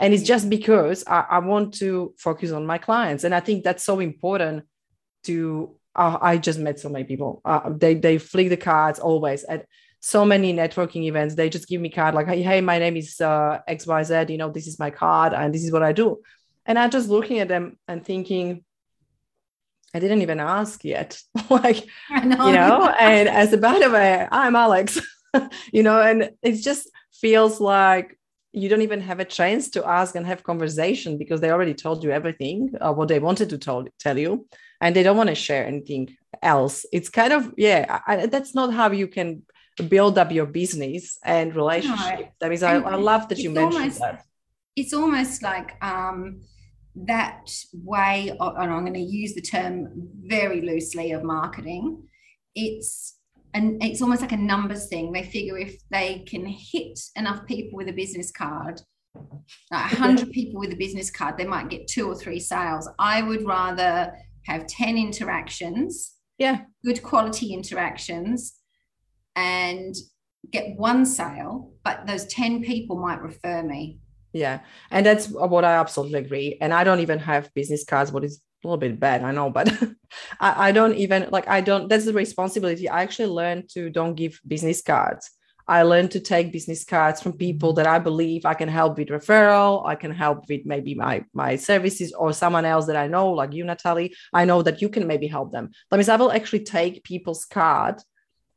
And 0.00 0.14
it's 0.14 0.22
just 0.22 0.48
because 0.48 1.02
I, 1.08 1.24
I 1.28 1.38
want 1.40 1.74
to 1.78 2.14
focus 2.18 2.52
on 2.52 2.66
my 2.66 2.78
clients. 2.78 3.24
And 3.24 3.34
i 3.34 3.40
think 3.40 3.64
that's 3.64 3.84
so 3.84 4.00
important 4.00 4.64
to 5.24 5.77
uh, 5.98 6.18
i 6.22 6.38
just 6.38 6.58
met 6.58 6.80
so 6.80 6.88
many 6.88 7.04
people 7.04 7.40
uh, 7.44 7.70
they 7.70 7.94
they 7.94 8.18
flick 8.18 8.48
the 8.48 8.56
cards 8.56 8.98
always 8.98 9.44
at 9.44 9.66
so 10.00 10.24
many 10.24 10.54
networking 10.54 11.04
events 11.04 11.34
they 11.34 11.50
just 11.50 11.68
give 11.68 11.80
me 11.80 11.90
card 11.90 12.14
like 12.14 12.26
hey, 12.26 12.42
hey 12.42 12.60
my 12.60 12.78
name 12.78 12.96
is 12.96 13.20
uh, 13.20 13.58
xyz 13.68 14.30
you 14.30 14.38
know 14.38 14.50
this 14.50 14.66
is 14.66 14.78
my 14.78 14.90
card 14.90 15.32
and 15.32 15.54
this 15.54 15.64
is 15.64 15.72
what 15.72 15.82
i 15.82 15.92
do 15.92 16.18
and 16.66 16.78
i'm 16.78 16.90
just 16.90 17.08
looking 17.08 17.40
at 17.40 17.48
them 17.48 17.76
and 17.88 18.04
thinking 18.04 18.64
I 19.94 20.00
didn't 20.00 20.22
even 20.22 20.40
ask 20.40 20.84
yet. 20.84 21.20
like, 21.50 21.86
know. 22.10 22.46
you 22.46 22.52
know, 22.52 22.94
and 23.00 23.28
as 23.28 23.52
a 23.52 23.58
by 23.58 23.78
the 23.78 23.90
way, 23.90 24.28
I'm 24.30 24.56
Alex, 24.56 25.00
you 25.72 25.82
know, 25.82 26.00
and 26.00 26.30
it 26.42 26.62
just 26.62 26.88
feels 27.12 27.60
like 27.60 28.17
you 28.60 28.68
don't 28.68 28.82
even 28.82 29.00
have 29.00 29.20
a 29.20 29.24
chance 29.24 29.70
to 29.70 29.86
ask 29.86 30.14
and 30.14 30.26
have 30.26 30.42
conversation 30.42 31.18
because 31.18 31.40
they 31.40 31.50
already 31.50 31.74
told 31.74 32.02
you 32.02 32.10
everything 32.10 32.72
uh, 32.80 32.92
what 32.92 33.08
they 33.08 33.18
wanted 33.18 33.48
to 33.50 33.58
tell, 33.58 33.86
tell 33.98 34.18
you 34.18 34.46
and 34.80 34.94
they 34.94 35.02
don't 35.02 35.16
want 35.16 35.28
to 35.28 35.34
share 35.34 35.66
anything 35.66 36.16
else. 36.42 36.86
It's 36.92 37.08
kind 37.08 37.32
of 37.32 37.52
yeah 37.56 38.00
I, 38.06 38.26
that's 38.26 38.54
not 38.54 38.72
how 38.72 38.90
you 38.90 39.08
can 39.08 39.42
build 39.88 40.18
up 40.18 40.32
your 40.32 40.46
business 40.46 41.18
and 41.24 41.54
relationship. 41.54 42.20
No. 42.20 42.28
that 42.40 42.48
means 42.50 42.62
I, 42.62 42.76
I, 42.76 42.96
love 42.96 43.28
that 43.28 43.38
you 43.38 43.50
mentioned 43.50 43.82
almost, 43.82 44.00
that. 44.00 44.24
it's 44.74 44.92
almost 44.92 45.42
like 45.42 45.82
um 45.82 46.40
that 46.96 47.48
way 47.72 48.36
of, 48.40 48.56
and 48.56 48.72
i'm 48.72 48.80
going 48.80 48.94
to 48.94 49.00
use 49.00 49.34
the 49.34 49.40
term 49.40 49.88
very 50.22 50.60
loosely 50.60 51.12
of 51.12 51.22
marketing. 51.22 52.02
It's 52.54 53.17
and 53.58 53.82
it's 53.82 54.00
almost 54.00 54.22
like 54.22 54.32
a 54.32 54.36
numbers 54.36 54.86
thing. 54.86 55.10
They 55.12 55.24
figure 55.24 55.58
if 55.58 55.76
they 55.90 56.24
can 56.28 56.46
hit 56.46 56.98
enough 57.16 57.44
people 57.44 57.76
with 57.76 57.88
a 57.88 57.92
business 57.92 58.30
card 58.30 58.80
like 59.72 59.90
100 59.92 60.30
people 60.30 60.60
with 60.60 60.72
a 60.72 60.76
business 60.76 61.10
card 61.10 61.36
they 61.36 61.44
might 61.44 61.68
get 61.68 61.88
two 61.88 62.08
or 62.08 62.14
three 62.14 62.38
sales. 62.38 62.88
I 62.98 63.22
would 63.22 63.44
rather 63.44 64.12
have 64.46 64.66
10 64.66 64.96
interactions 64.96 66.14
yeah. 66.38 66.60
good 66.84 67.02
quality 67.02 67.52
interactions 67.52 68.54
and 69.34 69.94
get 70.52 70.76
one 70.76 71.04
sale 71.04 71.72
but 71.84 72.06
those 72.06 72.26
10 72.26 72.62
people 72.62 72.96
might 72.96 73.20
refer 73.20 73.62
me. 73.62 73.98
Yeah. 74.32 74.60
And 74.90 75.04
that's 75.04 75.26
what 75.26 75.64
i 75.64 75.72
absolutely 75.72 76.20
agree. 76.20 76.58
And 76.60 76.72
i 76.72 76.84
don't 76.84 77.00
even 77.00 77.18
have 77.18 77.52
business 77.54 77.84
cards. 77.84 78.12
What 78.12 78.24
is 78.24 78.40
a 78.64 78.66
little 78.66 78.78
bit 78.78 78.98
bad 78.98 79.22
i 79.22 79.32
know 79.32 79.50
but 79.50 79.72
I, 80.40 80.68
I 80.68 80.72
don't 80.72 80.94
even 80.94 81.28
like 81.30 81.48
i 81.48 81.60
don't 81.60 81.88
that's 81.88 82.04
the 82.04 82.12
responsibility 82.12 82.88
i 82.88 83.02
actually 83.02 83.28
learned 83.28 83.68
to 83.70 83.90
don't 83.90 84.14
give 84.14 84.40
business 84.46 84.82
cards 84.82 85.30
I 85.70 85.82
learned 85.82 86.12
to 86.12 86.20
take 86.20 86.50
business 86.50 86.82
cards 86.82 87.20
from 87.20 87.34
people 87.34 87.70
mm-hmm. 87.70 87.76
that 87.76 87.86
I 87.86 87.98
believe 87.98 88.46
I 88.46 88.54
can 88.54 88.70
help 88.70 88.96
with 88.96 89.08
referral. 89.08 89.86
I 89.86 89.96
can 89.96 90.10
help 90.10 90.48
with 90.48 90.62
maybe 90.64 90.94
my 90.94 91.24
my 91.34 91.56
services 91.56 92.12
or 92.14 92.32
someone 92.32 92.64
else 92.64 92.86
that 92.86 92.96
I 92.96 93.06
know, 93.06 93.30
like 93.32 93.52
you, 93.52 93.64
Natalie. 93.64 94.14
I 94.32 94.46
know 94.46 94.62
that 94.62 94.80
you 94.80 94.88
can 94.88 95.06
maybe 95.06 95.26
help 95.26 95.52
them. 95.52 95.70
That 95.90 95.98
means 95.98 96.08
I 96.08 96.16
will 96.16 96.32
actually 96.32 96.64
take 96.64 97.04
people's 97.04 97.44
card 97.44 98.00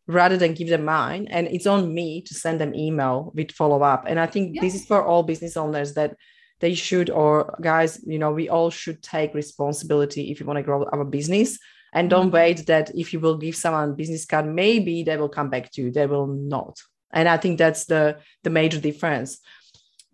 rather 0.07 0.37
than 0.37 0.53
give 0.53 0.69
them 0.69 0.85
mine 0.85 1.27
and 1.29 1.47
it's 1.47 1.67
on 1.67 1.93
me 1.93 2.21
to 2.23 2.33
send 2.33 2.59
them 2.59 2.75
email 2.75 3.31
with 3.35 3.51
follow 3.51 3.81
up 3.81 4.05
and 4.07 4.19
i 4.19 4.25
think 4.25 4.59
this 4.59 4.75
is 4.75 4.85
for 4.85 5.05
all 5.05 5.23
business 5.23 5.55
owners 5.55 5.93
that 5.93 6.15
they 6.61 6.73
should 6.73 7.09
or 7.09 7.55
guys 7.61 7.99
you 8.05 8.19
know 8.19 8.31
we 8.31 8.47
all 8.47 8.69
should 8.69 9.01
take 9.03 9.33
responsibility 9.33 10.31
if 10.31 10.39
you 10.39 10.45
want 10.45 10.57
to 10.57 10.63
grow 10.63 10.85
our 10.93 11.03
business 11.03 11.59
and 11.93 12.09
don't 12.09 12.27
mm-hmm. 12.27 12.35
wait 12.35 12.65
that 12.67 12.89
if 12.95 13.11
you 13.11 13.19
will 13.19 13.37
give 13.37 13.55
someone 13.55 13.95
business 13.95 14.25
card 14.25 14.45
maybe 14.45 15.03
they 15.03 15.17
will 15.17 15.29
come 15.29 15.49
back 15.49 15.69
to 15.71 15.81
you 15.81 15.91
they 15.91 16.07
will 16.07 16.27
not 16.27 16.79
and 17.11 17.27
i 17.27 17.37
think 17.37 17.57
that's 17.57 17.85
the 17.85 18.17
the 18.43 18.49
major 18.49 18.79
difference 18.79 19.39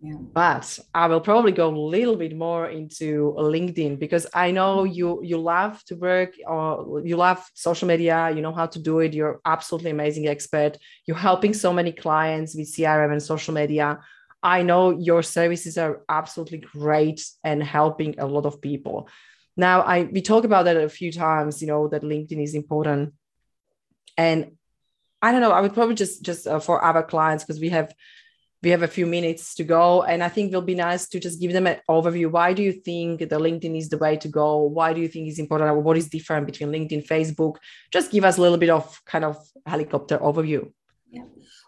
yeah. 0.00 0.14
But 0.14 0.78
I 0.94 1.08
will 1.08 1.20
probably 1.20 1.50
go 1.50 1.68
a 1.68 1.76
little 1.76 2.14
bit 2.14 2.36
more 2.36 2.68
into 2.68 3.34
LinkedIn 3.36 3.98
because 3.98 4.28
I 4.32 4.52
know 4.52 4.84
mm-hmm. 4.84 4.92
you 4.92 5.20
you 5.24 5.38
love 5.38 5.82
to 5.86 5.96
work 5.96 6.34
or 6.46 7.02
you 7.04 7.16
love 7.16 7.44
social 7.54 7.88
media. 7.88 8.30
You 8.30 8.40
know 8.40 8.52
how 8.52 8.66
to 8.66 8.78
do 8.78 9.00
it. 9.00 9.12
You're 9.12 9.40
absolutely 9.44 9.90
amazing 9.90 10.28
expert. 10.28 10.78
You're 11.04 11.16
helping 11.16 11.52
so 11.52 11.72
many 11.72 11.90
clients 11.90 12.54
with 12.54 12.72
CRM 12.72 13.10
and 13.10 13.22
social 13.22 13.52
media. 13.52 13.98
I 14.42 14.62
know 14.62 14.90
your 14.90 15.22
services 15.22 15.78
are 15.78 16.02
absolutely 16.08 16.58
great 16.58 17.24
and 17.42 17.62
helping 17.62 18.18
a 18.18 18.26
lot 18.26 18.46
of 18.46 18.60
people. 18.60 19.08
Now, 19.56 19.82
I 19.82 20.04
we 20.04 20.22
talk 20.22 20.44
about 20.44 20.66
that 20.66 20.76
a 20.76 20.88
few 20.88 21.10
times. 21.10 21.60
You 21.60 21.68
know 21.68 21.88
that 21.88 22.02
LinkedIn 22.02 22.42
is 22.42 22.54
important, 22.54 23.14
and 24.16 24.52
I 25.20 25.32
don't 25.32 25.40
know. 25.40 25.50
I 25.50 25.60
would 25.60 25.74
probably 25.74 25.96
just 25.96 26.22
just 26.22 26.46
uh, 26.46 26.60
for 26.60 26.80
our 26.80 27.02
clients 27.02 27.44
because 27.44 27.60
we 27.60 27.70
have 27.70 27.92
we 28.62 28.70
have 28.70 28.82
a 28.82 28.88
few 28.88 29.06
minutes 29.06 29.54
to 29.54 29.64
go 29.64 30.02
and 30.02 30.22
i 30.22 30.28
think 30.28 30.48
it'll 30.48 30.62
be 30.62 30.74
nice 30.74 31.08
to 31.08 31.20
just 31.20 31.40
give 31.40 31.52
them 31.52 31.66
an 31.66 31.78
overview 31.88 32.30
why 32.30 32.52
do 32.52 32.62
you 32.62 32.72
think 32.72 33.20
the 33.20 33.26
linkedin 33.26 33.76
is 33.76 33.88
the 33.88 33.98
way 33.98 34.16
to 34.16 34.28
go 34.28 34.62
why 34.62 34.92
do 34.92 35.00
you 35.00 35.08
think 35.08 35.28
it's 35.28 35.38
important 35.38 35.76
what 35.82 35.96
is 35.96 36.08
different 36.08 36.46
between 36.46 36.70
linkedin 36.70 37.06
facebook 37.06 37.56
just 37.92 38.10
give 38.10 38.24
us 38.24 38.38
a 38.38 38.40
little 38.40 38.58
bit 38.58 38.70
of 38.70 39.00
kind 39.04 39.24
of 39.24 39.36
helicopter 39.66 40.18
overview 40.18 40.70
yeah 41.10 41.24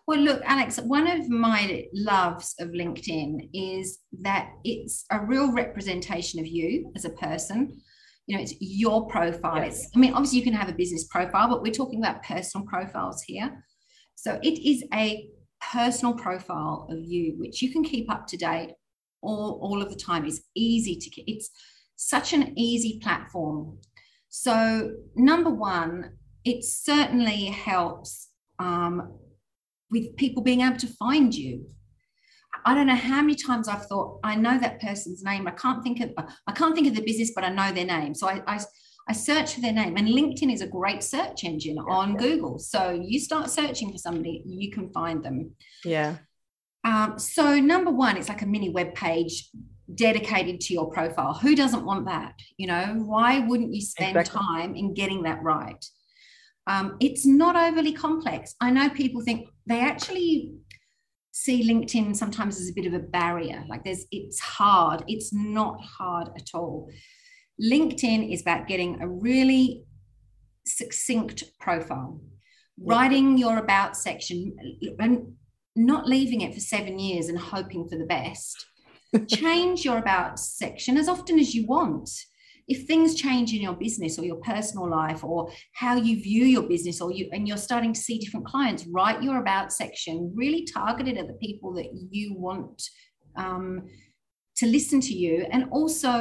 well 0.07 0.19
look 0.19 0.43
alex 0.45 0.79
one 0.79 1.07
of 1.07 1.29
my 1.29 1.85
loves 1.95 2.55
of 2.61 2.69
linkedin 2.69 3.49
is 3.55 4.01
that 4.21 4.51
it's 4.65 5.05
a 5.11 5.25
real 5.25 5.53
representation 5.53 6.41
of 6.41 6.47
you 6.47 6.93
as 6.95 7.05
a 7.05 7.11
person 7.11 7.81
you 8.27 8.37
know 8.37 8.43
it's 8.43 8.55
your 8.61 9.07
profile 9.09 9.57
yes. 9.57 9.85
it's 9.85 9.97
i 9.97 9.99
mean 9.99 10.13
obviously 10.13 10.39
you 10.39 10.45
can 10.45 10.53
have 10.53 10.69
a 10.69 10.75
business 10.75 11.05
profile 11.05 11.49
but 11.49 11.63
we're 11.63 11.73
talking 11.73 11.99
about 11.99 12.23
personal 12.23 12.67
profiles 12.67 13.23
here 13.23 13.65
so 14.15 14.39
it 14.43 14.59
is 14.59 14.85
a 14.93 15.31
personal 15.61 16.15
profile 16.15 16.87
of 16.91 16.99
you, 17.03 17.37
which 17.39 17.63
you 17.63 17.73
can 17.73 17.83
keep 17.83 18.11
up 18.11 18.27
to 18.27 18.37
date 18.37 18.73
all, 19.23 19.59
all 19.63 19.83
of 19.83 19.91
the 19.91 19.97
time. 19.97 20.27
is 20.27 20.45
easy 20.55 20.97
to 20.97 21.31
it's 21.31 21.51
such 21.97 22.33
an 22.33 22.59
easy 22.59 22.99
platform. 23.03 23.79
So, 24.29 24.93
number 25.17 25.51
one, 25.51 26.19
it 26.45 26.65
certainly 26.65 27.47
helps 27.47 28.29
um, 28.59 29.19
with 29.91 30.17
people 30.17 30.43
being 30.43 30.61
able 30.61 30.77
to 30.79 30.87
find 30.87 31.35
you. 31.35 31.67
I 32.65 32.75
don't 32.75 32.87
know 32.87 32.95
how 32.95 33.23
many 33.23 33.37
times 33.37 33.69
I've 33.69 33.87
thought 33.87 34.19
I 34.25 34.35
know 34.35 34.59
that 34.59 34.81
person's 34.81 35.23
name. 35.23 35.47
I 35.47 35.53
can't 35.53 35.83
think 35.83 36.01
of 36.01 36.11
I 36.47 36.53
can't 36.53 36.75
think 36.75 36.89
of 36.89 36.95
the 36.95 37.03
business, 37.03 37.33
but 37.35 37.45
I 37.45 37.51
know 37.51 37.73
their 37.73 37.87
name. 37.87 38.15
So 38.15 38.29
I, 38.29 38.43
I 38.47 38.61
I 39.09 39.13
search 39.13 39.55
for 39.55 39.61
their 39.61 39.73
name, 39.73 39.97
and 39.97 40.09
LinkedIn 40.09 40.53
is 40.53 40.61
a 40.61 40.67
great 40.67 41.03
search 41.03 41.45
engine 41.45 41.77
yeah, 41.77 41.95
on 41.95 42.13
yeah. 42.13 42.19
Google. 42.19 42.59
So 42.59 42.91
you 42.91 43.19
start 43.19 43.51
searching 43.51 43.91
for 43.91 43.99
somebody, 43.99 44.43
you 44.47 44.71
can 44.71 44.93
find 44.93 45.25
them. 45.25 45.53
Yeah. 45.85 46.17
Um, 46.85 47.19
so 47.19 47.59
number 47.59 47.91
one, 47.91 48.17
it's 48.17 48.29
like 48.29 48.43
a 48.43 48.47
mini 48.47 48.71
web 48.71 48.95
page 48.95 49.51
dedicated 49.95 50.61
to 50.61 50.75
your 50.75 50.91
profile. 50.91 51.35
Who 51.35 51.55
doesn't 51.55 51.85
want 51.85 52.07
that? 52.07 52.35
You 52.57 52.69
know, 52.69 53.03
why 53.05 53.41
wouldn't 53.41 53.75
you 53.75 53.81
spend 53.81 54.17
exactly. 54.17 54.47
time 54.47 54.75
in 54.77 54.95
getting 54.95 55.25
that 55.25 55.43
right? 55.43 55.85
Um, 56.67 56.97
it's 57.01 57.27
not 57.27 57.57
overly 57.57 57.93
complex. 57.93 58.55
I 58.61 58.71
know 58.71 58.91
people 58.91 59.23
think 59.23 59.49
they 59.67 59.81
actually 59.81 60.53
see 61.33 61.69
LinkedIn 61.69 62.15
sometimes 62.15 62.61
as 62.61 62.69
a 62.69 62.75
bit 62.75 62.87
of 62.87 62.95
a 62.95 62.99
barrier. 62.99 63.65
Like 63.69 63.85
there's, 63.85 64.07
it's 64.11 64.41
hard. 64.41 65.03
It's 65.09 65.33
not 65.33 65.81
hard 65.81 66.29
at 66.37 66.51
all. 66.55 66.91
LinkedIn 67.63 68.33
is 68.33 68.43
about 68.43 68.67
getting 68.67 69.01
a 69.01 69.09
really 69.09 69.85
succinct 70.67 71.45
profile, 71.59 72.21
writing 72.79 73.37
your 73.37 73.59
about 73.59 73.97
section 73.97 74.57
and 74.99 75.33
not 75.77 76.07
leaving 76.07 76.41
it 76.41 76.55
for 76.55 76.61
seven 76.61 76.99
years 76.99 77.29
and 77.29 77.39
hoping 77.39 77.89
for 77.89 77.97
the 77.97 78.07
best. 78.07 78.67
Change 79.29 79.85
your 79.85 79.99
about 79.99 80.39
section 80.39 80.97
as 80.97 81.09
often 81.09 81.39
as 81.39 81.55
you 81.55 81.67
want. 81.67 82.11
If 82.73 82.87
things 82.87 83.15
change 83.15 83.53
in 83.53 83.61
your 83.61 83.75
business 83.75 84.19
or 84.19 84.25
your 84.25 84.41
personal 84.53 84.89
life 84.89 85.25
or 85.25 85.51
how 85.75 85.97
you 85.97 86.15
view 86.23 86.45
your 86.45 86.67
business 86.75 87.01
or 87.01 87.11
you 87.13 87.29
and 87.33 87.47
you're 87.47 87.67
starting 87.69 87.93
to 87.93 88.01
see 88.01 88.17
different 88.19 88.47
clients, 88.47 88.87
write 88.87 89.23
your 89.23 89.39
about 89.39 89.73
section 89.73 90.33
really 90.35 90.63
targeted 90.65 91.19
at 91.19 91.27
the 91.27 91.39
people 91.47 91.75
that 91.75 91.91
you 92.11 92.27
want 92.47 92.79
um, 93.37 93.89
to 94.61 94.67
listen 94.67 95.01
to 95.01 95.15
you 95.15 95.47
and 95.53 95.65
also 95.71 96.17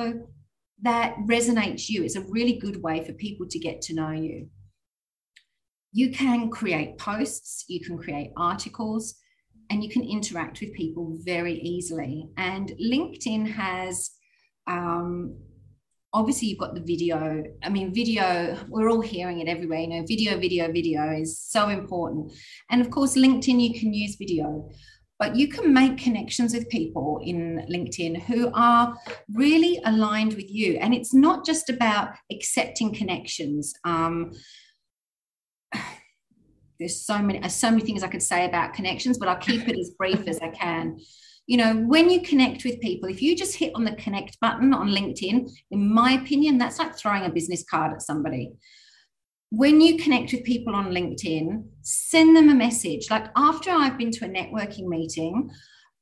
that 0.81 1.15
resonates 1.27 1.89
you. 1.89 2.03
It's 2.03 2.15
a 2.15 2.25
really 2.29 2.57
good 2.65 2.81
way 2.81 2.97
for 3.05 3.13
people 3.13 3.45
to 3.47 3.59
get 3.59 3.81
to 3.83 3.93
know 3.93 4.11
you. 4.11 4.47
you 5.91 6.11
can 6.11 6.49
create 6.49 6.97
posts, 6.97 7.65
you 7.67 7.79
can 7.79 7.97
create 7.97 8.31
articles, 8.37 9.15
and 9.69 9.83
you 9.83 9.89
can 9.89 10.03
interact 10.03 10.61
with 10.61 10.73
people 10.73 11.17
very 11.21 11.55
easily. 11.61 12.29
And 12.37 12.71
LinkedIn 12.93 13.47
has 13.51 14.11
um, 14.67 15.37
obviously 16.13 16.49
you've 16.49 16.59
got 16.59 16.75
the 16.75 16.81
video. 16.81 17.43
I 17.63 17.69
mean 17.69 17.93
video 17.93 18.57
we're 18.67 18.89
all 18.89 19.01
hearing 19.01 19.39
it 19.39 19.47
everywhere 19.47 19.79
you 19.79 19.87
know 19.87 20.05
video 20.07 20.39
video 20.39 20.71
video 20.71 21.11
is 21.11 21.39
so 21.39 21.69
important. 21.69 22.31
And 22.69 22.81
of 22.81 22.89
course 22.89 23.15
linkedin 23.15 23.61
you 23.61 23.79
can 23.79 23.93
use 23.93 24.15
video 24.15 24.69
but 25.19 25.35
you 25.35 25.49
can 25.49 25.73
make 25.73 25.97
connections 25.97 26.53
with 26.53 26.69
people 26.69 27.19
in 27.23 27.65
linkedin 27.69 28.21
who 28.21 28.49
are 28.53 28.97
really 29.33 29.81
aligned 29.85 30.33
with 30.33 30.49
you. 30.49 30.77
And 30.77 30.93
it's 30.93 31.13
not 31.13 31.45
just 31.45 31.69
about 31.69 32.13
accepting 32.31 32.93
connections. 32.93 33.73
Um, 33.83 34.31
there's 36.79 37.05
so 37.05 37.19
many 37.19 37.47
so 37.49 37.69
many 37.69 37.83
things 37.83 38.03
i 38.03 38.07
could 38.07 38.23
say 38.23 38.45
about 38.45 38.73
connections 38.73 39.17
but 39.17 39.27
i'll 39.27 39.35
keep 39.35 39.67
it 39.67 39.77
as 39.77 39.89
brief 39.97 40.25
as 40.29 40.39
i 40.39 40.47
can 40.47 40.97
you 41.49 41.57
know, 41.57 41.73
when 41.73 42.11
you 42.11 42.21
connect 42.21 42.63
with 42.63 42.79
people, 42.79 43.09
if 43.09 43.23
you 43.23 43.35
just 43.35 43.55
hit 43.55 43.71
on 43.73 43.83
the 43.83 43.93
connect 43.93 44.39
button 44.39 44.71
on 44.71 44.89
LinkedIn, 44.89 45.49
in 45.71 45.91
my 45.91 46.11
opinion, 46.11 46.59
that's 46.59 46.77
like 46.77 46.95
throwing 46.95 47.25
a 47.25 47.31
business 47.31 47.65
card 47.67 47.91
at 47.91 48.03
somebody. 48.03 48.51
When 49.49 49.81
you 49.81 49.97
connect 49.97 50.31
with 50.31 50.43
people 50.43 50.75
on 50.75 50.91
LinkedIn, 50.91 51.63
send 51.81 52.37
them 52.37 52.49
a 52.49 52.53
message. 52.53 53.09
Like 53.09 53.29
after 53.35 53.71
I've 53.71 53.97
been 53.97 54.11
to 54.11 54.25
a 54.25 54.29
networking 54.29 54.85
meeting, 54.85 55.49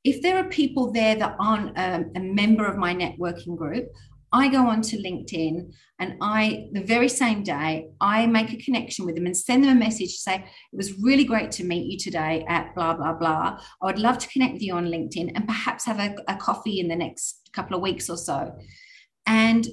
if 0.04 0.22
there 0.22 0.36
are 0.36 0.50
people 0.50 0.92
there 0.92 1.16
that 1.16 1.38
aren't 1.40 1.78
a, 1.78 1.96
um, 1.96 2.12
a 2.18 2.20
member 2.20 2.66
of 2.66 2.76
my 2.76 2.94
networking 2.94 3.56
group, 3.56 3.88
I 4.32 4.50
go 4.50 4.68
on 4.68 4.82
to 4.82 4.98
LinkedIn 4.98 5.72
and 6.00 6.16
I, 6.22 6.68
the 6.74 6.84
very 6.84 7.10
same 7.10 7.44
day, 7.44 7.90
I 8.02 8.28
make 8.28 8.52
a 8.52 8.58
connection 8.58 9.06
with 9.06 9.16
them 9.16 9.26
and 9.26 9.36
send 9.36 9.64
them 9.64 9.76
a 9.76 9.80
message 9.80 10.14
to 10.14 10.22
say, 10.22 10.36
it 10.36 10.76
was 10.76 11.00
really 11.00 11.24
great 11.24 11.52
to 11.54 11.64
meet 11.64 11.92
you 11.92 11.98
today 11.98 12.46
at 12.48 12.76
blah, 12.76 12.94
blah, 12.94 13.14
blah. 13.14 13.60
I 13.82 13.86
would 13.86 14.00
love 14.00 14.18
to 14.20 14.28
connect 14.28 14.54
with 14.54 14.62
you 14.62 14.74
on 14.74 14.88
LinkedIn 14.88 15.32
and 15.36 15.48
perhaps 15.48 15.86
have 15.86 16.00
a, 16.00 16.16
a 16.28 16.36
coffee 16.36 16.80
in 16.80 16.88
the 16.88 16.96
next 16.96 17.50
couple 17.54 17.76
of 17.76 17.82
weeks 17.82 18.10
or 18.10 18.18
so. 18.18 18.54
And 19.26 19.68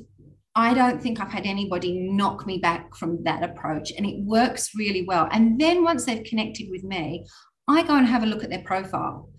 I 0.55 0.73
don't 0.73 1.03
think 1.03 1.21
I've 1.21 1.33
had 1.33 1.47
anybody 1.47 2.09
knock 2.13 2.47
me 2.47 2.59
back 2.59 2.95
from 2.95 3.25
that 3.25 3.43
approach. 3.43 3.93
And 3.97 4.07
it 4.07 4.25
works 4.25 4.71
really 4.77 5.03
well. 5.03 5.29
And 5.33 5.61
then 5.61 5.83
once 5.83 6.05
they've 6.05 6.25
connected 6.25 6.69
with 6.71 6.85
me, 6.85 7.27
I 7.67 7.83
go 7.83 7.97
and 7.97 8.07
have 8.07 8.23
a 8.23 8.27
look 8.27 8.45
at 8.45 8.51
their 8.51 8.63
profile. 8.63 9.31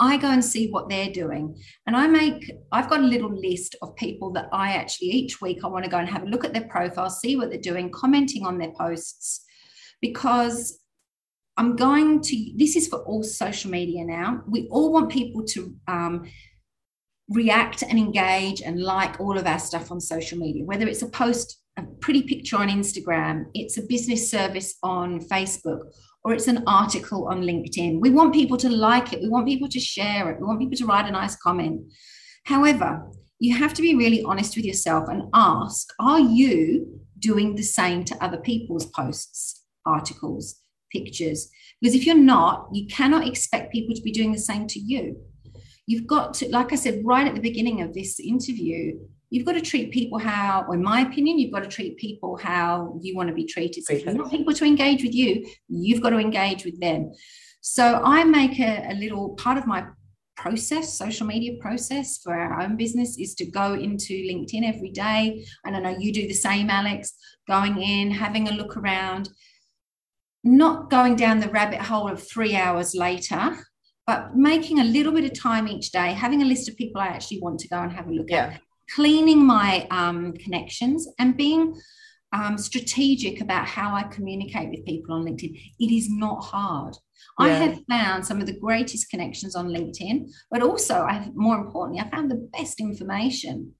I 0.00 0.16
go 0.16 0.28
and 0.28 0.44
see 0.44 0.70
what 0.70 0.88
they're 0.88 1.12
doing. 1.12 1.54
And 1.86 1.94
I 1.94 2.06
make, 2.06 2.50
I've 2.72 2.88
got 2.88 3.00
a 3.00 3.06
little 3.06 3.30
list 3.30 3.76
of 3.82 3.94
people 3.96 4.32
that 4.32 4.48
I 4.50 4.72
actually 4.72 5.08
each 5.08 5.40
week 5.42 5.58
I 5.62 5.68
want 5.68 5.84
to 5.84 5.90
go 5.90 5.98
and 5.98 6.08
have 6.08 6.22
a 6.22 6.26
look 6.26 6.44
at 6.44 6.54
their 6.54 6.66
profile, 6.68 7.10
see 7.10 7.36
what 7.36 7.50
they're 7.50 7.60
doing, 7.60 7.90
commenting 7.90 8.46
on 8.46 8.58
their 8.58 8.72
posts, 8.72 9.44
because 10.00 10.80
I'm 11.58 11.76
going 11.76 12.22
to, 12.22 12.52
this 12.56 12.76
is 12.76 12.88
for 12.88 13.00
all 13.00 13.22
social 13.22 13.70
media 13.70 14.04
now. 14.04 14.42
We 14.48 14.66
all 14.68 14.90
want 14.90 15.12
people 15.12 15.44
to 15.44 15.76
um, 15.86 16.30
react 17.28 17.82
and 17.82 17.98
engage 17.98 18.62
and 18.62 18.82
like 18.82 19.20
all 19.20 19.36
of 19.36 19.46
our 19.46 19.58
stuff 19.58 19.92
on 19.92 20.00
social 20.00 20.38
media, 20.38 20.64
whether 20.64 20.88
it's 20.88 21.02
a 21.02 21.08
post, 21.08 21.58
a 21.76 21.82
pretty 22.00 22.22
picture 22.22 22.56
on 22.56 22.70
Instagram, 22.70 23.44
it's 23.52 23.76
a 23.76 23.82
business 23.82 24.30
service 24.30 24.76
on 24.82 25.20
Facebook 25.20 25.82
or 26.24 26.34
it's 26.34 26.48
an 26.48 26.62
article 26.66 27.28
on 27.28 27.42
LinkedIn. 27.42 28.00
We 28.00 28.10
want 28.10 28.34
people 28.34 28.56
to 28.58 28.68
like 28.68 29.12
it. 29.12 29.22
We 29.22 29.28
want 29.28 29.46
people 29.46 29.68
to 29.68 29.80
share 29.80 30.30
it. 30.30 30.40
We 30.40 30.46
want 30.46 30.60
people 30.60 30.76
to 30.76 30.86
write 30.86 31.08
a 31.08 31.12
nice 31.12 31.36
comment. 31.36 31.80
However, 32.44 33.10
you 33.38 33.56
have 33.56 33.72
to 33.74 33.82
be 33.82 33.94
really 33.94 34.22
honest 34.22 34.54
with 34.54 34.66
yourself 34.66 35.08
and 35.08 35.24
ask 35.32 35.88
Are 35.98 36.20
you 36.20 37.00
doing 37.18 37.54
the 37.54 37.62
same 37.62 38.04
to 38.04 38.24
other 38.24 38.38
people's 38.38 38.86
posts, 38.86 39.64
articles, 39.86 40.56
pictures? 40.92 41.50
Because 41.80 41.94
if 41.94 42.04
you're 42.04 42.14
not, 42.14 42.68
you 42.72 42.86
cannot 42.86 43.26
expect 43.26 43.72
people 43.72 43.94
to 43.94 44.02
be 44.02 44.12
doing 44.12 44.32
the 44.32 44.38
same 44.38 44.66
to 44.68 44.78
you. 44.78 45.16
You've 45.86 46.06
got 46.06 46.34
to, 46.34 46.48
like 46.50 46.72
I 46.72 46.76
said 46.76 47.02
right 47.04 47.26
at 47.26 47.34
the 47.34 47.40
beginning 47.40 47.80
of 47.80 47.94
this 47.94 48.20
interview, 48.20 48.98
you've 49.30 49.46
got 49.46 49.52
to 49.52 49.60
treat 49.60 49.92
people 49.92 50.18
how, 50.18 50.64
or 50.68 50.74
in 50.74 50.82
my 50.82 51.00
opinion, 51.00 51.38
you've 51.38 51.52
got 51.52 51.62
to 51.62 51.68
treat 51.68 51.96
people 51.96 52.36
how 52.36 52.98
you 53.00 53.16
want 53.16 53.28
to 53.28 53.34
be 53.34 53.46
treated. 53.46 53.84
So 53.84 53.94
if 53.94 54.04
you 54.04 54.14
want 54.14 54.30
people 54.30 54.52
to 54.52 54.64
engage 54.64 55.02
with 55.02 55.14
you, 55.14 55.46
you've 55.68 56.02
got 56.02 56.10
to 56.10 56.18
engage 56.18 56.64
with 56.64 56.78
them. 56.80 57.12
So 57.60 58.02
I 58.04 58.24
make 58.24 58.58
a, 58.58 58.88
a 58.90 58.94
little 58.94 59.30
part 59.36 59.56
of 59.56 59.66
my 59.66 59.86
process, 60.36 60.96
social 60.96 61.26
media 61.26 61.52
process 61.60 62.18
for 62.18 62.34
our 62.34 62.62
own 62.62 62.76
business 62.76 63.18
is 63.18 63.34
to 63.34 63.44
go 63.44 63.74
into 63.74 64.14
LinkedIn 64.14 64.66
every 64.66 64.90
day. 64.90 65.44
And 65.64 65.76
I 65.76 65.80
know 65.80 65.96
you 65.98 66.12
do 66.12 66.26
the 66.26 66.34
same, 66.34 66.70
Alex, 66.70 67.12
going 67.46 67.80
in, 67.80 68.10
having 68.10 68.48
a 68.48 68.52
look 68.52 68.76
around, 68.76 69.28
not 70.42 70.90
going 70.90 71.14
down 71.16 71.40
the 71.40 71.50
rabbit 71.50 71.82
hole 71.82 72.08
of 72.08 72.26
three 72.26 72.56
hours 72.56 72.94
later, 72.94 73.58
but 74.06 74.34
making 74.34 74.80
a 74.80 74.84
little 74.84 75.12
bit 75.12 75.24
of 75.24 75.38
time 75.38 75.68
each 75.68 75.92
day, 75.92 76.14
having 76.14 76.42
a 76.42 76.46
list 76.46 76.68
of 76.68 76.76
people 76.76 77.00
I 77.00 77.08
actually 77.08 77.40
want 77.40 77.60
to 77.60 77.68
go 77.68 77.76
and 77.76 77.92
have 77.92 78.08
a 78.08 78.12
look 78.12 78.30
yeah. 78.30 78.46
at 78.46 78.60
cleaning 78.94 79.44
my 79.46 79.86
um, 79.90 80.32
connections 80.34 81.08
and 81.18 81.36
being 81.36 81.74
um, 82.32 82.56
strategic 82.58 83.40
about 83.40 83.66
how 83.66 83.94
I 83.94 84.04
communicate 84.04 84.70
with 84.70 84.86
people 84.86 85.14
on 85.14 85.24
LinkedIn. 85.24 85.60
It 85.78 85.92
is 85.92 86.08
not 86.10 86.44
hard. 86.44 86.94
Yeah. 87.38 87.46
I 87.46 87.48
have 87.50 87.78
found 87.88 88.26
some 88.26 88.40
of 88.40 88.46
the 88.46 88.58
greatest 88.58 89.10
connections 89.10 89.56
on 89.56 89.68
LinkedIn, 89.68 90.30
but 90.50 90.62
also, 90.62 91.02
I 91.02 91.14
have, 91.14 91.34
more 91.34 91.58
importantly, 91.58 92.02
I 92.02 92.10
found 92.10 92.30
the 92.30 92.48
best 92.52 92.80
information, 92.80 93.72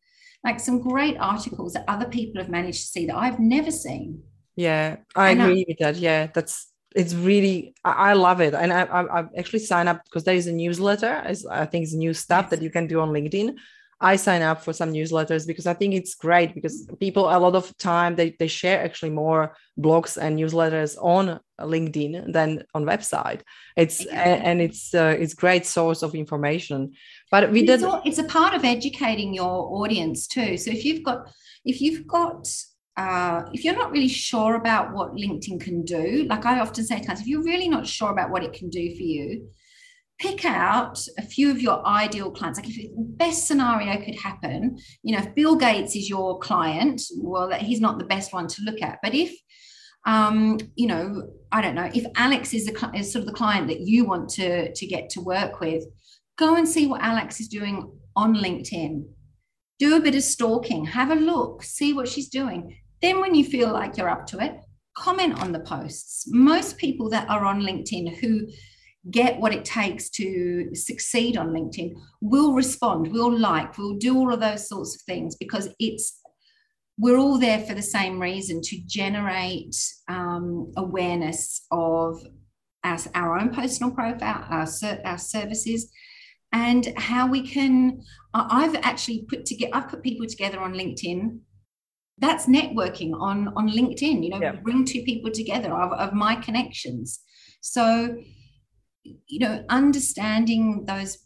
like 0.44 0.61
some 0.61 0.80
great 0.80 1.16
articles 1.18 1.74
that 1.74 1.84
other 1.88 2.06
people 2.06 2.40
have 2.40 2.50
managed 2.50 2.80
to 2.80 2.86
see 2.86 3.06
that 3.06 3.16
I've 3.16 3.38
never 3.38 3.70
seen. 3.70 4.22
Yeah, 4.56 4.96
I 5.14 5.30
and 5.30 5.42
agree 5.42 5.61
I, 5.61 5.64
with 5.68 5.78
that. 5.78 5.96
Yeah, 5.96 6.26
that's 6.34 6.68
it's 6.94 7.14
really 7.14 7.72
I, 7.84 8.14
love 8.14 8.40
it, 8.40 8.52
and 8.52 8.72
I, 8.72 8.82
I, 8.82 9.20
I 9.20 9.24
actually 9.38 9.61
sign 9.61 9.86
up 9.86 10.02
because 10.04 10.24
there 10.24 10.34
is 10.34 10.48
a 10.48 10.52
newsletter. 10.52 11.22
I 11.50 11.66
think 11.66 11.84
it's 11.84 11.94
new 11.94 12.12
stuff 12.12 12.46
yes. 12.46 12.50
that 12.50 12.62
you 12.62 12.70
can 12.70 12.88
do 12.88 13.00
on 13.00 13.11
LinkedIn 13.11 13.56
I 14.01 14.16
sign 14.16 14.40
up 14.40 14.62
for 14.64 14.72
some 14.72 14.92
newsletters 14.92 15.46
because 15.46 15.66
I 15.66 15.74
think 15.74 15.94
it's 15.94 16.14
great 16.14 16.55
because 16.55 16.88
people 17.01 17.24
a 17.24 17.38
lot 17.38 17.55
of 17.55 17.76
time 17.76 18.16
they, 18.16 18.34
they 18.38 18.46
share 18.46 18.82
actually 18.82 19.11
more 19.11 19.55
blogs 19.78 20.16
and 20.16 20.38
newsletters 20.38 20.96
on 21.01 21.38
LinkedIn 21.61 22.32
than 22.32 22.64
on 22.74 22.84
website. 22.84 23.42
It's 23.76 24.05
yeah. 24.05 24.40
and 24.42 24.62
it's 24.62 24.94
uh, 24.94 25.16
it's 25.18 25.34
great 25.34 25.66
source 25.66 26.03
of 26.03 26.14
information. 26.14 26.92
But 27.30 27.51
we 27.51 27.66
did 27.66 27.82
it's 28.05 28.18
a 28.18 28.24
part 28.24 28.55
of 28.55 28.64
educating 28.64 29.34
your 29.34 29.82
audience 29.82 30.26
too. 30.26 30.57
So 30.57 30.70
if 30.70 30.84
you've 30.84 31.03
got 31.03 31.30
if 31.64 31.82
you've 31.82 32.07
got 32.07 32.48
uh, 32.96 33.42
if 33.53 33.64
you're 33.64 33.76
not 33.76 33.92
really 33.92 34.09
sure 34.09 34.55
about 34.55 34.92
what 34.92 35.12
LinkedIn 35.12 35.61
can 35.61 35.82
do, 35.84 36.26
like 36.28 36.44
I 36.46 36.61
often 36.61 36.84
say 36.84 36.98
to 36.98 37.05
clients, 37.05 37.22
if 37.22 37.28
you're 37.28 37.42
really 37.42 37.68
not 37.68 37.86
sure 37.86 38.11
about 38.11 38.30
what 38.30 38.44
it 38.44 38.53
can 38.53 38.68
do 38.68 38.94
for 38.96 39.03
you, 39.03 39.48
pick 40.20 40.44
out 40.44 41.02
a 41.18 41.22
few 41.22 41.50
of 41.50 41.60
your 41.60 41.84
ideal 41.86 42.30
clients. 42.30 42.58
Like 42.58 42.68
if 42.68 42.76
the 42.76 42.90
best 42.96 43.46
scenario 43.46 43.96
could 44.04 44.16
happen, 44.16 44.78
you 45.02 45.16
know, 45.16 45.22
if 45.22 45.34
Bill 45.34 45.56
Gates 45.56 45.96
is 45.96 46.10
your 46.10 46.38
client, 46.38 47.00
well, 47.16 47.50
he's 47.52 47.80
not 47.80 47.98
the 47.98 48.04
best 48.04 48.32
one 48.32 48.46
to 48.46 48.62
look 48.62 48.82
at. 48.82 48.98
But 49.02 49.14
if 49.14 49.34
um, 50.06 50.58
you 50.76 50.86
know, 50.86 51.28
I 51.52 51.60
don't 51.60 51.74
know, 51.74 51.90
if 51.92 52.06
Alex 52.16 52.54
is, 52.54 52.66
the, 52.66 52.90
is 52.94 53.12
sort 53.12 53.20
of 53.22 53.26
the 53.26 53.34
client 53.34 53.68
that 53.68 53.80
you 53.80 54.06
want 54.06 54.30
to, 54.30 54.72
to 54.72 54.86
get 54.86 55.10
to 55.10 55.20
work 55.20 55.60
with, 55.60 55.84
go 56.38 56.56
and 56.56 56.66
see 56.66 56.86
what 56.86 57.02
Alex 57.02 57.38
is 57.40 57.48
doing 57.48 57.92
on 58.16 58.34
LinkedIn. 58.34 59.04
Do 59.78 59.96
a 59.96 60.00
bit 60.00 60.14
of 60.14 60.22
stalking, 60.22 60.86
have 60.86 61.10
a 61.10 61.14
look, 61.14 61.62
see 61.62 61.92
what 61.92 62.08
she's 62.08 62.28
doing. 62.28 62.76
Then, 63.02 63.20
when 63.20 63.34
you 63.34 63.44
feel 63.44 63.72
like 63.72 63.96
you're 63.96 64.08
up 64.08 64.26
to 64.28 64.42
it, 64.42 64.54
comment 64.96 65.40
on 65.40 65.52
the 65.52 65.60
posts. 65.60 66.24
Most 66.28 66.76
people 66.76 67.08
that 67.10 67.28
are 67.28 67.44
on 67.44 67.62
LinkedIn 67.62 68.16
who 68.18 68.46
get 69.11 69.40
what 69.40 69.55
it 69.55 69.64
takes 69.64 70.11
to 70.11 70.74
succeed 70.74 71.36
on 71.36 71.51
LinkedIn 71.51 71.94
will 72.20 72.53
respond, 72.53 73.12
will 73.12 73.36
like, 73.36 73.78
will 73.78 73.96
do 73.96 74.16
all 74.16 74.32
of 74.32 74.40
those 74.40 74.68
sorts 74.68 74.94
of 74.94 75.01
things 75.03 75.36
because 75.36 75.68
it's 75.78 76.20
we're 76.98 77.16
all 77.16 77.38
there 77.38 77.61
for 77.61 77.72
the 77.72 77.82
same 77.82 78.20
reason 78.20 78.61
to 78.61 78.78
generate 78.86 79.74
um, 80.09 80.70
awareness 80.76 81.64
of 81.70 82.22
our, 82.84 82.98
our 83.14 83.38
own 83.38 83.55
personal 83.55 83.90
profile, 83.90 84.44
our, 84.51 84.66
our 85.07 85.18
services, 85.18 85.90
and 86.53 86.92
how 86.98 87.26
we 87.26 87.46
can. 87.46 88.03
I've 88.34 88.74
actually 88.76 89.24
put 89.30 89.46
together. 89.46 89.72
I've 89.74 89.88
put 89.88 90.03
people 90.03 90.26
together 90.26 90.61
on 90.61 90.74
LinkedIn. 90.74 91.38
That's 92.18 92.46
networking 92.46 93.18
on 93.18 93.48
on 93.57 93.70
LinkedIn. 93.70 94.22
You 94.22 94.30
know, 94.30 94.40
yeah. 94.40 94.53
bring 94.53 94.84
two 94.84 95.03
people 95.03 95.30
together 95.30 95.72
of, 95.72 95.92
of 95.92 96.12
my 96.12 96.34
connections. 96.34 97.20
So 97.62 98.18
you 99.26 99.38
know, 99.40 99.64
understanding 99.68 100.84
those 100.86 101.18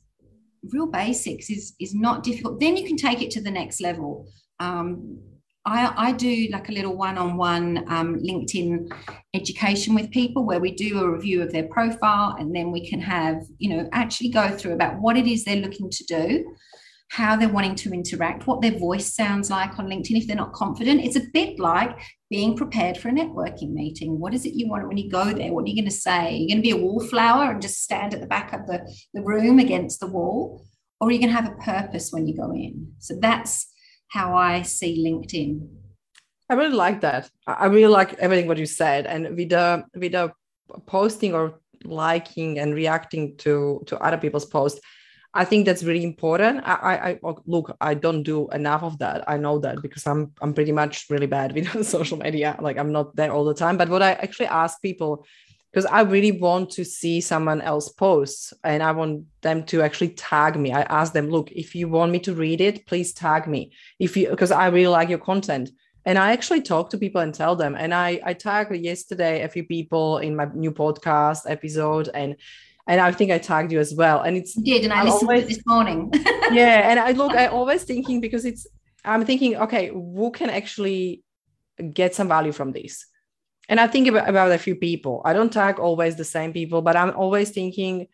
real 0.72 0.86
basics 0.86 1.50
is 1.50 1.74
is 1.80 1.94
not 1.94 2.22
difficult. 2.22 2.60
Then 2.60 2.76
you 2.76 2.86
can 2.86 2.96
take 2.96 3.22
it 3.22 3.30
to 3.32 3.40
the 3.40 3.50
next 3.50 3.80
level. 3.80 4.26
Um, 4.60 5.18
I, 5.66 6.08
I, 6.08 6.12
do 6.12 6.48
like 6.52 6.68
a 6.68 6.72
little 6.72 6.94
one-on-one 6.94 7.84
um, 7.88 8.16
LinkedIn 8.16 8.92
education 9.32 9.94
with 9.94 10.10
people 10.10 10.44
where 10.44 10.60
we 10.60 10.72
do 10.72 11.00
a 11.00 11.10
review 11.10 11.40
of 11.40 11.52
their 11.52 11.68
profile 11.68 12.36
and 12.38 12.54
then 12.54 12.70
we 12.70 12.86
can 12.86 13.00
have, 13.00 13.42
you 13.56 13.70
know, 13.70 13.88
actually 13.92 14.28
go 14.28 14.50
through 14.50 14.74
about 14.74 15.00
what 15.00 15.16
it 15.16 15.26
is 15.26 15.42
they're 15.42 15.56
looking 15.56 15.88
to 15.88 16.04
do. 16.04 16.54
How 17.10 17.36
they're 17.36 17.48
wanting 17.48 17.74
to 17.76 17.92
interact, 17.92 18.46
what 18.46 18.60
their 18.60 18.78
voice 18.78 19.14
sounds 19.14 19.50
like 19.50 19.78
on 19.78 19.86
LinkedIn 19.86 20.16
if 20.16 20.26
they're 20.26 20.36
not 20.36 20.52
confident. 20.52 21.04
It's 21.04 21.16
a 21.16 21.28
bit 21.32 21.58
like 21.58 21.96
being 22.30 22.56
prepared 22.56 22.96
for 22.96 23.08
a 23.08 23.12
networking 23.12 23.72
meeting. 23.72 24.18
What 24.18 24.34
is 24.34 24.44
it 24.44 24.54
you 24.54 24.68
want 24.68 24.88
when 24.88 24.96
you 24.96 25.10
go 25.10 25.32
there? 25.32 25.52
What 25.52 25.64
are 25.64 25.68
you 25.68 25.76
going 25.76 25.90
to 25.90 25.96
say? 25.96 26.26
Are 26.26 26.30
you 26.30 26.48
going 26.48 26.58
to 26.58 26.62
be 26.62 26.70
a 26.70 26.76
wallflower 26.76 27.52
and 27.52 27.62
just 27.62 27.82
stand 27.82 28.14
at 28.14 28.20
the 28.20 28.26
back 28.26 28.52
of 28.52 28.66
the, 28.66 28.80
the 29.12 29.22
room 29.22 29.58
against 29.58 30.00
the 30.00 30.06
wall? 30.06 30.66
Or 31.00 31.08
are 31.08 31.12
you 31.12 31.18
going 31.18 31.28
to 31.28 31.40
have 31.40 31.52
a 31.52 31.62
purpose 31.62 32.10
when 32.10 32.26
you 32.26 32.36
go 32.36 32.52
in? 32.52 32.92
So 32.98 33.14
that's 33.20 33.70
how 34.08 34.34
I 34.34 34.62
see 34.62 35.04
LinkedIn. 35.04 35.68
I 36.48 36.54
really 36.54 36.74
like 36.74 37.00
that. 37.02 37.30
I 37.46 37.66
really 37.66 37.92
like 37.92 38.14
everything 38.14 38.48
what 38.48 38.58
you 38.58 38.66
said. 38.66 39.06
And 39.06 39.36
with 39.36 39.50
the 39.50 39.84
with 39.94 40.12
the 40.12 40.32
posting 40.86 41.34
or 41.34 41.60
liking 41.84 42.58
and 42.58 42.74
reacting 42.74 43.36
to 43.38 43.82
to 43.86 43.98
other 43.98 44.18
people's 44.18 44.44
posts, 44.44 44.80
I 45.36 45.44
think 45.44 45.66
that's 45.66 45.82
really 45.82 46.04
important. 46.04 46.62
I, 46.64 46.74
I, 46.74 47.08
I, 47.10 47.18
look, 47.44 47.76
I 47.80 47.94
don't 47.94 48.22
do 48.22 48.48
enough 48.50 48.84
of 48.84 48.98
that. 49.00 49.28
I 49.28 49.36
know 49.36 49.58
that 49.58 49.82
because 49.82 50.06
I'm 50.06 50.32
I'm 50.40 50.54
pretty 50.54 50.70
much 50.70 51.06
really 51.10 51.26
bad 51.26 51.52
with 51.52 51.84
social 51.96 52.16
media. 52.16 52.56
Like 52.60 52.78
I'm 52.78 52.92
not 52.92 53.16
there 53.16 53.32
all 53.32 53.44
the 53.44 53.54
time. 53.54 53.76
But 53.76 53.88
what 53.88 54.00
I 54.00 54.12
actually 54.12 54.46
ask 54.46 54.80
people, 54.80 55.26
because 55.72 55.86
I 55.86 56.02
really 56.02 56.30
want 56.30 56.70
to 56.70 56.84
see 56.84 57.20
someone 57.20 57.60
else 57.60 57.88
posts 57.88 58.52
and 58.62 58.80
I 58.80 58.92
want 58.92 59.24
them 59.40 59.64
to 59.64 59.82
actually 59.82 60.10
tag 60.10 60.56
me. 60.56 60.72
I 60.72 60.82
ask 60.82 61.12
them, 61.12 61.28
look, 61.28 61.50
if 61.50 61.74
you 61.74 61.88
want 61.88 62.12
me 62.12 62.20
to 62.20 62.34
read 62.34 62.60
it, 62.60 62.86
please 62.86 63.12
tag 63.12 63.48
me. 63.48 63.72
If 63.98 64.16
you 64.16 64.30
because 64.30 64.52
I 64.52 64.68
really 64.68 64.88
like 64.88 65.08
your 65.08 65.18
content. 65.18 65.70
And 66.06 66.18
I 66.18 66.32
actually 66.32 66.60
talk 66.60 66.90
to 66.90 66.98
people 66.98 67.22
and 67.22 67.34
tell 67.34 67.56
them. 67.56 67.74
And 67.74 67.92
I 67.92 68.20
I 68.24 68.34
tagged 68.34 68.76
yesterday 68.76 69.42
a 69.42 69.48
few 69.48 69.64
people 69.64 70.18
in 70.18 70.36
my 70.36 70.46
new 70.54 70.70
podcast 70.70 71.50
episode 71.50 72.08
and 72.14 72.36
and 72.86 73.00
I 73.00 73.12
think 73.12 73.30
I 73.30 73.38
tagged 73.38 73.72
you 73.72 73.80
as 73.80 73.94
well. 73.94 74.20
And 74.20 74.36
it's 74.36 74.56
you 74.56 74.74
did, 74.74 74.84
and 74.84 74.92
I 74.92 75.00
I'm 75.00 75.06
listened 75.06 75.28
always, 75.28 75.40
to 75.40 75.46
it 75.46 75.48
this 75.48 75.66
morning. 75.66 76.10
yeah, 76.52 76.90
and 76.90 77.00
I 77.00 77.12
look, 77.12 77.32
I 77.32 77.46
always 77.46 77.84
thinking 77.84 78.20
because 78.20 78.44
it's 78.44 78.66
I'm 79.04 79.24
thinking, 79.24 79.56
okay, 79.56 79.88
who 79.88 80.30
can 80.30 80.50
actually 80.50 81.22
get 81.92 82.14
some 82.14 82.28
value 82.28 82.52
from 82.52 82.72
this? 82.72 83.06
And 83.68 83.80
I 83.80 83.86
think 83.86 84.08
about, 84.08 84.28
about 84.28 84.52
a 84.52 84.58
few 84.58 84.76
people. 84.76 85.22
I 85.24 85.32
don't 85.32 85.52
tag 85.52 85.78
always 85.78 86.16
the 86.16 86.24
same 86.24 86.52
people, 86.52 86.82
but 86.82 86.96
I'm 86.96 87.16
always 87.16 87.50
thinking, 87.50 88.08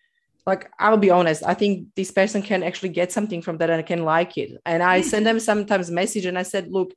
like, 0.46 0.70
I'll 0.78 0.96
be 0.96 1.10
honest, 1.10 1.42
I 1.44 1.54
think 1.54 1.88
this 1.96 2.10
person 2.10 2.42
can 2.42 2.62
actually 2.62 2.90
get 2.90 3.12
something 3.12 3.42
from 3.42 3.58
that 3.58 3.70
and 3.70 3.84
can 3.84 4.04
like 4.04 4.38
it. 4.38 4.60
And 4.64 4.82
I 4.82 5.00
send 5.00 5.26
them 5.26 5.40
sometimes 5.40 5.90
message 5.90 6.24
and 6.24 6.38
I 6.38 6.44
said, 6.44 6.68
look, 6.70 6.94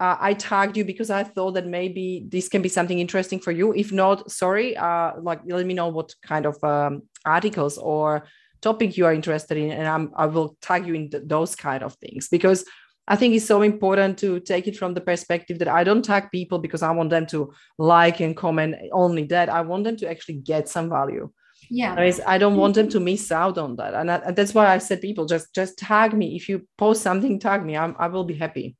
uh, 0.00 0.16
I 0.18 0.32
tagged 0.32 0.78
you 0.78 0.84
because 0.84 1.10
I 1.10 1.22
thought 1.22 1.52
that 1.52 1.66
maybe 1.66 2.24
this 2.26 2.48
can 2.48 2.62
be 2.62 2.70
something 2.70 2.98
interesting 2.98 3.38
for 3.38 3.52
you. 3.52 3.74
If 3.74 3.92
not, 3.92 4.30
sorry, 4.30 4.76
uh, 4.76 5.12
like 5.20 5.42
let 5.44 5.66
me 5.66 5.74
know 5.74 5.88
what 5.88 6.14
kind 6.26 6.46
of 6.46 6.62
um, 6.64 7.02
articles 7.26 7.76
or 7.76 8.24
topic 8.62 8.96
you 8.96 9.04
are 9.04 9.12
interested 9.12 9.58
in, 9.58 9.70
and 9.70 9.86
I'm, 9.86 10.12
I 10.16 10.26
will 10.26 10.56
tag 10.62 10.86
you 10.86 10.94
in 10.94 11.10
th- 11.10 11.24
those 11.26 11.54
kind 11.54 11.82
of 11.82 11.94
things 11.96 12.28
because 12.28 12.64
I 13.06 13.16
think 13.16 13.34
it's 13.34 13.44
so 13.44 13.60
important 13.60 14.18
to 14.18 14.40
take 14.40 14.66
it 14.68 14.76
from 14.76 14.94
the 14.94 15.00
perspective 15.02 15.58
that 15.58 15.68
I 15.68 15.84
don't 15.84 16.04
tag 16.04 16.30
people 16.30 16.58
because 16.58 16.82
I 16.82 16.92
want 16.92 17.10
them 17.10 17.26
to 17.26 17.52
like 17.76 18.20
and 18.20 18.36
comment 18.36 18.76
only 18.92 19.24
that. 19.24 19.50
I 19.50 19.60
want 19.62 19.84
them 19.84 19.96
to 19.98 20.08
actually 20.08 20.36
get 20.36 20.68
some 20.68 20.88
value. 20.88 21.30
Yeah. 21.68 21.94
I 22.26 22.38
don't 22.38 22.56
want 22.56 22.74
them 22.74 22.88
to 22.88 23.00
miss 23.00 23.30
out 23.30 23.58
on 23.58 23.76
that. 23.76 23.94
And, 23.94 24.10
I, 24.10 24.16
and 24.16 24.36
that's 24.36 24.54
why 24.54 24.66
I 24.66 24.78
said 24.78 25.00
people 25.00 25.26
just 25.26 25.54
just 25.54 25.76
tag 25.76 26.14
me. 26.14 26.36
If 26.36 26.48
you 26.48 26.66
post 26.78 27.02
something, 27.02 27.38
tag 27.38 27.64
me. 27.64 27.76
I'm, 27.76 27.96
I 27.98 28.08
will 28.08 28.24
be 28.24 28.34
happy. 28.34 28.76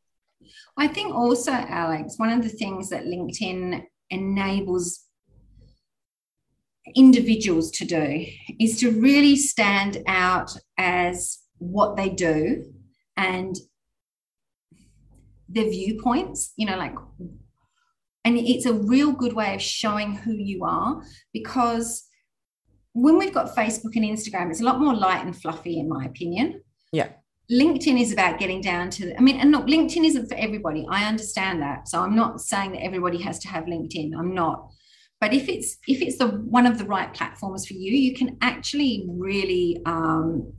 I 0.76 0.86
think 0.88 1.14
also, 1.14 1.52
Alex, 1.52 2.14
one 2.16 2.30
of 2.30 2.42
the 2.42 2.48
things 2.48 2.88
that 2.90 3.04
LinkedIn 3.04 3.84
enables 4.10 5.06
individuals 6.94 7.70
to 7.70 7.84
do 7.84 8.26
is 8.58 8.78
to 8.80 8.90
really 9.00 9.36
stand 9.36 9.98
out 10.06 10.50
as 10.78 11.38
what 11.58 11.96
they 11.96 12.08
do 12.08 12.72
and 13.16 13.56
their 15.48 15.68
viewpoints, 15.68 16.52
you 16.56 16.66
know, 16.66 16.76
like, 16.76 16.94
and 18.24 18.38
it's 18.38 18.66
a 18.66 18.72
real 18.72 19.12
good 19.12 19.32
way 19.32 19.54
of 19.54 19.62
showing 19.62 20.14
who 20.14 20.32
you 20.32 20.64
are 20.64 21.02
because 21.32 22.06
when 22.92 23.18
we've 23.18 23.34
got 23.34 23.54
Facebook 23.54 23.96
and 23.96 24.04
Instagram, 24.04 24.50
it's 24.50 24.60
a 24.60 24.64
lot 24.64 24.80
more 24.80 24.94
light 24.94 25.24
and 25.24 25.36
fluffy, 25.36 25.78
in 25.78 25.88
my 25.88 26.04
opinion. 26.04 26.62
LinkedIn 27.50 28.00
is 28.00 28.12
about 28.12 28.38
getting 28.38 28.60
down 28.60 28.90
to, 28.90 29.16
I 29.16 29.20
mean, 29.20 29.40
and 29.40 29.50
look, 29.50 29.66
LinkedIn 29.66 30.04
isn't 30.04 30.28
for 30.28 30.36
everybody. 30.36 30.86
I 30.88 31.04
understand 31.04 31.60
that. 31.62 31.88
So 31.88 32.00
I'm 32.00 32.14
not 32.14 32.40
saying 32.40 32.72
that 32.72 32.82
everybody 32.82 33.20
has 33.22 33.38
to 33.40 33.48
have 33.48 33.64
LinkedIn. 33.64 34.12
I'm 34.16 34.34
not. 34.34 34.70
But 35.20 35.34
if 35.34 35.48
it's 35.48 35.76
if 35.86 36.00
it's 36.00 36.16
the 36.16 36.28
one 36.28 36.64
of 36.64 36.78
the 36.78 36.86
right 36.86 37.12
platforms 37.12 37.66
for 37.66 37.74
you, 37.74 37.92
you 37.92 38.14
can 38.14 38.38
actually 38.40 39.04
really 39.06 39.82
um, 39.84 40.52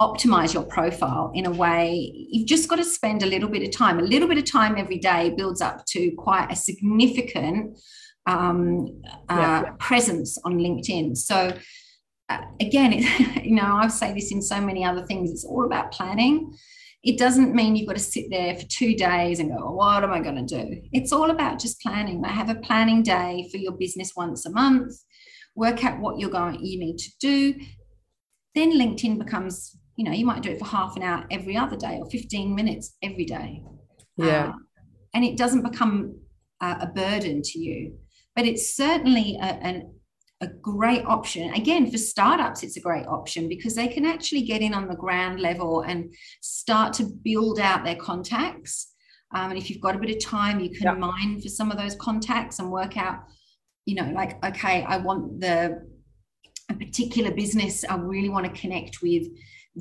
optimize 0.00 0.54
your 0.54 0.62
profile 0.62 1.30
in 1.34 1.44
a 1.44 1.50
way. 1.50 2.10
You've 2.30 2.48
just 2.48 2.68
got 2.70 2.76
to 2.76 2.84
spend 2.84 3.22
a 3.22 3.26
little 3.26 3.50
bit 3.50 3.62
of 3.62 3.70
time. 3.70 3.98
A 3.98 4.02
little 4.02 4.28
bit 4.28 4.38
of 4.38 4.44
time 4.44 4.78
every 4.78 4.98
day 4.98 5.34
builds 5.36 5.60
up 5.60 5.84
to 5.88 6.10
quite 6.12 6.50
a 6.50 6.56
significant 6.56 7.78
um, 8.26 9.02
uh, 9.28 9.34
yeah, 9.36 9.62
yeah. 9.62 9.72
presence 9.78 10.38
on 10.44 10.54
LinkedIn. 10.54 11.16
So 11.16 11.52
again, 12.60 12.92
it, 12.92 13.44
you 13.44 13.54
know, 13.54 13.76
I've 13.76 13.92
say 13.92 14.12
this 14.12 14.32
in 14.32 14.42
so 14.42 14.60
many 14.60 14.84
other 14.84 15.04
things. 15.06 15.30
It's 15.30 15.44
all 15.44 15.64
about 15.64 15.92
planning. 15.92 16.54
It 17.04 17.18
doesn't 17.18 17.54
mean 17.54 17.76
you've 17.76 17.86
got 17.86 17.96
to 17.96 18.02
sit 18.02 18.26
there 18.30 18.56
for 18.56 18.66
two 18.66 18.94
days 18.94 19.38
and 19.38 19.50
go, 19.50 19.56
well, 19.56 19.74
what 19.74 20.04
am 20.04 20.12
I 20.12 20.20
going 20.20 20.44
to 20.46 20.62
do? 20.62 20.82
It's 20.92 21.12
all 21.12 21.30
about 21.30 21.60
just 21.60 21.80
planning. 21.80 22.24
I 22.24 22.28
have 22.28 22.50
a 22.50 22.56
planning 22.56 23.02
day 23.02 23.48
for 23.50 23.56
your 23.56 23.72
business 23.72 24.12
once 24.16 24.44
a 24.46 24.50
month. 24.50 24.94
Work 25.54 25.84
out 25.84 26.00
what 26.00 26.18
you're 26.18 26.30
going, 26.30 26.64
you 26.64 26.78
need 26.78 26.98
to 26.98 27.10
do. 27.20 27.54
Then 28.54 28.72
LinkedIn 28.72 29.18
becomes, 29.18 29.76
you 29.96 30.04
know, 30.04 30.12
you 30.12 30.26
might 30.26 30.42
do 30.42 30.50
it 30.50 30.58
for 30.58 30.64
half 30.64 30.96
an 30.96 31.02
hour 31.02 31.24
every 31.30 31.56
other 31.56 31.76
day 31.76 31.98
or 32.00 32.10
15 32.10 32.54
minutes 32.54 32.96
every 33.02 33.24
day. 33.24 33.62
Yeah. 34.16 34.48
Uh, 34.48 34.52
and 35.14 35.24
it 35.24 35.36
doesn't 35.36 35.62
become 35.62 36.18
uh, 36.60 36.76
a 36.80 36.86
burden 36.88 37.42
to 37.42 37.58
you. 37.58 37.96
But 38.34 38.44
it's 38.44 38.76
certainly 38.76 39.36
a, 39.40 39.44
an 39.44 39.97
a 40.40 40.46
great 40.46 41.04
option. 41.04 41.52
Again, 41.54 41.90
for 41.90 41.98
startups, 41.98 42.62
it's 42.62 42.76
a 42.76 42.80
great 42.80 43.06
option 43.06 43.48
because 43.48 43.74
they 43.74 43.88
can 43.88 44.04
actually 44.04 44.42
get 44.42 44.62
in 44.62 44.72
on 44.72 44.86
the 44.86 44.94
ground 44.94 45.40
level 45.40 45.82
and 45.82 46.14
start 46.40 46.92
to 46.94 47.04
build 47.24 47.58
out 47.58 47.84
their 47.84 47.96
contacts. 47.96 48.92
Um, 49.34 49.50
and 49.50 49.58
if 49.58 49.68
you've 49.68 49.80
got 49.80 49.96
a 49.96 49.98
bit 49.98 50.10
of 50.10 50.24
time, 50.24 50.60
you 50.60 50.70
can 50.70 50.84
yeah. 50.84 50.94
mine 50.94 51.40
for 51.40 51.48
some 51.48 51.70
of 51.70 51.78
those 51.78 51.96
contacts 51.96 52.60
and 52.60 52.70
work 52.70 52.96
out, 52.96 53.18
you 53.84 53.96
know, 53.96 54.10
like, 54.14 54.42
okay, 54.44 54.84
I 54.84 54.98
want 54.98 55.40
the 55.40 55.86
a 56.70 56.74
particular 56.74 57.30
business, 57.30 57.84
I 57.88 57.96
really 57.96 58.28
want 58.28 58.44
to 58.46 58.60
connect 58.60 59.00
with 59.02 59.26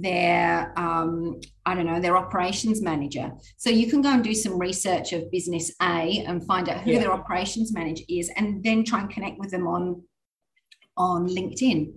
their 0.01 0.73
um, 0.77 1.39
i 1.65 1.73
don't 1.73 1.85
know 1.85 1.99
their 1.99 2.17
operations 2.17 2.81
manager 2.81 3.31
so 3.57 3.69
you 3.69 3.89
can 3.89 4.01
go 4.01 4.09
and 4.09 4.23
do 4.23 4.33
some 4.33 4.59
research 4.59 5.13
of 5.13 5.29
business 5.31 5.73
a 5.81 6.23
and 6.27 6.45
find 6.45 6.69
out 6.69 6.81
who 6.81 6.91
yeah. 6.91 6.99
their 6.99 7.11
operations 7.11 7.73
manager 7.73 8.03
is 8.09 8.29
and 8.35 8.63
then 8.63 8.83
try 8.83 8.99
and 8.99 9.09
connect 9.09 9.39
with 9.39 9.51
them 9.51 9.65
on 9.65 10.01
on 10.97 11.27
LinkedIn. 11.27 11.93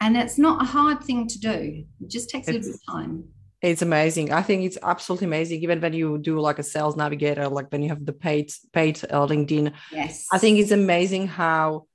And 0.00 0.16
it's 0.16 0.38
not 0.38 0.62
a 0.62 0.64
hard 0.64 1.02
thing 1.02 1.26
to 1.28 1.38
do. 1.38 1.84
It 2.00 2.08
just 2.08 2.30
takes 2.30 2.48
it's, 2.48 2.56
a 2.56 2.58
little 2.58 2.72
bit 2.72 2.80
of 2.88 2.94
time. 2.94 3.24
It's 3.62 3.82
amazing. 3.82 4.32
I 4.32 4.42
think 4.42 4.64
it's 4.64 4.78
absolutely 4.82 5.26
amazing. 5.26 5.62
Even 5.62 5.80
when 5.80 5.92
you 5.92 6.18
do 6.18 6.38
like 6.40 6.58
a 6.58 6.62
sales 6.62 6.96
navigator, 6.96 7.48
like 7.48 7.72
when 7.72 7.82
you 7.82 7.88
have 7.88 8.04
the 8.04 8.12
paid 8.12 8.52
paid 8.72 9.00
uh, 9.10 9.26
LinkedIn. 9.26 9.72
Yes. 9.90 10.26
I 10.32 10.38
think 10.38 10.58
it's 10.58 10.70
amazing 10.70 11.28
how 11.28 11.86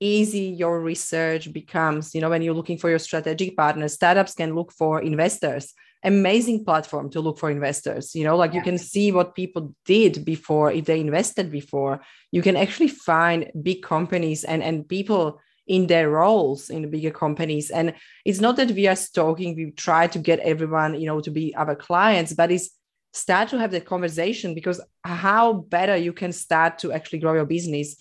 easy 0.00 0.46
your 0.58 0.80
research 0.80 1.52
becomes. 1.52 2.14
You 2.14 2.20
know, 2.20 2.30
when 2.30 2.42
you're 2.42 2.54
looking 2.54 2.78
for 2.78 2.90
your 2.90 2.98
strategic 2.98 3.56
partners, 3.56 3.94
startups 3.94 4.34
can 4.34 4.54
look 4.54 4.72
for 4.72 5.00
investors 5.00 5.74
amazing 6.04 6.64
platform 6.64 7.10
to 7.10 7.20
look 7.20 7.38
for 7.38 7.50
investors 7.50 8.14
you 8.14 8.22
know 8.24 8.36
like 8.36 8.52
yeah. 8.52 8.58
you 8.58 8.62
can 8.62 8.78
see 8.78 9.10
what 9.10 9.34
people 9.34 9.74
did 9.84 10.24
before 10.24 10.70
if 10.70 10.84
they 10.84 11.00
invested 11.00 11.50
before 11.50 12.00
you 12.30 12.40
can 12.40 12.56
actually 12.56 12.88
find 12.88 13.50
big 13.62 13.82
companies 13.82 14.44
and 14.44 14.62
and 14.62 14.88
people 14.88 15.40
in 15.66 15.86
their 15.86 16.08
roles 16.08 16.70
in 16.70 16.82
the 16.82 16.88
bigger 16.88 17.10
companies 17.10 17.70
and 17.70 17.94
it's 18.24 18.40
not 18.40 18.56
that 18.56 18.70
we 18.70 18.86
are 18.86 18.96
stalking 18.96 19.56
we 19.56 19.70
try 19.72 20.06
to 20.06 20.18
get 20.18 20.38
everyone 20.40 20.98
you 20.98 21.06
know 21.06 21.20
to 21.20 21.30
be 21.30 21.54
our 21.56 21.74
clients 21.74 22.32
but 22.32 22.50
it's 22.50 22.70
start 23.12 23.48
to 23.48 23.58
have 23.58 23.70
the 23.70 23.80
conversation 23.80 24.54
because 24.54 24.80
how 25.04 25.52
better 25.52 25.96
you 25.96 26.12
can 26.12 26.32
start 26.32 26.78
to 26.78 26.92
actually 26.92 27.18
grow 27.18 27.34
your 27.34 27.46
business 27.46 27.96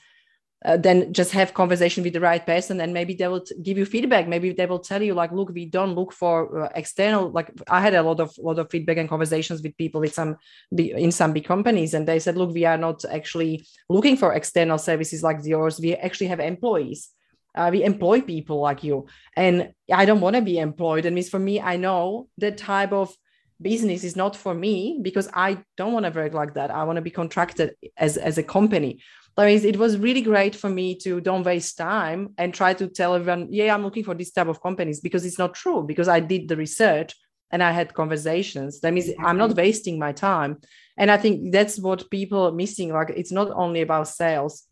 uh, 0.65 0.75
then 0.75 1.13
just 1.13 1.31
have 1.31 1.53
conversation 1.53 2.03
with 2.03 2.13
the 2.13 2.19
right 2.19 2.45
person 2.45 2.81
and 2.81 2.93
maybe 2.93 3.13
they 3.13 3.27
will 3.27 3.41
t- 3.41 3.55
give 3.61 3.77
you 3.77 3.85
feedback. 3.85 4.27
Maybe 4.27 4.51
they 4.51 4.65
will 4.65 4.79
tell 4.79 5.01
you 5.01 5.13
like 5.13 5.31
look 5.31 5.49
we 5.49 5.65
don't 5.65 5.93
look 5.93 6.11
for 6.11 6.63
uh, 6.63 6.69
external 6.73 7.29
like 7.29 7.51
i 7.69 7.79
had 7.79 7.93
a 7.93 8.01
lot 8.01 8.19
of 8.19 8.35
lot 8.39 8.57
of 8.57 8.69
feedback 8.69 8.97
and 8.97 9.07
conversations 9.07 9.61
with 9.61 9.77
people 9.77 10.01
with 10.01 10.13
some 10.13 10.37
in 10.71 11.11
some 11.11 11.31
big 11.31 11.45
companies 11.45 11.93
and 11.93 12.07
they 12.07 12.19
said 12.19 12.35
look 12.35 12.53
we 12.53 12.65
are 12.65 12.77
not 12.77 13.05
actually 13.05 13.65
looking 13.89 14.17
for 14.17 14.33
external 14.33 14.77
services 14.77 15.21
like 15.21 15.37
yours. 15.43 15.79
We 15.79 15.95
actually 15.95 16.27
have 16.27 16.39
employees. 16.39 17.09
Uh, 17.53 17.69
we 17.71 17.83
employ 17.83 18.21
people 18.21 18.59
like 18.59 18.83
you 18.83 19.07
and 19.35 19.73
i 19.91 20.05
don't 20.05 20.21
want 20.21 20.35
to 20.35 20.41
be 20.41 20.57
employed. 20.57 21.05
And 21.05 21.15
means 21.15 21.29
for 21.29 21.39
me 21.39 21.61
i 21.61 21.77
know 21.77 22.29
that 22.39 22.57
type 22.57 22.91
of 22.91 23.15
business 23.61 24.03
is 24.03 24.15
not 24.15 24.35
for 24.35 24.53
me 24.53 24.99
because 25.01 25.27
i 25.33 25.57
don't 25.77 25.93
want 25.93 26.05
to 26.05 26.11
work 26.11 26.33
like 26.33 26.53
that 26.53 26.71
i 26.71 26.83
want 26.83 26.97
to 26.97 27.01
be 27.01 27.09
contracted 27.09 27.75
as 27.97 28.17
as 28.17 28.37
a 28.37 28.43
company 28.43 28.99
that 29.37 29.45
means 29.45 29.65
it 29.65 29.77
was 29.77 29.97
really 29.97 30.21
great 30.21 30.55
for 30.55 30.67
me 30.67 30.95
to 30.95 31.21
don't 31.21 31.43
waste 31.43 31.77
time 31.77 32.33
and 32.39 32.51
try 32.51 32.73
to 32.73 32.87
tell 32.87 33.13
everyone, 33.13 33.47
yeah, 33.51 33.71
I'm 33.71 33.83
looking 33.83 34.03
for 34.03 34.15
this 34.15 34.31
type 34.31 34.47
of 34.47 34.63
companies 34.63 34.99
because 34.99 35.23
it's 35.25 35.37
not 35.37 35.53
true 35.53 35.83
because 35.83 36.07
I 36.07 36.19
did 36.19 36.47
the 36.47 36.55
research 36.55 37.13
and 37.51 37.61
I 37.61 37.71
had 37.71 37.93
conversations. 37.93 38.81
That 38.81 38.95
means 38.95 39.11
I'm 39.23 39.37
not 39.37 39.55
wasting 39.55 39.99
my 39.99 40.11
time. 40.11 40.57
And 40.97 41.11
I 41.11 41.17
think 41.17 41.51
that's 41.51 41.77
what 41.77 42.09
people 42.09 42.47
are 42.47 42.51
missing. 42.51 42.91
Like 42.91 43.11
it's 43.11 43.31
not 43.31 43.51
only 43.51 43.81
about 43.81 44.07
sales, 44.07 44.63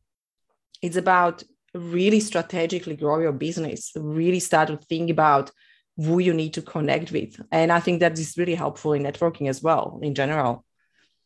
it's 0.82 0.98
about 0.98 1.44
really 1.76 2.20
strategically 2.20 2.96
grow 2.96 3.20
your 3.20 3.34
business, 3.34 3.92
really 3.96 4.40
start 4.40 4.70
to 4.70 4.78
think 4.78 5.12
about 5.12 5.52
who 5.98 6.20
you 6.20 6.34
need 6.34 6.54
to 6.54 6.62
connect 6.62 7.12
with. 7.12 7.40
And 7.52 7.72
I 7.72 7.80
think 7.80 8.00
that 8.00 8.20
is 8.20 8.38
really 8.38 8.56
helpful 8.56 8.94
in 8.94 9.04
networking 9.04 9.50
as 9.50 9.64
well, 9.64 10.00
in 10.02 10.14
general. 10.14 10.66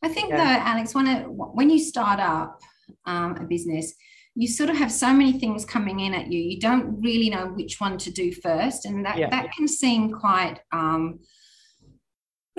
I 0.02 0.10
think 0.10 0.30
yeah. 0.30 0.38
though, 0.38 0.64
Alex, 0.72 0.96
when 0.96 1.08
it, 1.08 1.26
when 1.28 1.70
you 1.70 1.80
start 1.80 2.20
up 2.20 2.60
um, 3.06 3.36
a 3.38 3.44
business, 3.44 3.94
you 4.36 4.48
sort 4.48 4.70
of 4.70 4.78
have 4.78 4.92
so 4.92 5.12
many 5.12 5.34
things 5.34 5.66
coming 5.66 6.00
in 6.00 6.14
at 6.14 6.32
you. 6.32 6.40
You 6.40 6.60
don't 6.60 7.02
really 7.02 7.30
know 7.30 7.48
which 7.48 7.82
one 7.82 7.98
to 7.98 8.12
do 8.12 8.32
first, 8.32 8.86
and 8.86 9.06
that 9.06 9.18
yeah. 9.18 9.30
that 9.30 9.52
can 9.52 9.68
seem 9.68 10.12
quite 10.12 10.60
um, 10.72 11.20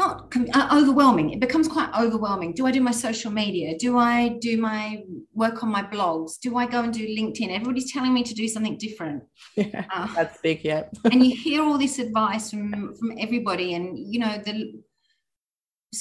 not 0.01 0.35
uh, 0.55 0.69
overwhelming. 0.73 1.31
It 1.31 1.41
becomes 1.41 1.69
quite 1.69 1.91
overwhelming. 1.97 2.55
Do 2.55 2.67
I 2.67 2.73
do 2.73 2.81
my 2.81 2.91
social 2.91 3.31
media? 3.31 3.77
Do 3.79 3.99
I 3.99 4.39
do 4.41 4.57
my 4.57 5.03
work 5.35 5.63
on 5.63 5.71
my 5.71 5.83
blogs? 5.83 6.41
Do 6.41 6.57
I 6.57 6.67
go 6.67 6.83
and 6.83 6.93
do 6.93 7.07
LinkedIn? 7.07 7.51
Everybody's 7.51 7.93
telling 7.93 8.15
me 8.15 8.23
to 8.23 8.35
do 8.35 8.49
something 8.49 8.77
different. 8.79 9.23
Yeah, 9.57 9.85
uh, 9.93 10.09
that's 10.15 10.39
big, 10.41 10.65
yeah. 10.65 10.85
and 11.13 11.25
you 11.25 11.37
hear 11.47 11.63
all 11.63 11.77
this 11.77 11.99
advice 11.99 12.51
from 12.51 12.95
from 12.99 13.11
everybody, 13.19 13.75
and 13.75 13.87
you 14.13 14.21
know 14.21 14.35
the 14.47 14.55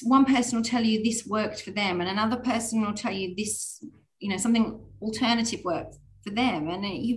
one 0.03 0.25
person 0.33 0.57
will 0.57 0.69
tell 0.73 0.83
you 0.83 1.03
this 1.03 1.25
worked 1.25 1.61
for 1.65 1.71
them, 1.71 1.99
and 1.99 2.09
another 2.09 2.37
person 2.51 2.81
will 2.81 2.93
tell 3.03 3.15
you 3.21 3.27
this, 3.35 3.83
you 4.19 4.29
know, 4.29 4.37
something 4.37 4.65
alternative 5.01 5.61
worked 5.65 5.95
for 6.23 6.31
them, 6.41 6.69
and 6.69 6.85
you 6.85 7.15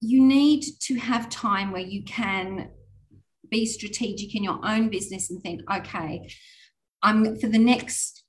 you 0.00 0.20
need 0.22 0.62
to 0.88 0.94
have 1.10 1.30
time 1.30 1.72
where 1.72 1.88
you 1.94 2.02
can 2.04 2.70
be 3.50 3.66
strategic 3.66 4.34
in 4.34 4.44
your 4.44 4.60
own 4.64 4.88
business 4.88 5.30
and 5.30 5.42
think, 5.42 5.60
okay, 5.70 6.28
I'm 7.02 7.38
for 7.38 7.48
the 7.48 7.58
next 7.58 8.24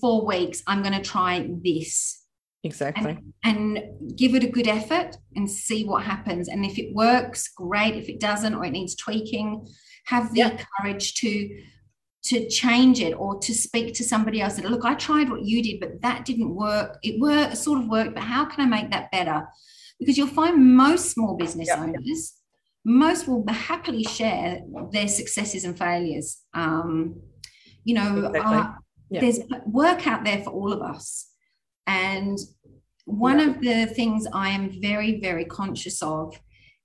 four 0.00 0.24
weeks, 0.24 0.62
I'm 0.66 0.82
going 0.82 0.94
to 0.94 1.02
try 1.02 1.48
this. 1.64 2.24
Exactly. 2.64 3.18
And, 3.44 3.78
and, 3.78 4.16
give 4.16 4.34
it 4.34 4.42
a 4.42 4.48
good 4.48 4.66
effort 4.66 5.16
and 5.36 5.48
see 5.48 5.84
what 5.84 6.02
happens. 6.02 6.48
And 6.48 6.64
if 6.64 6.76
it 6.76 6.92
works, 6.92 7.48
great. 7.48 7.94
If 7.94 8.08
it 8.08 8.18
doesn't 8.18 8.54
or 8.54 8.64
it 8.64 8.72
needs 8.72 8.96
tweaking, 8.96 9.68
have 10.06 10.32
the 10.32 10.40
yeah. 10.40 10.64
courage 10.80 11.14
to 11.14 11.62
to 12.24 12.48
change 12.48 13.00
it 13.00 13.12
or 13.12 13.38
to 13.38 13.54
speak 13.54 13.94
to 13.94 14.04
somebody 14.04 14.40
else 14.40 14.56
that 14.56 14.64
look, 14.64 14.84
I 14.84 14.94
tried 14.94 15.30
what 15.30 15.42
you 15.42 15.62
did, 15.62 15.78
but 15.80 16.02
that 16.02 16.24
didn't 16.24 16.54
work. 16.54 16.98
It 17.02 17.20
worked, 17.20 17.56
sort 17.56 17.80
of 17.80 17.88
worked, 17.88 18.14
but 18.14 18.24
how 18.24 18.44
can 18.44 18.60
I 18.60 18.66
make 18.66 18.90
that 18.90 19.10
better? 19.12 19.46
Because 20.00 20.18
you'll 20.18 20.26
find 20.26 20.76
most 20.76 21.10
small 21.10 21.36
business 21.36 21.68
yeah. 21.68 21.80
owners 21.80 22.37
most 22.88 23.28
will 23.28 23.44
happily 23.48 24.02
share 24.02 24.62
their 24.92 25.08
successes 25.08 25.64
and 25.64 25.78
failures. 25.78 26.42
Um, 26.54 27.20
you 27.84 27.94
know, 27.94 28.26
exactly. 28.26 28.56
uh, 28.56 28.70
yeah. 29.10 29.20
there's 29.20 29.40
work 29.66 30.06
out 30.06 30.24
there 30.24 30.42
for 30.42 30.50
all 30.50 30.72
of 30.72 30.80
us. 30.80 31.30
And 31.86 32.38
one 33.04 33.38
yeah. 33.38 33.46
of 33.46 33.60
the 33.60 33.94
things 33.94 34.26
I 34.32 34.50
am 34.50 34.80
very, 34.80 35.20
very 35.20 35.44
conscious 35.44 36.02
of 36.02 36.40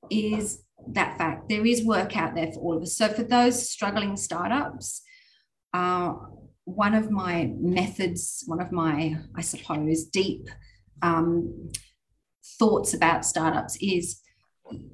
is 0.09 0.63
that 0.89 1.17
fact 1.17 1.47
there 1.47 1.65
is 1.65 1.85
work 1.85 2.17
out 2.17 2.35
there 2.35 2.51
for 2.51 2.59
all 2.59 2.77
of 2.77 2.83
us. 2.83 2.97
So, 2.97 3.07
for 3.07 3.23
those 3.23 3.69
struggling 3.69 4.17
startups, 4.17 5.01
uh, 5.73 6.13
one 6.65 6.93
of 6.93 7.11
my 7.11 7.51
methods, 7.59 8.43
one 8.47 8.61
of 8.61 8.71
my, 8.71 9.17
I 9.35 9.41
suppose, 9.41 10.05
deep 10.05 10.49
um, 11.01 11.71
thoughts 12.59 12.93
about 12.93 13.25
startups 13.25 13.77
is 13.81 14.21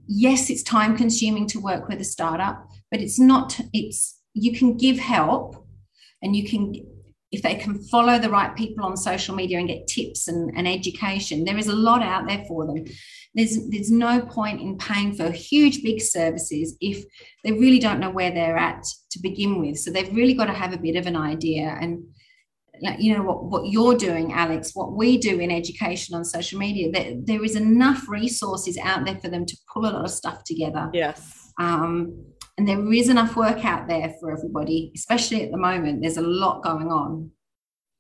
yes, 0.08 0.50
it's 0.50 0.64
time 0.64 0.98
consuming 0.98 1.48
to 1.48 1.60
work 1.60 1.88
with 1.88 2.00
a 2.02 2.04
startup, 2.04 2.68
but 2.92 3.02
it's 3.02 3.20
not, 3.20 3.60
it's, 3.74 4.20
you 4.34 4.58
can 4.58 4.78
give 4.78 4.98
help 4.98 5.66
and 6.22 6.36
you 6.36 6.48
can, 6.48 6.74
if 7.32 7.44
they 7.44 7.56
can 7.56 7.78
follow 7.78 8.18
the 8.18 8.30
right 8.30 8.56
people 8.56 8.84
on 8.84 8.98
social 8.98 9.36
media 9.36 9.60
and 9.60 9.68
get 9.68 9.88
tips 9.88 10.28
and, 10.28 10.52
and 10.58 10.68
education, 10.68 11.46
there 11.46 11.58
is 11.58 11.68
a 11.68 11.76
lot 11.76 12.02
out 12.02 12.28
there 12.28 12.44
for 12.48 12.66
them. 12.66 12.86
There's, 13.36 13.70
there's 13.70 13.92
no 13.92 14.22
point 14.22 14.62
in 14.62 14.78
paying 14.78 15.14
for 15.14 15.30
huge, 15.30 15.84
big 15.84 16.02
services 16.02 16.76
if 16.82 17.06
they 17.44 17.52
really 17.52 17.78
don't 17.78 18.00
know 18.00 18.10
where 18.10 18.32
they're 18.32 18.58
at 18.58 18.84
to 19.12 19.20
begin 19.22 19.60
with. 19.60 19.78
So 19.78 19.92
they've 19.92 20.14
really 20.16 20.34
got 20.34 20.46
to 20.46 20.54
have 20.54 20.74
a 20.74 20.80
bit 20.80 20.96
of 20.96 21.06
an 21.06 21.16
idea. 21.16 21.78
And 21.80 22.04
you 22.98 23.16
know 23.16 23.24
what, 23.24 23.44
what 23.46 23.68
you're 23.68 23.96
doing 23.96 24.34
alex 24.34 24.72
what 24.74 24.94
we 24.94 25.18
do 25.18 25.40
in 25.40 25.52
education 25.52 26.16
on 26.16 26.24
social 26.24 26.60
media 26.60 26.92
that 26.92 27.26
there 27.26 27.44
is 27.44 27.56
enough 27.56 28.08
resources 28.08 28.78
out 28.78 29.06
there 29.06 29.18
for 29.18 29.30
them 29.30 29.46
to 29.46 29.58
pull 29.72 29.86
a 29.86 29.92
lot 29.92 30.06
of 30.06 30.12
stuff 30.12 30.44
together. 30.44 30.90
Yes. 30.94 31.52
Um, 31.60 32.26
and 32.58 32.68
there 32.68 32.94
is 32.94 33.10
enough 33.10 33.36
work 33.36 33.64
out 33.64 33.88
there 33.88 34.14
for 34.20 34.32
everybody 34.32 34.92
especially 34.96 35.44
at 35.44 35.52
the 35.52 35.58
moment. 35.58 36.02
There's 36.02 36.18
a 36.18 36.22
lot 36.22 36.64
going 36.64 36.92
on. 36.92 37.32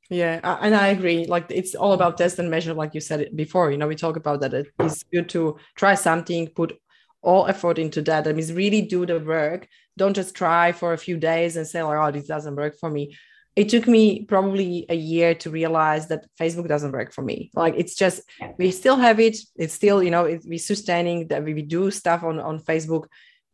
Yeah 0.10 0.40
and 0.62 0.76
i 0.76 0.88
agree. 0.88 1.26
Like 1.26 1.46
it's 1.50 1.76
all 1.76 1.94
about 1.94 2.18
test 2.18 2.40
and 2.40 2.50
measure 2.50 2.74
like 2.74 2.94
you 2.94 3.02
said 3.02 3.30
before. 3.36 3.72
You 3.72 3.78
know 3.78 3.88
we 3.88 3.96
talk 3.96 4.16
about 4.16 4.42
that. 4.42 4.54
It's 4.80 5.04
good 5.04 5.30
to 5.30 5.58
try 5.76 5.96
something 5.96 6.48
put 6.48 6.78
all 7.22 7.48
effort 7.48 7.78
into 7.78 8.02
that. 8.04 8.24
That 8.24 8.36
means 8.36 8.54
really 8.54 8.82
do 8.82 9.06
the 9.06 9.20
work. 9.20 9.68
Don't 9.98 10.16
just 10.16 10.36
try 10.36 10.72
for 10.72 10.94
a 10.94 10.98
few 10.98 11.18
days 11.18 11.58
and 11.58 11.68
say 11.68 11.84
like 11.84 11.98
oh 11.98 12.12
this 12.12 12.28
doesn't 12.28 12.56
work 12.56 12.78
for 12.80 12.90
me 12.90 13.16
it 13.56 13.70
took 13.70 13.88
me 13.88 14.24
probably 14.26 14.86
a 14.89 14.95
year 14.95 15.36
to 15.36 15.50
realize 15.50 16.08
that 16.08 16.26
Facebook 16.39 16.68
doesn't 16.68 16.91
work 16.91 17.12
for 17.12 17.22
me. 17.22 17.52
Like 17.54 17.74
it's 17.78 17.95
just 17.95 18.22
we 18.58 18.72
still 18.72 18.97
have 18.97 19.20
it. 19.20 19.38
It's 19.56 19.74
still 19.74 20.02
you 20.02 20.12
know 20.12 20.26
it, 20.26 20.43
we're 20.45 20.60
sustaining 20.60 21.28
that 21.28 21.43
we, 21.43 21.54
we 21.54 21.62
do 21.62 21.91
stuff 21.91 22.24
on 22.24 22.39
on 22.39 22.60
Facebook, 22.60 23.06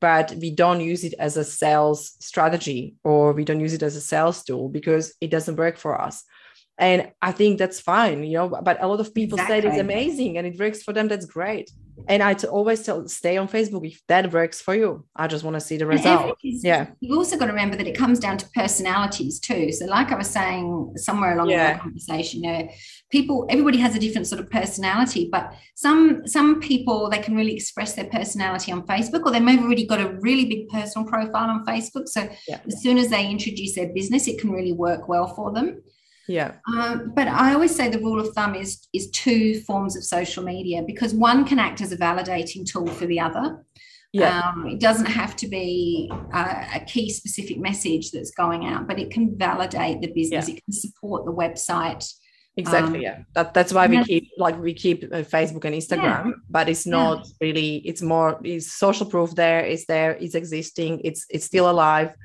but 0.01 0.33
we 0.41 0.51
don't 0.51 0.81
use 0.81 1.03
it 1.03 1.13
as 1.19 1.37
a 1.37 1.43
sales 1.43 2.15
strategy 2.19 2.95
or 3.03 3.33
we 3.33 3.45
don't 3.45 3.59
use 3.59 3.73
it 3.73 3.83
as 3.83 3.95
a 3.95 4.01
sales 4.01 4.43
tool 4.43 4.69
because 4.69 5.13
it 5.21 5.31
doesn't 5.31 5.57
work 5.57 5.77
for 5.77 5.99
us 5.99 6.23
and 6.77 7.11
i 7.21 7.31
think 7.31 7.57
that's 7.57 7.79
fine 7.79 8.23
you 8.23 8.33
know 8.33 8.49
but 8.49 8.81
a 8.81 8.87
lot 8.87 8.99
of 8.99 9.13
people 9.13 9.37
exactly. 9.39 9.61
say 9.61 9.67
it's 9.67 9.79
amazing 9.79 10.37
and 10.37 10.45
it 10.45 10.59
works 10.59 10.83
for 10.83 10.93
them 10.93 11.07
that's 11.07 11.25
great. 11.25 11.71
And 12.09 12.21
I 12.21 12.33
always 12.51 12.83
tell 12.83 13.07
stay 13.07 13.37
on 13.37 13.47
facebook 13.47 13.87
if 13.87 14.01
that 14.07 14.31
works 14.31 14.61
for 14.61 14.75
you. 14.75 15.05
I 15.15 15.27
just 15.27 15.45
want 15.45 15.55
to 15.55 15.61
see 15.61 15.77
the 15.77 15.85
result. 15.85 16.37
yeah. 16.41 16.87
you've 16.99 17.17
also 17.17 17.37
got 17.37 17.45
to 17.45 17.51
remember 17.51 17.77
that 17.77 17.87
it 17.87 17.97
comes 17.97 18.19
down 18.19 18.37
to 18.37 18.45
personalities 18.53 19.39
too. 19.39 19.71
So 19.71 19.85
like 19.85 20.11
i 20.11 20.15
was 20.15 20.29
saying 20.29 20.93
somewhere 20.97 21.33
along 21.35 21.49
yeah. 21.49 21.73
the 21.73 21.79
conversation 21.79 22.43
you 22.43 22.51
know 22.51 22.69
people 23.09 23.45
everybody 23.49 23.77
has 23.77 23.95
a 23.95 23.99
different 23.99 24.27
sort 24.27 24.41
of 24.41 24.49
personality 24.49 25.29
but 25.31 25.53
some 25.75 26.27
some 26.27 26.59
people 26.59 27.09
they 27.09 27.19
can 27.19 27.35
really 27.35 27.55
express 27.55 27.93
their 27.95 28.09
personality 28.17 28.71
on 28.71 28.85
facebook 28.85 29.23
or 29.25 29.31
they 29.31 29.39
may 29.39 29.55
have 29.55 29.63
already 29.63 29.85
got 29.85 30.01
a 30.01 30.09
really 30.19 30.45
big 30.45 30.67
personal 30.67 31.07
profile 31.07 31.49
on 31.49 31.65
facebook. 31.65 32.07
So 32.09 32.27
yeah. 32.47 32.59
as 32.67 32.81
soon 32.81 32.97
as 32.97 33.09
they 33.09 33.25
introduce 33.29 33.73
their 33.75 33.91
business 33.93 34.27
it 34.27 34.39
can 34.39 34.51
really 34.51 34.73
work 34.73 35.07
well 35.07 35.27
for 35.27 35.51
them 35.53 35.81
yeah. 36.27 36.55
Um, 36.73 37.11
but 37.15 37.27
I 37.27 37.53
always 37.53 37.75
say 37.75 37.89
the 37.89 37.99
rule 37.99 38.19
of 38.19 38.33
thumb 38.33 38.55
is 38.55 38.87
is 38.93 39.09
two 39.11 39.61
forms 39.61 39.95
of 39.95 40.03
social 40.03 40.43
media 40.43 40.83
because 40.85 41.13
one 41.13 41.45
can 41.45 41.59
act 41.59 41.81
as 41.81 41.91
a 41.91 41.97
validating 41.97 42.65
tool 42.65 42.87
for 42.87 43.05
the 43.05 43.19
other. 43.19 43.63
Yeah. 44.11 44.41
Um, 44.41 44.67
it 44.67 44.79
doesn't 44.79 45.07
have 45.07 45.35
to 45.37 45.47
be 45.47 46.09
a, 46.33 46.67
a, 46.75 46.79
key 46.85 47.09
specific 47.09 47.59
message 47.59 48.11
that's 48.11 48.31
going 48.31 48.65
out, 48.65 48.87
but 48.87 48.97
it 48.97 49.11
can 49.11 49.37
validate 49.37 49.99
the 49.99 50.07
business. 50.07 50.47
Yeah. 50.47 50.55
It 50.55 50.63
can 50.63 50.73
support 50.73 51.25
the 51.25 51.33
website. 51.33 52.09
Exactly. 52.55 52.99
Um, 52.99 53.01
yeah. 53.01 53.17
That, 53.33 53.53
that's 53.53 53.73
why 53.73 53.87
we 53.87 54.01
keep 54.05 54.29
like 54.37 54.57
we 54.57 54.73
keep 54.73 55.03
uh, 55.03 55.17
Facebook 55.17 55.65
and 55.65 55.75
Instagram, 55.75 56.25
yeah. 56.27 56.31
but 56.49 56.69
it's 56.69 56.85
not 56.85 57.27
really. 57.41 57.77
It's 57.85 58.01
more. 58.01 58.39
It's 58.43 58.71
social 58.71 59.05
proof. 59.05 59.35
There. 59.35 59.59
It's 59.59 59.85
there. 59.85 60.11
It's 60.11 60.33
existing. 60.33 61.01
It's 61.03 61.25
it's 61.29 61.45
still 61.45 61.69
alive 61.69 62.15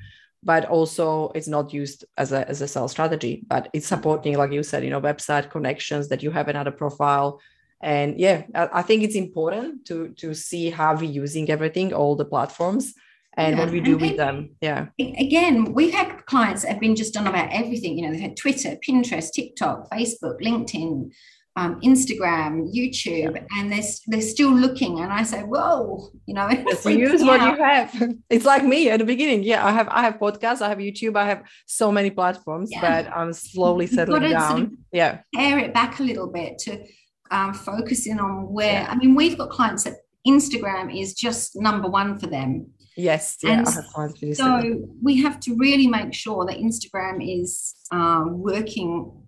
but 0.43 0.65
also 0.65 1.31
it's 1.35 1.47
not 1.47 1.73
used 1.73 2.05
as 2.17 2.31
a, 2.31 2.47
as 2.49 2.61
a 2.61 2.67
sales 2.67 2.91
strategy 2.91 3.43
but 3.47 3.69
it's 3.73 3.85
mm-hmm. 3.85 3.95
supporting 3.95 4.37
like 4.37 4.51
you 4.51 4.63
said 4.63 4.83
you 4.83 4.89
know 4.89 5.01
website 5.01 5.49
connections 5.49 6.09
that 6.09 6.23
you 6.23 6.31
have 6.31 6.47
another 6.47 6.71
profile. 6.71 7.39
And 7.83 8.19
yeah 8.19 8.43
I, 8.53 8.83
think 8.83 9.01
it's 9.01 9.15
important 9.15 9.85
to 9.87 10.09
to 10.21 10.35
see 10.35 10.69
how 10.69 10.95
we're 10.95 11.15
using 11.23 11.49
everything 11.49 11.93
all 11.93 12.15
the 12.15 12.25
platforms 12.25 12.93
and 13.37 13.55
yeah. 13.55 13.63
what 13.63 13.71
we 13.71 13.79
do 13.79 13.97
with 13.97 14.17
them. 14.17 14.51
Yeah. 14.61 14.87
again 14.99 15.73
we've 15.73 15.93
had 15.93 16.25
clients 16.27 16.61
that 16.61 16.71
have 16.73 16.79
been 16.79 16.95
just 16.95 17.13
done 17.13 17.27
about 17.27 17.49
everything 17.51 17.97
you 17.97 18.03
know 18.03 18.11
they've 18.11 18.27
had 18.29 18.37
twitter 18.37 18.77
pinterest 18.87 19.31
tiktok 19.33 19.89
facebook 19.89 20.37
linkedin 20.41 21.11
um, 21.57 21.81
Instagram, 21.81 22.73
YouTube, 22.73 23.45
and 23.57 23.71
they're, 23.71 23.83
they're 24.07 24.21
still 24.21 24.51
looking. 24.51 24.99
And 24.99 25.11
I 25.11 25.23
say, 25.23 25.41
whoa, 25.41 26.09
you 26.25 26.33
know, 26.33 26.47
yes, 26.51 26.85
use 26.85 27.23
what 27.23 27.41
you 27.41 27.63
have. 27.63 28.15
It's 28.29 28.45
like 28.45 28.63
me 28.63 28.89
at 28.89 28.99
the 28.99 29.05
beginning. 29.05 29.43
Yeah, 29.43 29.65
I 29.65 29.71
have 29.71 29.89
I 29.89 30.01
have 30.03 30.17
podcasts, 30.17 30.61
I 30.61 30.69
have 30.69 30.77
YouTube, 30.77 31.17
I 31.17 31.25
have 31.25 31.43
so 31.65 31.91
many 31.91 32.09
platforms, 32.09 32.69
yeah. 32.71 32.81
but 32.81 33.11
I'm 33.15 33.33
slowly 33.33 33.87
settling 33.87 34.31
down. 34.31 34.49
Sort 34.49 34.61
of 34.63 34.71
yeah, 34.93 35.19
pare 35.35 35.59
it 35.59 35.73
back 35.73 35.99
a 35.99 36.03
little 36.03 36.27
bit 36.27 36.57
to 36.59 36.85
um, 37.31 37.53
focus 37.53 38.07
in 38.07 38.19
on 38.19 38.51
where. 38.51 38.83
Yeah. 38.83 38.87
I 38.89 38.95
mean, 38.95 39.15
we've 39.15 39.37
got 39.37 39.49
clients 39.49 39.83
that 39.83 39.95
Instagram 40.27 40.97
is 40.97 41.13
just 41.13 41.55
number 41.55 41.89
one 41.89 42.17
for 42.17 42.27
them. 42.27 42.67
Yes, 42.97 43.37
yeah, 43.41 43.63
so 43.63 44.85
we 45.01 45.21
have 45.21 45.39
to 45.41 45.55
really 45.55 45.87
make 45.87 46.13
sure 46.13 46.45
that 46.45 46.57
Instagram 46.57 47.21
is 47.21 47.73
um, 47.89 48.41
working 48.41 49.20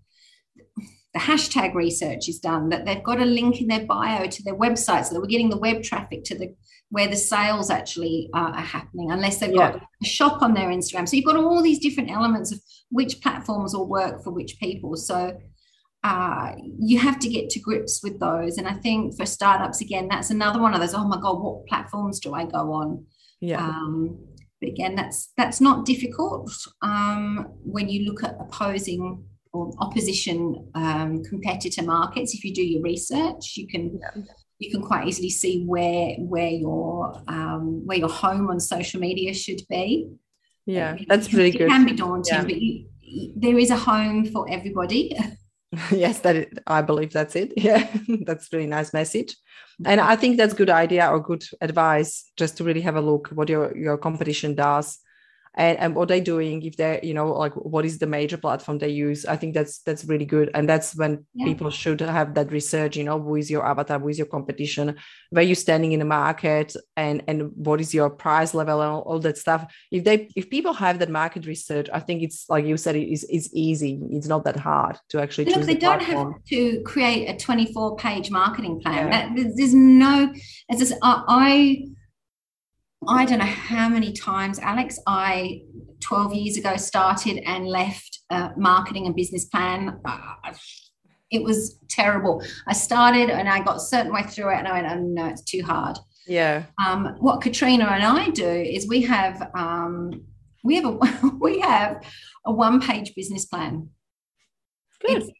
the 1.13 1.19
hashtag 1.19 1.73
research 1.75 2.27
is 2.27 2.39
done, 2.39 2.69
that 2.69 2.85
they've 2.85 3.03
got 3.03 3.21
a 3.21 3.25
link 3.25 3.61
in 3.61 3.67
their 3.67 3.85
bio 3.85 4.25
to 4.25 4.43
their 4.43 4.57
website 4.57 5.05
so 5.05 5.13
that 5.13 5.21
we're 5.21 5.27
getting 5.27 5.49
the 5.49 5.57
web 5.57 5.83
traffic 5.83 6.23
to 6.25 6.37
the 6.37 6.55
where 6.89 7.07
the 7.07 7.15
sales 7.15 7.71
actually 7.71 8.29
are, 8.35 8.49
are 8.49 8.61
happening, 8.61 9.09
unless 9.09 9.39
they've 9.39 9.51
yeah. 9.51 9.71
got 9.71 9.81
a 9.81 10.05
shop 10.05 10.43
on 10.43 10.53
their 10.53 10.69
Instagram. 10.69 11.09
So 11.09 11.15
you've 11.15 11.25
got 11.25 11.37
all 11.37 11.63
these 11.63 11.79
different 11.79 12.11
elements 12.11 12.51
of 12.51 12.61
which 12.89 13.19
platforms 13.19 13.73
will 13.73 13.87
work 13.87 14.23
for 14.23 14.29
which 14.29 14.59
people. 14.59 14.95
So 14.95 15.35
uh, 16.03 16.51
you 16.79 16.99
have 16.99 17.17
to 17.17 17.29
get 17.29 17.49
to 17.49 17.59
grips 17.59 18.01
with 18.03 18.19
those. 18.19 18.59
And 18.59 18.67
I 18.67 18.73
think 18.73 19.17
for 19.17 19.25
startups, 19.25 19.81
again, 19.81 20.07
that's 20.07 20.29
another 20.29 20.61
one 20.61 20.75
of 20.75 20.81
those. 20.81 20.93
Oh 20.93 21.07
my 21.07 21.19
god, 21.19 21.41
what 21.41 21.65
platforms 21.65 22.19
do 22.19 22.35
I 22.35 22.45
go 22.45 22.71
on? 22.71 23.05
Yeah. 23.41 23.65
Um, 23.65 24.19
but 24.61 24.69
again, 24.69 24.93
that's 24.93 25.31
that's 25.35 25.59
not 25.59 25.85
difficult 25.85 26.51
um, 26.83 27.47
when 27.63 27.89
you 27.89 28.05
look 28.05 28.23
at 28.23 28.37
opposing 28.39 29.25
or 29.53 29.71
opposition 29.79 30.69
um, 30.75 31.23
competitor 31.23 31.83
markets. 31.83 32.33
If 32.33 32.43
you 32.43 32.53
do 32.53 32.63
your 32.63 32.81
research, 32.81 33.55
you 33.55 33.67
can 33.67 33.99
yeah. 34.01 34.23
you 34.59 34.71
can 34.71 34.81
quite 34.81 35.07
easily 35.07 35.29
see 35.29 35.63
where 35.65 36.15
where 36.17 36.49
your 36.49 37.21
um, 37.27 37.85
where 37.85 37.99
your 37.99 38.09
home 38.09 38.49
on 38.49 38.59
social 38.59 38.99
media 38.99 39.33
should 39.33 39.61
be. 39.69 40.09
Yeah, 40.65 40.97
that's 41.07 41.33
really 41.33 41.49
it 41.49 41.57
good. 41.57 41.61
It 41.61 41.69
can 41.69 41.85
be 41.85 41.93
daunting, 41.93 42.33
yeah. 42.33 42.43
but 42.43 42.61
you, 42.61 42.85
there 43.35 43.57
is 43.57 43.69
a 43.69 43.77
home 43.77 44.25
for 44.25 44.49
everybody. 44.49 45.15
yes 45.91 46.19
that 46.19 46.35
is, 46.35 46.45
i 46.67 46.81
believe 46.83 47.11
that's 47.11 47.35
it 47.35 47.51
yeah 47.57 47.87
that's 48.25 48.53
really 48.53 48.67
nice 48.67 48.93
message 48.93 49.35
and 49.85 49.99
i 49.99 50.15
think 50.15 50.37
that's 50.37 50.53
good 50.53 50.69
idea 50.69 51.07
or 51.07 51.19
good 51.19 51.43
advice 51.61 52.31
just 52.37 52.57
to 52.57 52.63
really 52.63 52.81
have 52.81 52.95
a 52.95 53.01
look 53.01 53.29
what 53.29 53.49
your 53.49 53.75
your 53.75 53.97
competition 53.97 54.53
does 54.53 54.99
and, 55.55 55.77
and 55.77 55.95
what 55.95 56.07
they're 56.07 56.21
doing 56.21 56.63
if 56.63 56.77
they're 56.77 56.99
you 57.03 57.13
know 57.13 57.27
like 57.31 57.53
what 57.53 57.85
is 57.85 57.99
the 57.99 58.07
major 58.07 58.37
platform 58.37 58.79
they 58.79 58.89
use 58.89 59.25
i 59.25 59.35
think 59.35 59.53
that's 59.53 59.79
that's 59.79 60.05
really 60.05 60.25
good. 60.25 60.49
And 60.53 60.67
that's 60.67 60.95
when 60.95 61.25
yeah. 61.33 61.45
people 61.45 61.69
should 61.69 62.01
have 62.01 62.33
that 62.35 62.51
research 62.51 62.97
you 62.97 63.03
know 63.03 63.19
who 63.19 63.35
is 63.35 63.49
your 63.49 63.65
avatar 63.65 63.99
who 63.99 64.09
is 64.09 64.17
your 64.17 64.27
competition 64.27 64.95
where 65.29 65.43
you're 65.43 65.55
standing 65.55 65.91
in 65.91 65.99
the 65.99 66.05
market 66.05 66.75
and 66.97 67.23
and 67.27 67.51
what 67.55 67.81
is 67.81 67.93
your 67.93 68.09
price 68.09 68.53
level 68.53 68.81
and 68.81 68.89
all, 68.89 69.01
all 69.01 69.19
that 69.19 69.37
stuff. 69.37 69.71
If 69.91 70.03
they 70.03 70.29
if 70.35 70.49
people 70.49 70.73
have 70.73 70.99
that 70.99 71.09
market 71.09 71.45
research 71.45 71.87
i 71.93 71.99
think 71.99 72.23
it's 72.23 72.49
like 72.49 72.65
you 72.65 72.77
said 72.77 72.95
it 72.95 73.11
is 73.11 73.25
it's 73.29 73.49
easy. 73.53 73.99
It's 74.11 74.27
not 74.27 74.45
that 74.45 74.57
hard 74.57 74.97
to 75.09 75.21
actually 75.21 75.45
look 75.45 75.61
they 75.61 75.73
the 75.73 75.79
don't 75.79 76.01
have 76.01 76.33
to 76.49 76.81
create 76.83 77.27
a 77.27 77.37
24 77.37 77.95
page 77.97 78.31
marketing 78.31 78.81
plan. 78.81 79.07
Yeah. 79.07 79.33
that, 79.33 79.53
there's 79.55 79.73
no 79.73 80.33
as 80.69 80.79
just, 80.79 80.93
I 81.01 81.23
I 81.27 81.85
don't 83.25 83.39
know 83.39 83.45
how 83.45 83.89
many 83.89 84.13
times, 84.13 84.59
Alex, 84.59 84.99
I 85.07 85.61
12 86.01 86.33
years 86.33 86.57
ago 86.57 86.75
started 86.75 87.37
and 87.45 87.65
left 87.67 88.19
a 88.29 88.51
marketing 88.57 89.05
and 89.05 89.15
business 89.15 89.45
plan. 89.45 89.99
Uh, 90.05 90.53
it 91.31 91.43
was 91.43 91.79
terrible. 91.89 92.43
I 92.67 92.73
started 92.73 93.29
and 93.29 93.49
I 93.49 93.63
got 93.63 93.77
a 93.77 93.81
certain 93.81 94.13
way 94.13 94.23
through 94.23 94.49
it 94.49 94.57
and 94.57 94.67
I 94.67 94.73
went, 94.73 94.87
oh, 94.87 94.99
no, 94.99 95.27
it's 95.27 95.43
too 95.43 95.63
hard. 95.63 95.97
Yeah. 96.27 96.63
Um, 96.85 97.15
what 97.19 97.41
Katrina 97.41 97.85
and 97.85 98.03
I 98.03 98.29
do 98.29 98.47
is 98.47 98.87
we 98.87 99.01
have 99.01 99.49
um, 99.55 100.25
we 100.63 100.75
have 100.75 100.85
a 100.85 100.97
we 101.41 101.59
have 101.59 102.03
a 102.45 102.51
one 102.51 102.79
page 102.79 103.13
business 103.15 103.45
plan. 103.45 103.89
Good. 105.05 105.23
It's, 105.23 105.31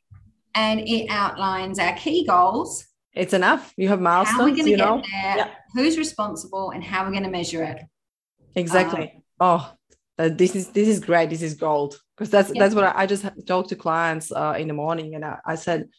and 0.56 0.82
it 0.82 1.10
outlines 1.10 1.80
our 1.80 1.96
key 1.96 2.26
goals 2.28 2.86
it's 3.14 3.34
enough. 3.34 3.74
You 3.78 3.90
have 3.90 4.02
milestones. 4.02 4.38
How 4.38 4.42
are 4.44 4.46
we 4.46 4.52
going 4.52 4.66
to 4.66 4.72
get 4.72 4.80
know? 4.80 5.02
there? 5.12 5.38
Yeah. 5.38 5.50
Who's 5.74 5.98
responsible 5.98 6.72
and 6.72 6.84
how 6.84 7.02
are 7.02 7.06
we're 7.06 7.12
going 7.12 7.24
to 7.24 7.30
measure 7.30 7.64
it? 7.64 7.82
Exactly. 8.56 9.14
Um, 9.14 9.22
oh, 9.40 9.74
this 10.18 10.56
is 10.56 10.70
this 10.70 10.88
is 10.88 11.00
great. 11.00 11.30
This 11.30 11.42
is 11.42 11.54
gold 11.56 12.00
because 12.16 12.30
that's 12.30 12.52
yeah. 12.54 12.60
that's 12.62 12.76
what 12.76 12.86
I, 12.86 13.04
I, 13.04 13.06
just 13.06 13.26
talk 13.48 13.68
to 13.68 13.76
clients 13.76 14.32
uh, 14.32 14.56
in 14.58 14.68
the 14.68 14.74
morning, 14.74 15.16
and 15.16 15.26
I, 15.26 15.40
I 15.46 15.56
said, 15.56 15.90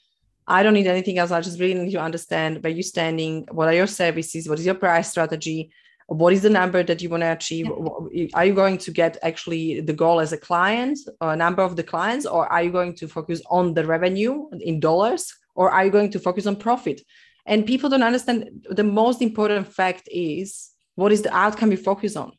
I 0.47 0.63
don't 0.63 0.75
need 0.75 0.87
anything 0.87 1.19
else. 1.19 1.31
I 1.31 1.41
just 1.41 1.61
really 1.61 1.75
need 1.75 1.93
to 1.93 2.01
understand 2.01 2.63
where 2.63 2.73
you're 2.73 2.83
standing. 2.83 3.47
What 3.51 3.69
are 3.69 3.75
your 3.75 3.87
services? 3.87 4.49
What 4.49 4.59
is 4.59 4.67
your 4.67 4.77
price 4.77 5.11
strategy? 5.11 5.73
What 6.07 6.33
is 6.33 6.43
the 6.43 6.51
number 6.51 6.83
that 6.83 7.01
you 7.01 7.09
want 7.09 7.23
to 7.23 7.33
achieve? 7.33 7.67
Yeah. 8.13 8.27
Are 8.35 8.45
you 8.45 8.55
going 8.55 8.79
to 8.79 8.91
get 8.91 9.17
actually 9.23 9.81
the 9.81 9.95
goal 9.95 10.21
as 10.21 10.33
a 10.33 10.39
client, 10.39 10.99
a 11.21 11.35
number 11.35 11.63
of 11.63 11.77
the 11.77 11.83
clients, 11.83 12.27
or 12.27 12.47
are 12.53 12.63
you 12.63 12.71
going 12.71 12.95
to 12.97 13.09
focus 13.09 13.41
on 13.51 13.75
the 13.75 13.87
revenue 13.87 14.49
in 14.61 14.81
dollars? 14.81 15.33
Or 15.55 15.71
are 15.71 15.85
you 15.85 15.91
going 15.91 16.11
to 16.11 16.19
focus 16.19 16.47
on 16.47 16.57
profit? 16.57 17.01
And 17.47 17.67
people 17.67 17.91
don't 17.91 18.03
understand 18.03 18.67
the 18.71 18.85
most 18.85 19.21
important 19.21 19.69
fact 19.73 20.09
is 20.11 20.71
what 20.95 21.13
is 21.13 21.23
the 21.23 21.35
outcome 21.35 21.71
you 21.71 21.77
focus 21.77 22.17
on? 22.17 22.33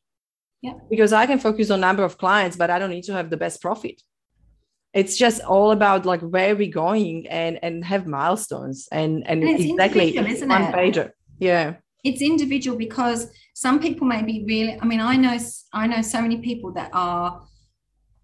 Yeah. 0.61 0.73
Because 0.89 1.13
i 1.13 1.25
can 1.25 1.37
focus 1.37 1.69
on 1.69 1.79
number 1.81 2.03
of 2.03 2.17
clients 2.17 2.57
but 2.57 2.71
i 2.71 2.79
don't 2.79 2.89
need 2.89 3.03
to 3.03 3.13
have 3.13 3.29
the 3.29 3.37
best 3.37 3.61
profit. 3.61 4.01
It's 4.93 5.17
just 5.17 5.41
all 5.41 5.71
about 5.71 6.05
like 6.05 6.21
where 6.21 6.55
we're 6.55 6.71
going 6.71 7.27
and 7.27 7.59
and 7.61 7.83
have 7.85 8.07
milestones 8.07 8.87
and 8.91 9.27
and, 9.27 9.43
and 9.43 9.59
exactly 9.59 10.17
isn't 10.17 10.49
one 10.49 10.63
it? 10.63 10.73
pager. 10.73 11.11
Yeah. 11.39 11.75
It's 12.03 12.21
individual 12.21 12.77
because 12.77 13.29
some 13.55 13.79
people 13.79 14.05
may 14.05 14.21
be 14.21 14.43
really 14.45 14.77
i 14.81 14.85
mean 14.85 14.99
i 14.99 15.15
know 15.15 15.37
i 15.73 15.87
know 15.87 16.01
so 16.01 16.21
many 16.21 16.37
people 16.37 16.71
that 16.73 16.89
are 16.93 17.41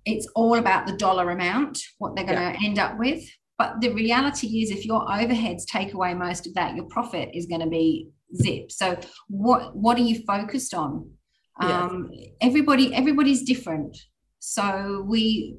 it's 0.05 0.27
all 0.35 0.55
about 0.55 0.85
the 0.85 0.93
dollar 0.93 1.29
amount 1.31 1.79
what 1.97 2.15
they're 2.15 2.25
going 2.25 2.37
to 2.37 2.59
yeah. 2.59 2.67
end 2.67 2.77
up 2.77 2.99
with 2.99 3.23
but 3.61 3.79
the 3.79 3.93
reality 3.93 4.47
is, 4.61 4.71
if 4.71 4.87
your 4.87 5.01
overheads 5.05 5.65
take 5.67 5.93
away 5.93 6.15
most 6.15 6.47
of 6.47 6.55
that, 6.55 6.75
your 6.75 6.85
profit 6.85 7.29
is 7.35 7.45
going 7.45 7.61
to 7.61 7.67
be 7.67 8.09
zip. 8.35 8.71
So 8.71 8.97
what 9.27 9.75
what 9.75 9.99
are 9.99 10.07
you 10.11 10.23
focused 10.25 10.73
on? 10.73 11.11
Um, 11.59 12.09
everybody 12.41 12.85
everybody's 12.95 13.43
different. 13.43 13.95
So 14.39 15.05
we 15.07 15.57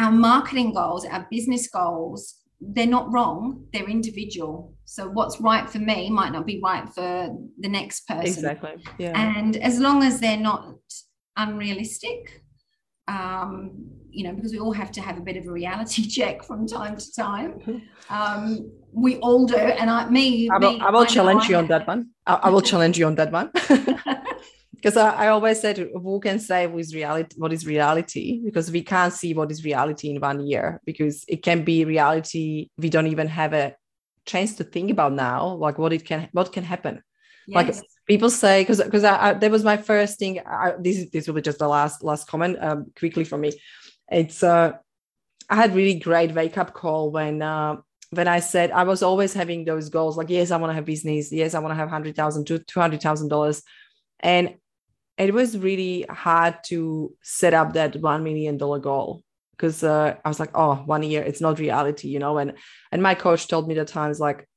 our 0.00 0.10
marketing 0.10 0.74
goals, 0.74 1.04
our 1.04 1.28
business 1.30 1.68
goals, 1.68 2.20
they're 2.60 2.94
not 2.98 3.12
wrong. 3.12 3.66
They're 3.72 3.88
individual. 3.88 4.74
So 4.84 5.08
what's 5.08 5.40
right 5.40 5.70
for 5.70 5.78
me 5.78 6.10
might 6.10 6.32
not 6.32 6.44
be 6.44 6.60
right 6.60 6.88
for 6.92 7.12
the 7.64 7.68
next 7.68 8.08
person. 8.08 8.26
Exactly. 8.26 8.74
Yeah. 8.98 9.12
And 9.14 9.56
as 9.58 9.78
long 9.78 10.02
as 10.02 10.18
they're 10.18 10.44
not 10.50 10.74
unrealistic, 11.36 12.42
um, 13.10 13.72
you 14.10 14.24
know, 14.24 14.32
because 14.32 14.52
we 14.52 14.58
all 14.58 14.72
have 14.72 14.90
to 14.92 15.00
have 15.00 15.16
a 15.18 15.20
bit 15.20 15.36
of 15.36 15.46
a 15.46 15.52
reality 15.52 16.06
check 16.16 16.42
from 16.42 16.66
time 16.66 16.96
to 16.96 17.12
time. 17.12 17.82
Um, 18.08 18.70
we 18.92 19.16
all 19.18 19.46
do, 19.46 19.56
and 19.56 19.88
I, 19.88 20.08
me, 20.08 20.48
I 20.50 20.58
will, 20.58 20.72
me, 20.72 20.80
I 20.80 20.90
will 20.90 21.06
challenge 21.06 21.48
you 21.48 21.56
on 21.56 21.66
that 21.68 21.86
one. 21.86 22.10
I, 22.26 22.34
I 22.34 22.50
will 22.50 22.60
challenge 22.60 22.98
you 22.98 23.06
on 23.06 23.14
that 23.16 23.30
one. 23.30 23.50
because 24.74 24.96
I, 24.96 25.10
I, 25.24 25.28
always 25.28 25.60
said 25.60 25.76
who 25.78 26.20
can 26.20 26.38
say 26.38 26.66
what 26.66 26.80
is 26.80 26.94
reality 26.94 27.36
what 27.36 27.52
is 27.52 27.66
reality 27.66 28.40
because 28.42 28.70
we 28.70 28.82
can't 28.82 29.12
see 29.12 29.34
what 29.34 29.50
is 29.50 29.62
reality 29.62 30.08
in 30.08 30.20
one 30.20 30.40
year 30.46 30.80
because 30.86 31.22
it 31.28 31.42
can 31.42 31.64
be 31.64 31.84
reality 31.84 32.70
we 32.78 32.88
don't 32.88 33.06
even 33.06 33.28
have 33.28 33.52
a 33.52 33.74
chance 34.24 34.54
to 34.56 34.64
think 34.64 34.90
about 34.90 35.12
now 35.12 35.54
like 35.56 35.76
what 35.76 35.92
it 35.92 36.06
can 36.06 36.30
what 36.32 36.50
can 36.52 36.64
happen 36.64 37.02
yes. 37.46 37.54
like 37.54 37.84
people 38.06 38.30
say 38.30 38.62
because 38.62 38.82
because 38.82 39.04
I, 39.04 39.30
I, 39.30 39.32
that 39.34 39.50
was 39.50 39.64
my 39.64 39.76
first 39.76 40.18
thing. 40.18 40.40
I, 40.40 40.74
this 40.78 41.08
this 41.10 41.26
will 41.26 41.34
be 41.34 41.42
just 41.42 41.58
the 41.58 41.68
last 41.68 42.02
last 42.02 42.28
comment 42.28 42.58
um, 42.60 42.92
quickly 42.98 43.24
for 43.24 43.38
me. 43.38 43.52
It's 44.10 44.42
uh 44.42 44.72
i 45.50 45.56
had 45.56 45.74
really 45.74 45.98
great 45.98 46.32
wake 46.32 46.56
up 46.56 46.72
call 46.72 47.10
when 47.10 47.42
uh 47.42 47.76
when 48.10 48.28
i 48.28 48.40
said 48.40 48.70
i 48.70 48.84
was 48.84 49.02
always 49.02 49.34
having 49.34 49.64
those 49.64 49.88
goals 49.88 50.16
like 50.16 50.30
yes 50.30 50.50
i 50.50 50.56
want 50.56 50.70
to 50.70 50.74
have 50.74 50.84
business 50.84 51.32
yes 51.32 51.54
i 51.54 51.58
want 51.58 51.72
to 51.72 51.76
have 51.76 51.88
100000 51.88 52.46
to 52.46 52.58
200000 52.60 53.28
dollars. 53.28 53.62
And 54.22 54.56
it 55.16 55.32
was 55.32 55.56
really 55.56 56.06
hard 56.08 56.56
to 56.64 57.14
set 57.22 57.54
up 57.54 57.72
that 57.72 57.94
$1 57.94 58.22
million 58.22 58.58
goal 58.58 59.22
because 59.52 59.82
uh, 59.82 60.16
i 60.24 60.28
was 60.28 60.40
like 60.40 60.50
oh 60.54 60.76
one 60.86 61.02
year 61.02 61.22
it's 61.22 61.40
not 61.40 61.58
reality 61.58 62.08
you 62.08 62.18
know? 62.18 62.38
And 62.38 62.54
and 62.92 63.02
my 63.02 63.14
coach 63.14 63.48
told 63.48 63.66
me 63.66 63.74
the 63.74 63.84
times 63.84 64.20
like 64.20 64.48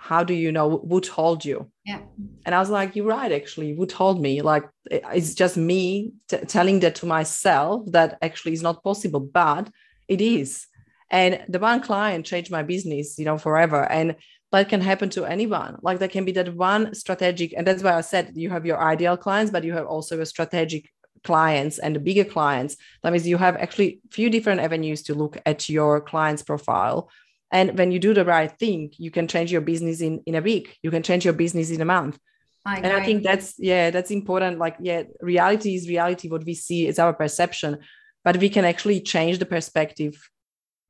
how 0.00 0.24
do 0.24 0.32
you 0.32 0.50
know 0.50 0.78
who 0.88 1.00
told 1.00 1.44
you? 1.44 1.70
Yeah. 1.84 2.00
And 2.46 2.54
i 2.54 2.58
was 2.58 2.70
like 2.70 2.96
you're 2.96 3.06
right 3.06 3.30
actually 3.30 3.74
who 3.76 3.86
told 3.86 4.20
me? 4.20 4.40
Like 4.40 4.64
it's 4.90 5.34
just 5.34 5.56
me 5.56 6.12
t- 6.28 6.38
telling 6.38 6.80
that 6.80 6.94
to 6.96 7.06
myself 7.06 7.84
that 7.92 8.16
actually 8.22 8.54
is 8.54 8.62
not 8.62 8.82
possible 8.82 9.20
but 9.20 9.68
it 10.08 10.20
is. 10.20 10.66
And 11.10 11.42
the 11.48 11.58
one 11.58 11.80
client 11.82 12.24
changed 12.24 12.50
my 12.50 12.62
business 12.62 13.18
you 13.18 13.26
know 13.26 13.38
forever 13.38 13.82
and 13.92 14.16
that 14.52 14.68
can 14.68 14.80
happen 14.80 15.10
to 15.10 15.26
anyone. 15.26 15.76
Like 15.82 15.98
there 15.98 16.14
can 16.16 16.24
be 16.24 16.32
that 16.32 16.54
one 16.56 16.94
strategic 16.94 17.52
and 17.56 17.66
that's 17.66 17.82
why 17.82 17.94
i 17.94 18.00
said 18.00 18.32
you 18.34 18.48
have 18.50 18.64
your 18.64 18.80
ideal 18.92 19.16
clients 19.16 19.52
but 19.52 19.64
you 19.64 19.74
have 19.74 19.86
also 19.86 20.20
a 20.20 20.26
strategic 20.26 20.90
clients 21.24 21.78
and 21.78 21.94
the 21.94 22.00
bigger 22.00 22.24
clients. 22.24 22.76
That 23.02 23.12
means 23.12 23.28
you 23.28 23.36
have 23.36 23.56
actually 23.56 24.00
a 24.08 24.14
few 24.14 24.30
different 24.30 24.60
avenues 24.60 25.02
to 25.04 25.14
look 25.14 25.36
at 25.44 25.68
your 25.68 26.00
client's 26.00 26.42
profile 26.42 27.10
and 27.52 27.76
when 27.76 27.90
you 27.90 27.98
do 27.98 28.14
the 28.14 28.24
right 28.24 28.52
thing 28.58 28.92
you 28.98 29.10
can 29.10 29.26
change 29.26 29.50
your 29.52 29.60
business 29.60 30.00
in 30.00 30.22
in 30.26 30.34
a 30.34 30.40
week 30.40 30.78
you 30.82 30.90
can 30.90 31.02
change 31.02 31.24
your 31.24 31.34
business 31.34 31.70
in 31.70 31.80
a 31.80 31.84
month 31.84 32.18
I 32.64 32.76
and 32.76 32.92
i 32.92 33.04
think 33.04 33.22
that's 33.22 33.54
yeah 33.58 33.90
that's 33.90 34.10
important 34.10 34.58
like 34.58 34.76
yeah 34.80 35.04
reality 35.20 35.74
is 35.74 35.88
reality 35.88 36.28
what 36.28 36.44
we 36.44 36.54
see 36.54 36.86
is 36.86 36.98
our 36.98 37.12
perception 37.12 37.78
but 38.24 38.36
we 38.36 38.48
can 38.48 38.64
actually 38.64 39.00
change 39.00 39.38
the 39.38 39.46
perspective 39.46 40.30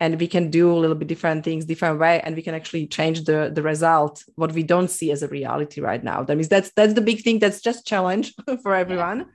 and 0.01 0.19
we 0.19 0.27
can 0.27 0.51
do 0.51 0.73
a 0.73 0.81
little 0.81 0.97
bit 0.97 1.09
different 1.09 1.45
things 1.45 1.65
different 1.65 2.01
way 2.01 2.21
and 2.23 2.35
we 2.35 2.43
can 2.43 2.55
actually 2.55 2.87
change 2.87 3.25
the 3.25 3.51
the 3.55 3.63
result 3.63 4.25
what 4.35 4.53
we 4.53 4.63
don't 4.63 4.91
see 4.91 5.13
as 5.13 5.23
a 5.23 5.29
reality 5.29 5.81
right 5.81 6.03
now 6.03 6.23
that 6.23 6.37
means 6.37 6.49
that's 6.49 6.73
that's 6.75 6.95
the 6.95 7.01
big 7.01 7.23
thing 7.23 7.39
that's 7.39 7.61
just 7.61 7.87
challenge 7.87 8.35
for 8.63 8.75
everyone 8.75 9.27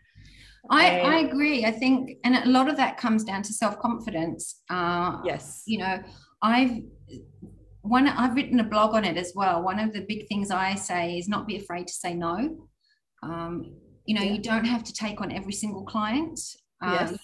yeah. 0.71 0.77
I, 0.77 0.97
I 0.97 1.19
agree. 1.19 1.65
I 1.65 1.71
think, 1.71 2.17
and 2.23 2.35
a 2.35 2.49
lot 2.49 2.67
of 2.67 2.77
that 2.77 2.97
comes 2.97 3.23
down 3.23 3.43
to 3.43 3.53
self 3.53 3.77
confidence. 3.79 4.61
Uh, 4.69 5.19
yes. 5.23 5.63
You 5.65 5.79
know, 5.79 5.99
I've 6.45 6.81
one 7.81 8.07
I've 8.07 8.35
written 8.35 8.59
a 8.59 8.63
blog 8.63 8.93
on 8.93 9.03
it 9.03 9.17
as 9.17 9.33
well. 9.35 9.63
One 9.63 9.79
of 9.79 9.93
the 9.93 10.01
big 10.01 10.27
things 10.27 10.51
I 10.51 10.75
say 10.75 11.17
is 11.17 11.27
not 11.27 11.47
be 11.47 11.57
afraid 11.57 11.87
to 11.87 11.93
say 11.93 12.13
no. 12.13 12.35
Um, 13.23 13.75
you 14.05 14.15
know, 14.15 14.21
yeah. 14.21 14.33
you 14.33 14.41
don't 14.41 14.65
have 14.65 14.83
to 14.83 14.93
take 14.93 15.21
on 15.21 15.31
every 15.31 15.53
single 15.53 15.83
client. 15.83 16.39
Uh, 16.83 16.97
yes, 16.99 17.17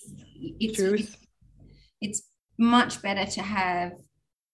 it's, 0.59 0.79
it's 0.79 1.17
it's 2.01 2.21
much 2.57 3.01
better 3.01 3.25
to 3.31 3.41
have 3.41 3.91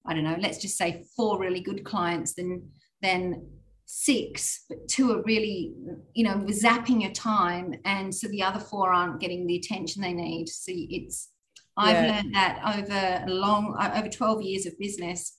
I 0.07 0.13
don't 0.13 0.23
know, 0.23 0.37
let's 0.39 0.57
just 0.57 0.77
say 0.77 1.03
four 1.15 1.39
really 1.39 1.61
good 1.61 1.83
clients 1.83 2.33
than 2.33 2.69
than 3.01 3.47
six, 3.85 4.65
but 4.67 4.87
two 4.87 5.11
are 5.11 5.23
really, 5.23 5.73
you 6.13 6.23
know, 6.25 6.37
zapping 6.49 7.01
your 7.01 7.11
time, 7.11 7.73
and 7.85 8.13
so 8.13 8.27
the 8.27 8.43
other 8.43 8.59
four 8.59 8.91
aren't 8.91 9.21
getting 9.21 9.45
the 9.45 9.57
attention 9.57 10.01
they 10.01 10.13
need. 10.13 10.49
So 10.49 10.71
it's 10.75 11.29
I've 11.77 12.03
yeah. 12.03 12.15
learned 12.15 12.35
that 12.35 12.61
over 12.75 13.23
a 13.25 13.33
long 13.33 13.75
over 13.95 14.09
12 14.09 14.41
years 14.41 14.65
of 14.65 14.77
business 14.79 15.37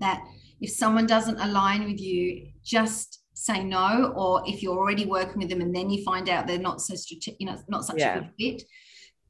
that 0.00 0.22
if 0.60 0.70
someone 0.70 1.06
doesn't 1.06 1.38
align 1.38 1.84
with 1.84 2.00
you, 2.00 2.48
just 2.64 3.20
say 3.34 3.64
no. 3.64 4.12
Or 4.16 4.42
if 4.46 4.62
you're 4.62 4.76
already 4.76 5.06
working 5.06 5.38
with 5.38 5.48
them 5.48 5.60
and 5.60 5.74
then 5.74 5.88
you 5.88 6.04
find 6.04 6.28
out 6.28 6.46
they're 6.46 6.58
not 6.58 6.80
so 6.80 6.94
strategic, 6.94 7.40
you 7.40 7.46
know, 7.46 7.56
not 7.68 7.84
such 7.84 7.98
yeah. 7.98 8.16
a 8.16 8.20
good 8.20 8.30
fit, 8.38 8.62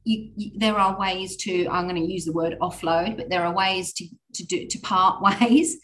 you, 0.03 0.31
you, 0.35 0.51
there 0.55 0.77
are 0.77 0.99
ways 0.99 1.35
to 1.37 1.67
i'm 1.69 1.87
going 1.87 2.01
to 2.01 2.11
use 2.11 2.25
the 2.25 2.33
word 2.33 2.57
offload 2.61 3.17
but 3.17 3.29
there 3.29 3.45
are 3.45 3.53
ways 3.53 3.93
to 3.93 4.07
to 4.33 4.45
do 4.45 4.67
to 4.67 4.79
part 4.79 5.21
ways 5.41 5.77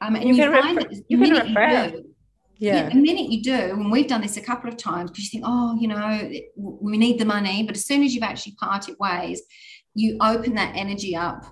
um, 0.00 0.16
and 0.16 0.24
you, 0.28 0.34
you 0.34 0.52
find 0.52 0.76
refer- 0.78 0.88
that 0.88 1.04
the 1.08 1.16
minute 1.16 1.48
you 1.48 1.54
do 1.54 2.09
yeah. 2.60 2.74
yeah. 2.74 2.88
the 2.90 2.94
minute 2.96 3.30
you 3.30 3.42
do 3.42 3.52
and 3.52 3.90
we've 3.90 4.06
done 4.06 4.20
this 4.20 4.36
a 4.36 4.40
couple 4.40 4.68
of 4.68 4.76
times 4.76 5.10
because 5.10 5.24
you 5.24 5.30
think 5.30 5.44
oh 5.46 5.76
you 5.80 5.88
know 5.88 6.30
we 6.56 6.96
need 6.98 7.18
the 7.18 7.24
money 7.24 7.62
but 7.62 7.74
as 7.74 7.86
soon 7.86 8.02
as 8.02 8.14
you've 8.14 8.22
actually 8.22 8.54
parted 8.60 8.94
ways 9.00 9.42
you 9.94 10.16
open 10.20 10.54
that 10.54 10.72
energy 10.76 11.16
up 11.16 11.44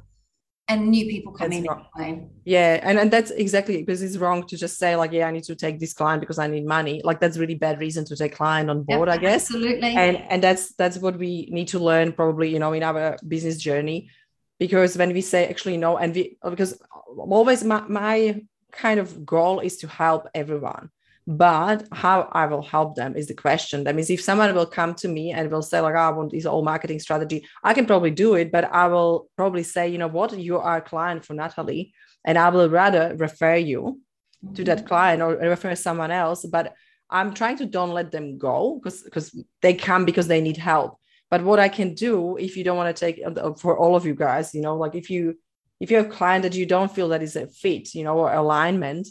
and 0.71 0.87
new 0.89 1.07
people 1.07 1.33
come 1.33 1.49
that's 1.49 1.67
in 1.99 2.31
yeah 2.45 2.79
and, 2.83 2.99
and 2.99 3.11
that's 3.11 3.31
exactly 3.31 3.79
because 3.79 4.03
it's 4.03 4.19
wrong 4.19 4.47
to 4.47 4.55
just 4.57 4.79
say 4.79 4.97
like 4.97 5.13
yeah 5.13 5.27
i 5.27 5.31
need 5.31 5.43
to 5.43 5.57
take 5.57 5.81
this 5.81 5.95
client 5.95 6.21
because 6.21 6.39
i 6.39 6.47
need 6.47 6.67
money. 6.67 7.01
Like 7.03 7.21
that's 7.21 7.39
really 7.39 7.55
bad 7.55 7.81
reason 7.81 8.05
to 8.05 8.15
take 8.15 8.35
client 8.35 8.69
on 8.69 8.83
board 8.83 9.09
i 9.09 9.17
guess. 9.17 9.45
absolutely. 9.45 9.95
And 9.97 10.19
and 10.29 10.43
that's 10.43 10.75
that's 10.75 10.99
what 10.99 11.19
we 11.19 11.49
need 11.51 11.69
to 11.69 11.79
learn 11.79 12.13
probably 12.13 12.51
you 12.51 12.59
know 12.59 12.75
in 12.75 12.83
our 12.83 13.17
business 13.27 13.57
journey. 13.57 14.11
Because 14.59 14.99
when 14.99 15.13
we 15.15 15.23
say 15.23 15.49
actually 15.49 15.79
no 15.79 15.97
and 15.97 16.15
we 16.15 16.37
because 16.45 16.79
always 17.17 17.65
my, 17.65 17.81
my 17.89 18.43
kind 18.73 19.01
of 19.01 19.25
goal 19.25 19.61
is 19.61 19.79
to 19.79 19.89
help 19.89 20.29
everyone 20.35 20.91
but 21.29 21.87
how 21.93 22.27
I 22.33 22.47
will 22.47 22.63
help 22.63 22.97
them 22.97 23.15
is 23.15 23.27
the 23.27 23.35
question. 23.35 23.85
That 23.85 23.95
means 23.95 24.09
if 24.09 24.23
someone 24.23 24.55
will 24.55 24.65
come 24.65 24.95
to 24.95 25.09
me 25.09 25.31
and 25.31 25.51
will 25.51 25.61
say, 25.61 25.79
like, 25.79 25.95
oh, 25.95 25.99
I 25.99 26.09
want 26.09 26.33
this 26.33 26.47
whole 26.47 26.65
marketing 26.65 27.01
strategy, 27.01 27.47
I 27.63 27.75
can 27.75 27.85
probably 27.85 28.13
do 28.13 28.35
it, 28.35 28.51
but 28.51 28.65
I 28.65 28.87
will 28.87 29.29
probably 29.37 29.63
say, 29.63 29.89
you 29.89 29.99
know 29.99 30.09
what, 30.09 30.39
you 30.39 30.57
are 30.57 30.79
a 30.79 30.81
client 30.81 31.27
for 31.27 31.35
Natalie, 31.35 31.93
and 32.25 32.39
I 32.39 32.49
will 32.49 32.71
rather 32.71 33.15
refer 33.15 33.57
you 33.57 34.01
mm-hmm. 34.43 34.55
to 34.55 34.65
that 34.65 34.79
mm-hmm. 34.79 34.87
client 34.87 35.21
or 35.21 35.37
refer 35.37 35.75
someone 35.75 36.11
else. 36.11 36.47
But 36.47 36.73
I'm 37.11 37.35
trying 37.35 37.59
to 37.59 37.67
don't 37.67 37.93
let 37.93 38.11
them 38.11 38.39
go 38.39 38.81
because 38.83 39.03
because 39.03 39.39
they 39.61 39.75
come 39.75 40.07
because 40.07 40.29
they 40.29 40.41
need 40.41 40.57
help. 40.57 40.99
But 41.31 41.45
what 41.45 41.59
I 41.59 41.69
can 41.69 41.93
do 41.93 42.39
if 42.39 42.57
you 42.57 42.65
don't 42.65 42.79
want 42.79 42.97
to 42.97 42.99
take 42.99 43.21
uh, 43.23 43.53
for 43.53 43.79
all 43.79 43.97
of 43.97 44.07
you 44.07 44.15
guys, 44.15 44.55
you 44.55 44.63
know, 44.63 44.77
like 44.77 44.95
if 44.95 45.11
you 45.11 45.39
if 45.79 45.91
you 45.91 45.99
have 45.99 46.07
a 46.07 46.11
client 46.11 46.45
that 46.45 46.55
you 46.55 46.65
don't 46.65 46.91
feel 46.91 47.11
that 47.11 47.23
is 47.23 47.37
a 47.37 47.49
fit, 47.49 47.95
you 47.95 48.03
know, 48.03 48.17
or 48.17 48.33
alignment, 48.33 49.09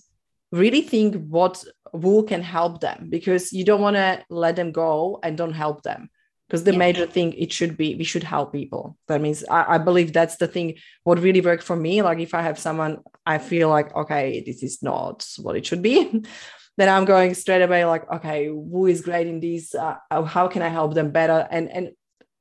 really 0.51 0.81
think 0.81 1.15
what 1.27 1.63
who 1.93 2.25
can 2.25 2.41
help 2.41 2.81
them 2.81 3.07
because 3.09 3.53
you 3.53 3.63
don't 3.63 3.81
want 3.81 3.95
to 3.95 4.23
let 4.29 4.55
them 4.55 4.71
go 4.71 5.19
and 5.23 5.37
don't 5.37 5.53
help 5.53 5.83
them. 5.83 6.09
Because 6.47 6.63
the 6.63 6.71
yeah. 6.71 6.77
major 6.77 7.05
thing 7.05 7.33
it 7.33 7.51
should 7.51 7.75
be 7.75 7.95
we 7.95 8.05
should 8.05 8.23
help 8.23 8.53
people. 8.53 8.97
That 9.07 9.19
means 9.19 9.43
I, 9.49 9.75
I, 9.75 9.77
believe 9.79 10.13
that's 10.13 10.37
the 10.37 10.47
thing 10.47 10.75
what 11.03 11.19
really 11.19 11.41
worked 11.41 11.63
for 11.63 11.75
me 11.75 12.01
like 12.01 12.19
if 12.19 12.33
i 12.33 12.41
have 12.41 12.57
someone 12.57 12.99
i 13.25 13.37
feel 13.37 13.67
like 13.67 13.93
okay 13.93 14.41
this 14.45 14.63
is 14.63 14.81
not 14.81 15.27
what 15.41 15.57
it 15.57 15.65
should 15.65 15.81
be 15.81 16.23
then 16.77 16.87
i'm 16.87 17.03
going 17.03 17.33
straight 17.33 17.61
away 17.61 17.83
like 17.83 18.09
okay 18.09 18.45
who 18.45 18.85
is 18.85 19.01
great 19.01 19.27
in 19.27 19.41
this? 19.41 19.75
Uh, 19.75 19.97
how 20.23 20.47
can 20.47 20.61
i 20.61 20.69
help 20.69 20.93
them 20.93 21.11
better? 21.11 21.45
And 21.51 21.69
and 21.69 21.89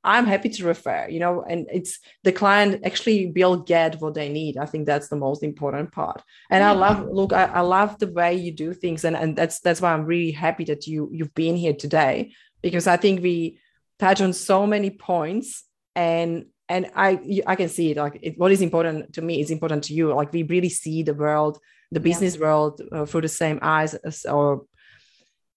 I'm 0.06 0.24
happy 0.24 0.48
to 0.50 0.64
refer, 0.64 1.08
you 1.08 1.18
know, 1.18 1.42
and 1.42 1.66
it's 1.70 1.98
the 2.22 2.30
client 2.30 2.86
actually 2.86 3.32
will 3.34 3.56
get 3.56 4.00
what 4.00 4.14
they 4.14 4.28
need. 4.28 4.56
I 4.56 4.64
think 4.64 4.86
that's 4.86 5.08
the 5.08 5.16
most 5.16 5.42
important 5.42 5.90
part. 5.90 6.22
And 6.48 6.62
I 6.62 6.72
love, 6.72 7.08
look, 7.10 7.32
I, 7.32 7.46
I 7.46 7.60
love 7.60 7.98
the 7.98 8.06
way 8.06 8.34
you 8.34 8.52
do 8.52 8.72
things. 8.72 9.04
And, 9.04 9.16
and 9.16 9.36
that's, 9.36 9.58
that's 9.60 9.80
why 9.80 9.92
I'm 9.92 10.06
really 10.06 10.30
happy 10.30 10.64
that 10.64 10.86
you, 10.86 11.10
you've 11.12 11.34
been 11.34 11.56
here 11.56 11.74
today, 11.74 12.32
because 12.62 12.86
I 12.86 12.96
think 12.96 13.20
we 13.20 13.58
touch 13.98 14.20
on 14.20 14.32
so 14.32 14.66
many 14.66 14.90
points 14.90 15.64
and, 15.94 16.46
and 16.68 16.90
I, 16.94 17.42
I 17.46 17.56
can 17.56 17.68
see 17.68 17.90
it 17.90 17.96
like 17.96 18.18
it, 18.22 18.38
what 18.38 18.52
is 18.52 18.62
important 18.62 19.12
to 19.14 19.22
me 19.22 19.40
is 19.40 19.50
important 19.50 19.84
to 19.84 19.94
you. 19.94 20.14
Like 20.14 20.32
we 20.32 20.44
really 20.44 20.68
see 20.68 21.02
the 21.02 21.14
world, 21.14 21.58
the 21.90 22.00
business 22.00 22.34
yeah. 22.34 22.42
world 22.42 22.80
uh, 22.92 23.06
through 23.06 23.22
the 23.22 23.28
same 23.28 23.58
eyes 23.60 23.94
as, 23.94 24.24
or 24.24 24.66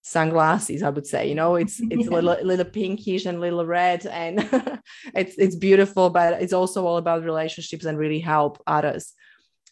sunglasses 0.02 0.82
i 0.82 0.90
would 0.90 1.06
say 1.06 1.28
you 1.28 1.36
know 1.36 1.56
it's 1.56 1.80
it's 1.80 2.08
a 2.12 2.12
little, 2.12 2.38
little 2.44 2.66
pinkish 2.66 3.26
and 3.26 3.40
little 3.40 3.66
red 3.66 4.06
and 4.06 4.40
it's 5.14 5.36
it's 5.38 5.56
beautiful 5.56 6.10
but 6.10 6.42
it's 6.42 6.54
also 6.54 6.86
all 6.86 6.98
about 6.98 7.24
relationships 7.24 7.86
and 7.86 7.98
really 7.98 8.20
help 8.20 8.62
others. 8.66 9.14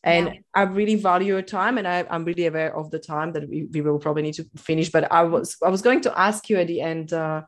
And 0.03 0.27
yeah. 0.27 0.39
i 0.53 0.61
really 0.61 0.95
value 0.95 1.33
your 1.33 1.41
time 1.41 1.77
and 1.77 1.87
I, 1.87 2.05
am 2.09 2.23
really 2.23 2.45
aware 2.45 2.75
of 2.75 2.91
the 2.91 2.99
time 2.99 3.33
that 3.33 3.49
we, 3.49 3.67
we 3.73 3.81
will 3.81 3.99
probably 3.99 4.21
need 4.21 4.35
to 4.35 4.45
finish 4.55 4.89
but 4.91 5.11
i 5.11 5.23
was 5.23 5.57
i 5.65 5.69
was 5.69 5.81
going 5.81 6.01
to 6.01 6.17
ask 6.17 6.49
you 6.49 6.57
at 6.57 6.67
the 6.67 6.81
end 6.81 7.13
uh, 7.13 7.41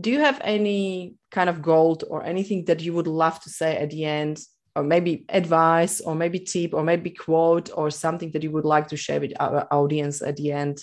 do 0.00 0.10
you 0.10 0.20
have 0.20 0.40
any 0.42 1.14
kind 1.30 1.48
of 1.48 1.62
gold 1.62 2.04
or 2.08 2.24
anything 2.24 2.64
that 2.64 2.82
you 2.82 2.92
would 2.92 3.06
love 3.06 3.40
to 3.40 3.50
say 3.50 3.76
at 3.76 3.90
the 3.90 4.04
end? 4.04 4.40
Or 4.76 4.82
maybe 4.82 5.24
advice 5.28 6.00
or 6.00 6.16
maybe 6.16 6.40
tip 6.40 6.74
or 6.74 6.82
maybe 6.82 7.10
quote 7.10 7.70
or 7.76 7.92
something 7.92 8.32
that 8.32 8.42
you 8.42 8.50
would 8.50 8.64
like 8.64 8.88
to 8.88 8.96
share 8.96 9.20
with 9.20 9.32
our 9.38 9.68
audience 9.72 10.20
at 10.20 10.34
the 10.34 10.50
end 10.50 10.82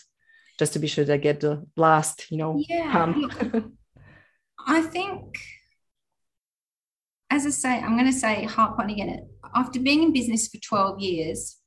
just 0.62 0.74
to 0.74 0.80
be 0.80 0.86
sure 0.86 1.04
they 1.04 1.18
get 1.18 1.40
the 1.40 1.66
last, 1.76 2.30
you 2.30 2.38
know, 2.38 2.64
yeah. 2.70 3.16
I 4.68 4.84
think, 4.84 5.40
as 7.32 7.48
I 7.48 7.50
say, 7.50 7.80
I'm 7.80 7.98
going 7.98 8.06
to 8.06 8.14
say 8.14 8.44
harp 8.44 8.78
on 8.78 8.92
again. 8.92 9.28
After 9.56 9.80
being 9.80 10.04
in 10.04 10.14
business 10.14 10.48
for 10.48 10.60
12 10.60 11.00
years, 11.00 11.58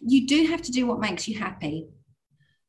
you 0.00 0.28
do 0.28 0.46
have 0.46 0.62
to 0.62 0.70
do 0.70 0.86
what 0.86 1.00
makes 1.00 1.26
you 1.26 1.36
happy. 1.36 1.88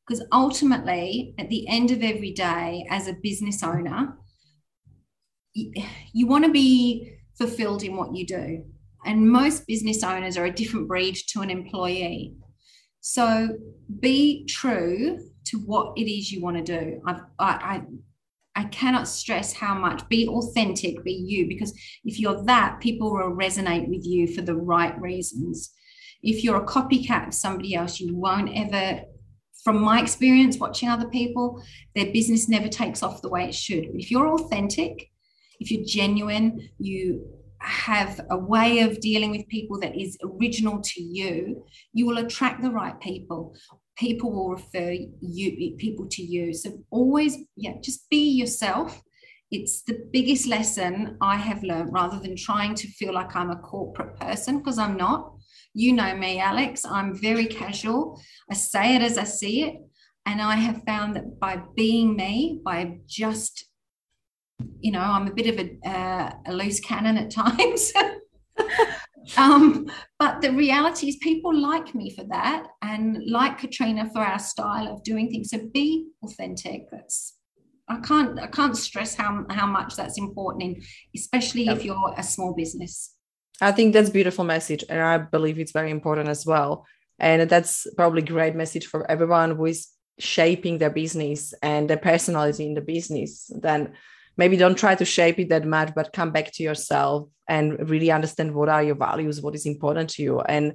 Because 0.07 0.25
ultimately, 0.31 1.35
at 1.37 1.51
the 1.51 1.67
end 1.67 1.91
of 1.91 2.01
every 2.01 2.31
day, 2.31 2.87
as 2.89 3.07
a 3.07 3.13
business 3.13 3.61
owner, 3.61 4.17
you, 5.53 5.71
you 6.13 6.25
want 6.25 6.45
to 6.45 6.51
be 6.51 7.13
fulfilled 7.37 7.83
in 7.83 7.95
what 7.95 8.15
you 8.15 8.25
do. 8.25 8.65
And 9.05 9.29
most 9.29 9.67
business 9.67 10.03
owners 10.03 10.35
are 10.35 10.45
a 10.45 10.51
different 10.51 10.87
breed 10.87 11.15
to 11.27 11.41
an 11.41 11.51
employee. 11.51 12.33
So 13.07 13.49
be 13.99 14.45
true 14.45 15.19
to 15.45 15.59
what 15.59 15.95
it 15.95 16.11
is 16.11 16.31
you 16.31 16.41
want 16.41 16.57
to 16.57 16.63
do. 16.63 16.99
I, 17.05 17.19
I, 17.37 17.81
I 18.55 18.63
cannot 18.63 19.07
stress 19.07 19.53
how 19.53 19.75
much 19.75 20.09
be 20.09 20.27
authentic, 20.27 21.03
be 21.03 21.13
you, 21.13 21.47
because 21.47 21.71
if 22.03 22.19
you're 22.19 22.43
that, 22.45 22.79
people 22.79 23.13
will 23.13 23.35
resonate 23.35 23.87
with 23.87 24.03
you 24.03 24.33
for 24.33 24.41
the 24.41 24.55
right 24.55 24.99
reasons. 24.99 25.71
If 26.23 26.43
you're 26.43 26.63
a 26.63 26.65
copycat 26.65 27.27
of 27.27 27.35
somebody 27.35 27.75
else, 27.75 27.99
you 27.99 28.15
won't 28.15 28.49
ever, 28.57 29.03
from 29.63 29.83
my 29.83 30.01
experience 30.01 30.57
watching 30.57 30.89
other 30.89 31.07
people, 31.07 31.63
their 31.93 32.11
business 32.11 32.49
never 32.49 32.69
takes 32.69 33.03
off 33.03 33.21
the 33.21 33.29
way 33.29 33.45
it 33.45 33.53
should. 33.53 33.85
But 33.91 34.01
if 34.01 34.09
you're 34.09 34.33
authentic, 34.33 35.11
if 35.59 35.69
you're 35.69 35.85
genuine, 35.85 36.69
you 36.79 37.34
have 37.65 38.21
a 38.29 38.37
way 38.37 38.79
of 38.79 38.99
dealing 38.99 39.31
with 39.31 39.47
people 39.47 39.79
that 39.79 39.99
is 39.99 40.17
original 40.23 40.81
to 40.81 41.01
you, 41.01 41.65
you 41.93 42.05
will 42.05 42.19
attract 42.19 42.61
the 42.61 42.71
right 42.71 42.99
people. 42.99 43.55
People 43.97 44.31
will 44.31 44.49
refer 44.49 44.95
you 45.21 45.75
people 45.77 46.07
to 46.09 46.21
you. 46.21 46.53
So 46.53 46.83
always, 46.91 47.37
yeah, 47.55 47.73
just 47.81 48.09
be 48.09 48.29
yourself. 48.29 49.01
It's 49.51 49.83
the 49.83 50.07
biggest 50.11 50.47
lesson 50.47 51.17
I 51.21 51.37
have 51.37 51.63
learned 51.63 51.93
rather 51.93 52.19
than 52.19 52.35
trying 52.35 52.75
to 52.75 52.87
feel 52.87 53.13
like 53.13 53.35
I'm 53.35 53.51
a 53.51 53.57
corporate 53.57 54.19
person 54.19 54.57
because 54.57 54.77
I'm 54.77 54.97
not. 54.97 55.33
You 55.73 55.93
know 55.93 56.15
me, 56.15 56.39
Alex. 56.39 56.83
I'm 56.85 57.15
very 57.15 57.45
casual. 57.45 58.21
I 58.49 58.55
say 58.55 58.95
it 58.95 59.01
as 59.01 59.17
I 59.17 59.23
see 59.23 59.63
it. 59.63 59.75
And 60.25 60.41
I 60.41 60.55
have 60.55 60.83
found 60.83 61.15
that 61.15 61.39
by 61.39 61.61
being 61.75 62.15
me, 62.15 62.59
by 62.65 62.97
just 63.07 63.65
you 64.79 64.91
know, 64.91 64.99
I'm 64.99 65.27
a 65.27 65.33
bit 65.33 65.47
of 65.47 65.59
a, 65.59 65.89
uh, 65.89 66.31
a 66.47 66.53
loose 66.53 66.79
cannon 66.79 67.17
at 67.17 67.31
times. 67.31 67.91
um, 69.37 69.87
but 70.19 70.41
the 70.41 70.51
reality 70.51 71.09
is, 71.09 71.17
people 71.17 71.53
like 71.55 71.95
me 71.95 72.09
for 72.09 72.23
that, 72.25 72.67
and 72.81 73.23
like 73.25 73.57
Katrina 73.57 74.09
for 74.13 74.21
our 74.21 74.39
style 74.39 74.87
of 74.87 75.03
doing 75.03 75.29
things. 75.29 75.49
So 75.49 75.59
be 75.73 76.07
authentic. 76.23 76.89
That's 76.91 77.37
I 77.87 77.99
can't 77.99 78.39
I 78.39 78.47
can't 78.47 78.77
stress 78.77 79.15
how 79.15 79.45
how 79.49 79.67
much 79.67 79.95
that's 79.95 80.17
important, 80.17 80.63
in, 80.63 80.83
especially 81.15 81.63
yep. 81.63 81.77
if 81.77 81.85
you're 81.85 82.13
a 82.17 82.23
small 82.23 82.53
business. 82.53 83.13
I 83.61 83.71
think 83.71 83.93
that's 83.93 84.09
beautiful 84.09 84.43
message, 84.43 84.83
and 84.89 85.01
I 85.01 85.17
believe 85.17 85.59
it's 85.59 85.71
very 85.71 85.91
important 85.91 86.29
as 86.29 86.45
well. 86.45 86.85
And 87.19 87.49
that's 87.49 87.87
probably 87.95 88.21
great 88.21 88.55
message 88.55 88.87
for 88.87 89.09
everyone 89.09 89.55
who 89.55 89.65
is 89.65 89.87
shaping 90.19 90.77
their 90.77 90.89
business 90.89 91.53
and 91.61 91.89
their 91.89 91.97
personality 91.97 92.65
in 92.65 92.73
the 92.73 92.81
business. 92.81 93.49
Then 93.61 93.93
maybe 94.37 94.57
don't 94.57 94.77
try 94.77 94.95
to 94.95 95.05
shape 95.05 95.39
it 95.39 95.49
that 95.49 95.65
much, 95.65 95.93
but 95.95 96.13
come 96.13 96.31
back 96.31 96.51
to 96.53 96.63
yourself 96.63 97.29
and 97.47 97.89
really 97.89 98.11
understand 98.11 98.53
what 98.53 98.69
are 98.69 98.83
your 98.83 98.95
values, 98.95 99.41
what 99.41 99.55
is 99.55 99.65
important 99.65 100.09
to 100.11 100.23
you. 100.23 100.41
And 100.41 100.73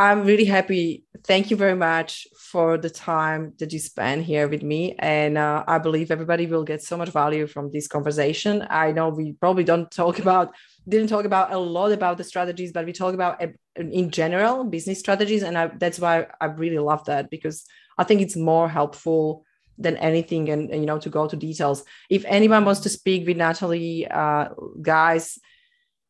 I'm 0.00 0.24
really 0.24 0.46
happy. 0.46 1.04
Thank 1.26 1.50
you 1.50 1.58
very 1.58 1.76
much 1.76 2.26
for 2.34 2.78
the 2.78 2.88
time 2.88 3.52
that 3.58 3.70
you 3.70 3.78
spent 3.78 4.24
here 4.24 4.48
with 4.48 4.62
me. 4.62 4.94
And 4.98 5.36
uh, 5.36 5.62
I 5.68 5.78
believe 5.78 6.10
everybody 6.10 6.46
will 6.46 6.64
get 6.64 6.82
so 6.82 6.96
much 6.96 7.10
value 7.10 7.46
from 7.46 7.70
this 7.70 7.86
conversation. 7.86 8.66
I 8.70 8.92
know 8.92 9.10
we 9.10 9.32
probably 9.32 9.64
don't 9.64 9.90
talk 9.90 10.18
about, 10.18 10.54
didn't 10.88 11.08
talk 11.08 11.26
about 11.26 11.52
a 11.52 11.58
lot 11.58 11.92
about 11.92 12.16
the 12.16 12.24
strategies, 12.24 12.72
but 12.72 12.86
we 12.86 12.94
talk 12.94 13.12
about 13.12 13.42
in 13.76 14.10
general 14.10 14.64
business 14.64 14.98
strategies. 14.98 15.42
And 15.42 15.58
I, 15.58 15.66
that's 15.66 15.98
why 15.98 16.28
I 16.40 16.46
really 16.46 16.78
love 16.78 17.04
that 17.04 17.28
because 17.28 17.66
I 17.98 18.04
think 18.04 18.22
it's 18.22 18.36
more 18.36 18.70
helpful 18.70 19.44
than 19.80 19.96
anything 19.96 20.48
and, 20.50 20.70
and, 20.70 20.80
you 20.82 20.86
know 20.86 20.98
to 20.98 21.08
go 21.08 21.26
to 21.26 21.36
details. 21.36 21.84
If 22.08 22.24
anyone 22.26 22.64
wants 22.64 22.80
to 22.80 22.88
speak 22.88 23.26
with 23.26 23.36
natalie 23.36 24.06
uh, 24.08 24.48
guys 24.80 25.38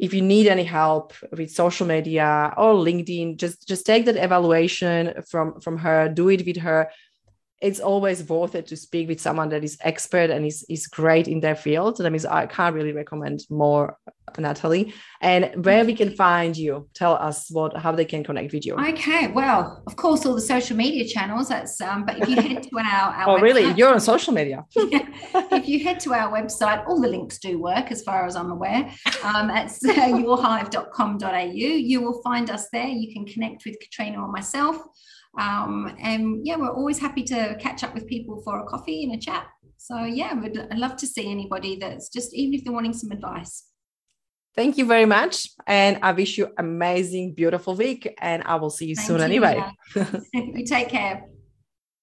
if 0.01 0.15
you 0.15 0.23
need 0.23 0.47
any 0.47 0.65
help 0.65 1.13
with 1.37 1.51
social 1.51 1.87
media 1.87 2.53
or 2.57 2.73
linkedin 2.75 3.37
just 3.37 3.69
just 3.69 3.85
take 3.85 4.07
that 4.07 4.17
evaluation 4.17 5.23
from 5.29 5.61
from 5.61 5.77
her 5.77 6.09
do 6.09 6.31
it 6.31 6.45
with 6.47 6.57
her 6.57 6.91
it's 7.61 7.81
always 7.81 8.27
worth 8.27 8.55
it 8.55 8.67
to 8.69 8.77
speak 8.77 9.09
with 9.09 9.21
someone 9.21 9.51
that 9.51 9.63
is 9.63 9.77
expert 9.83 10.31
and 10.31 10.47
is, 10.47 10.65
is 10.71 10.87
great 10.87 11.29
in 11.29 11.41
their 11.41 11.55
field. 11.55 11.99
That 11.99 12.11
means 12.11 12.25
I 12.25 12.47
can't 12.47 12.75
really 12.75 12.93
recommend 12.93 13.43
more, 13.51 13.99
Natalie. 14.39 14.95
And 15.21 15.65
where 15.65 15.85
we 15.85 15.95
can 15.95 16.11
find 16.17 16.57
you, 16.57 16.89
tell 16.95 17.15
us 17.17 17.51
what 17.51 17.77
how 17.77 17.93
they 17.93 18.07
can 18.07 18.25
connect 18.25 18.55
with 18.55 18.65
you. 18.65 18.77
Okay, 18.77 19.27
well, 19.27 19.83
of 19.87 19.97
course, 19.97 20.25
all 20.25 20.35
the 20.35 20.41
social 20.41 20.75
media 20.75 21.07
channels. 21.07 21.49
That's 21.49 21.79
um, 21.83 22.07
but 22.07 22.19
if 22.19 22.29
you 22.31 22.37
head 22.37 22.63
to 22.63 22.79
our, 22.79 23.13
our 23.13 23.29
oh, 23.29 23.37
website, 23.37 23.43
really? 23.43 23.73
You're 23.73 23.93
on 23.93 24.01
social 24.01 24.33
media. 24.33 24.65
yeah, 24.75 25.07
if 25.53 25.69
you 25.69 25.85
head 25.85 26.01
to 26.01 26.15
our 26.15 26.33
website, 26.33 26.87
all 26.89 26.99
the 26.99 27.09
links 27.09 27.39
do 27.39 27.61
work, 27.61 27.91
as 27.91 28.03
far 28.03 28.25
as 28.25 28.37
I'm 28.37 28.51
aware. 28.51 28.91
Um, 29.23 29.51
it's 29.51 29.85
uh, 29.85 29.93
yourhive.com.au. 29.93 31.45
You 31.45 32.01
will 32.01 32.23
find 32.23 32.51
us 32.51 32.69
there. 32.73 32.89
You 32.89 33.13
can 33.13 33.27
connect 33.27 33.67
with 33.67 33.79
Katrina 33.81 34.23
or 34.23 34.29
myself. 34.29 34.79
Um, 35.39 35.95
and 36.01 36.47
yeah, 36.47 36.57
we're 36.57 36.73
always 36.73 36.99
happy 36.99 37.23
to 37.25 37.57
catch 37.61 37.85
up 37.85 37.95
with 37.95 38.07
people 38.07 38.43
for 38.43 38.61
a 38.61 38.65
coffee 38.65 39.05
and 39.05 39.15
a 39.15 39.19
chat. 39.19 39.47
So 39.77 40.05
yeah, 40.05 40.35
would 40.35 40.59
I'd 40.71 40.79
love 40.79 40.97
to 40.97 41.07
see 41.07 41.31
anybody 41.31 41.77
that's 41.77 42.09
just 42.09 42.35
even 42.35 42.55
if 42.55 42.65
they're 42.65 42.73
wanting 42.73 42.93
some 42.93 43.11
advice. 43.11 43.67
Thank 44.57 44.77
you 44.77 44.85
very 44.85 45.07
much. 45.07 45.49
And 45.67 45.99
I 46.03 46.13
wish 46.13 46.37
you 46.37 46.49
amazing, 46.59 47.35
beautiful 47.35 47.77
week. 47.77 48.13
And 48.21 48.43
I 48.45 48.57
will 48.57 48.71
see 48.71 48.87
you 48.87 48.97
Thank 48.97 49.07
soon 49.07 49.19
you, 49.19 49.25
anyway. 49.25 49.65
you 50.35 50.67
take 50.67 50.89
care. 50.89 51.25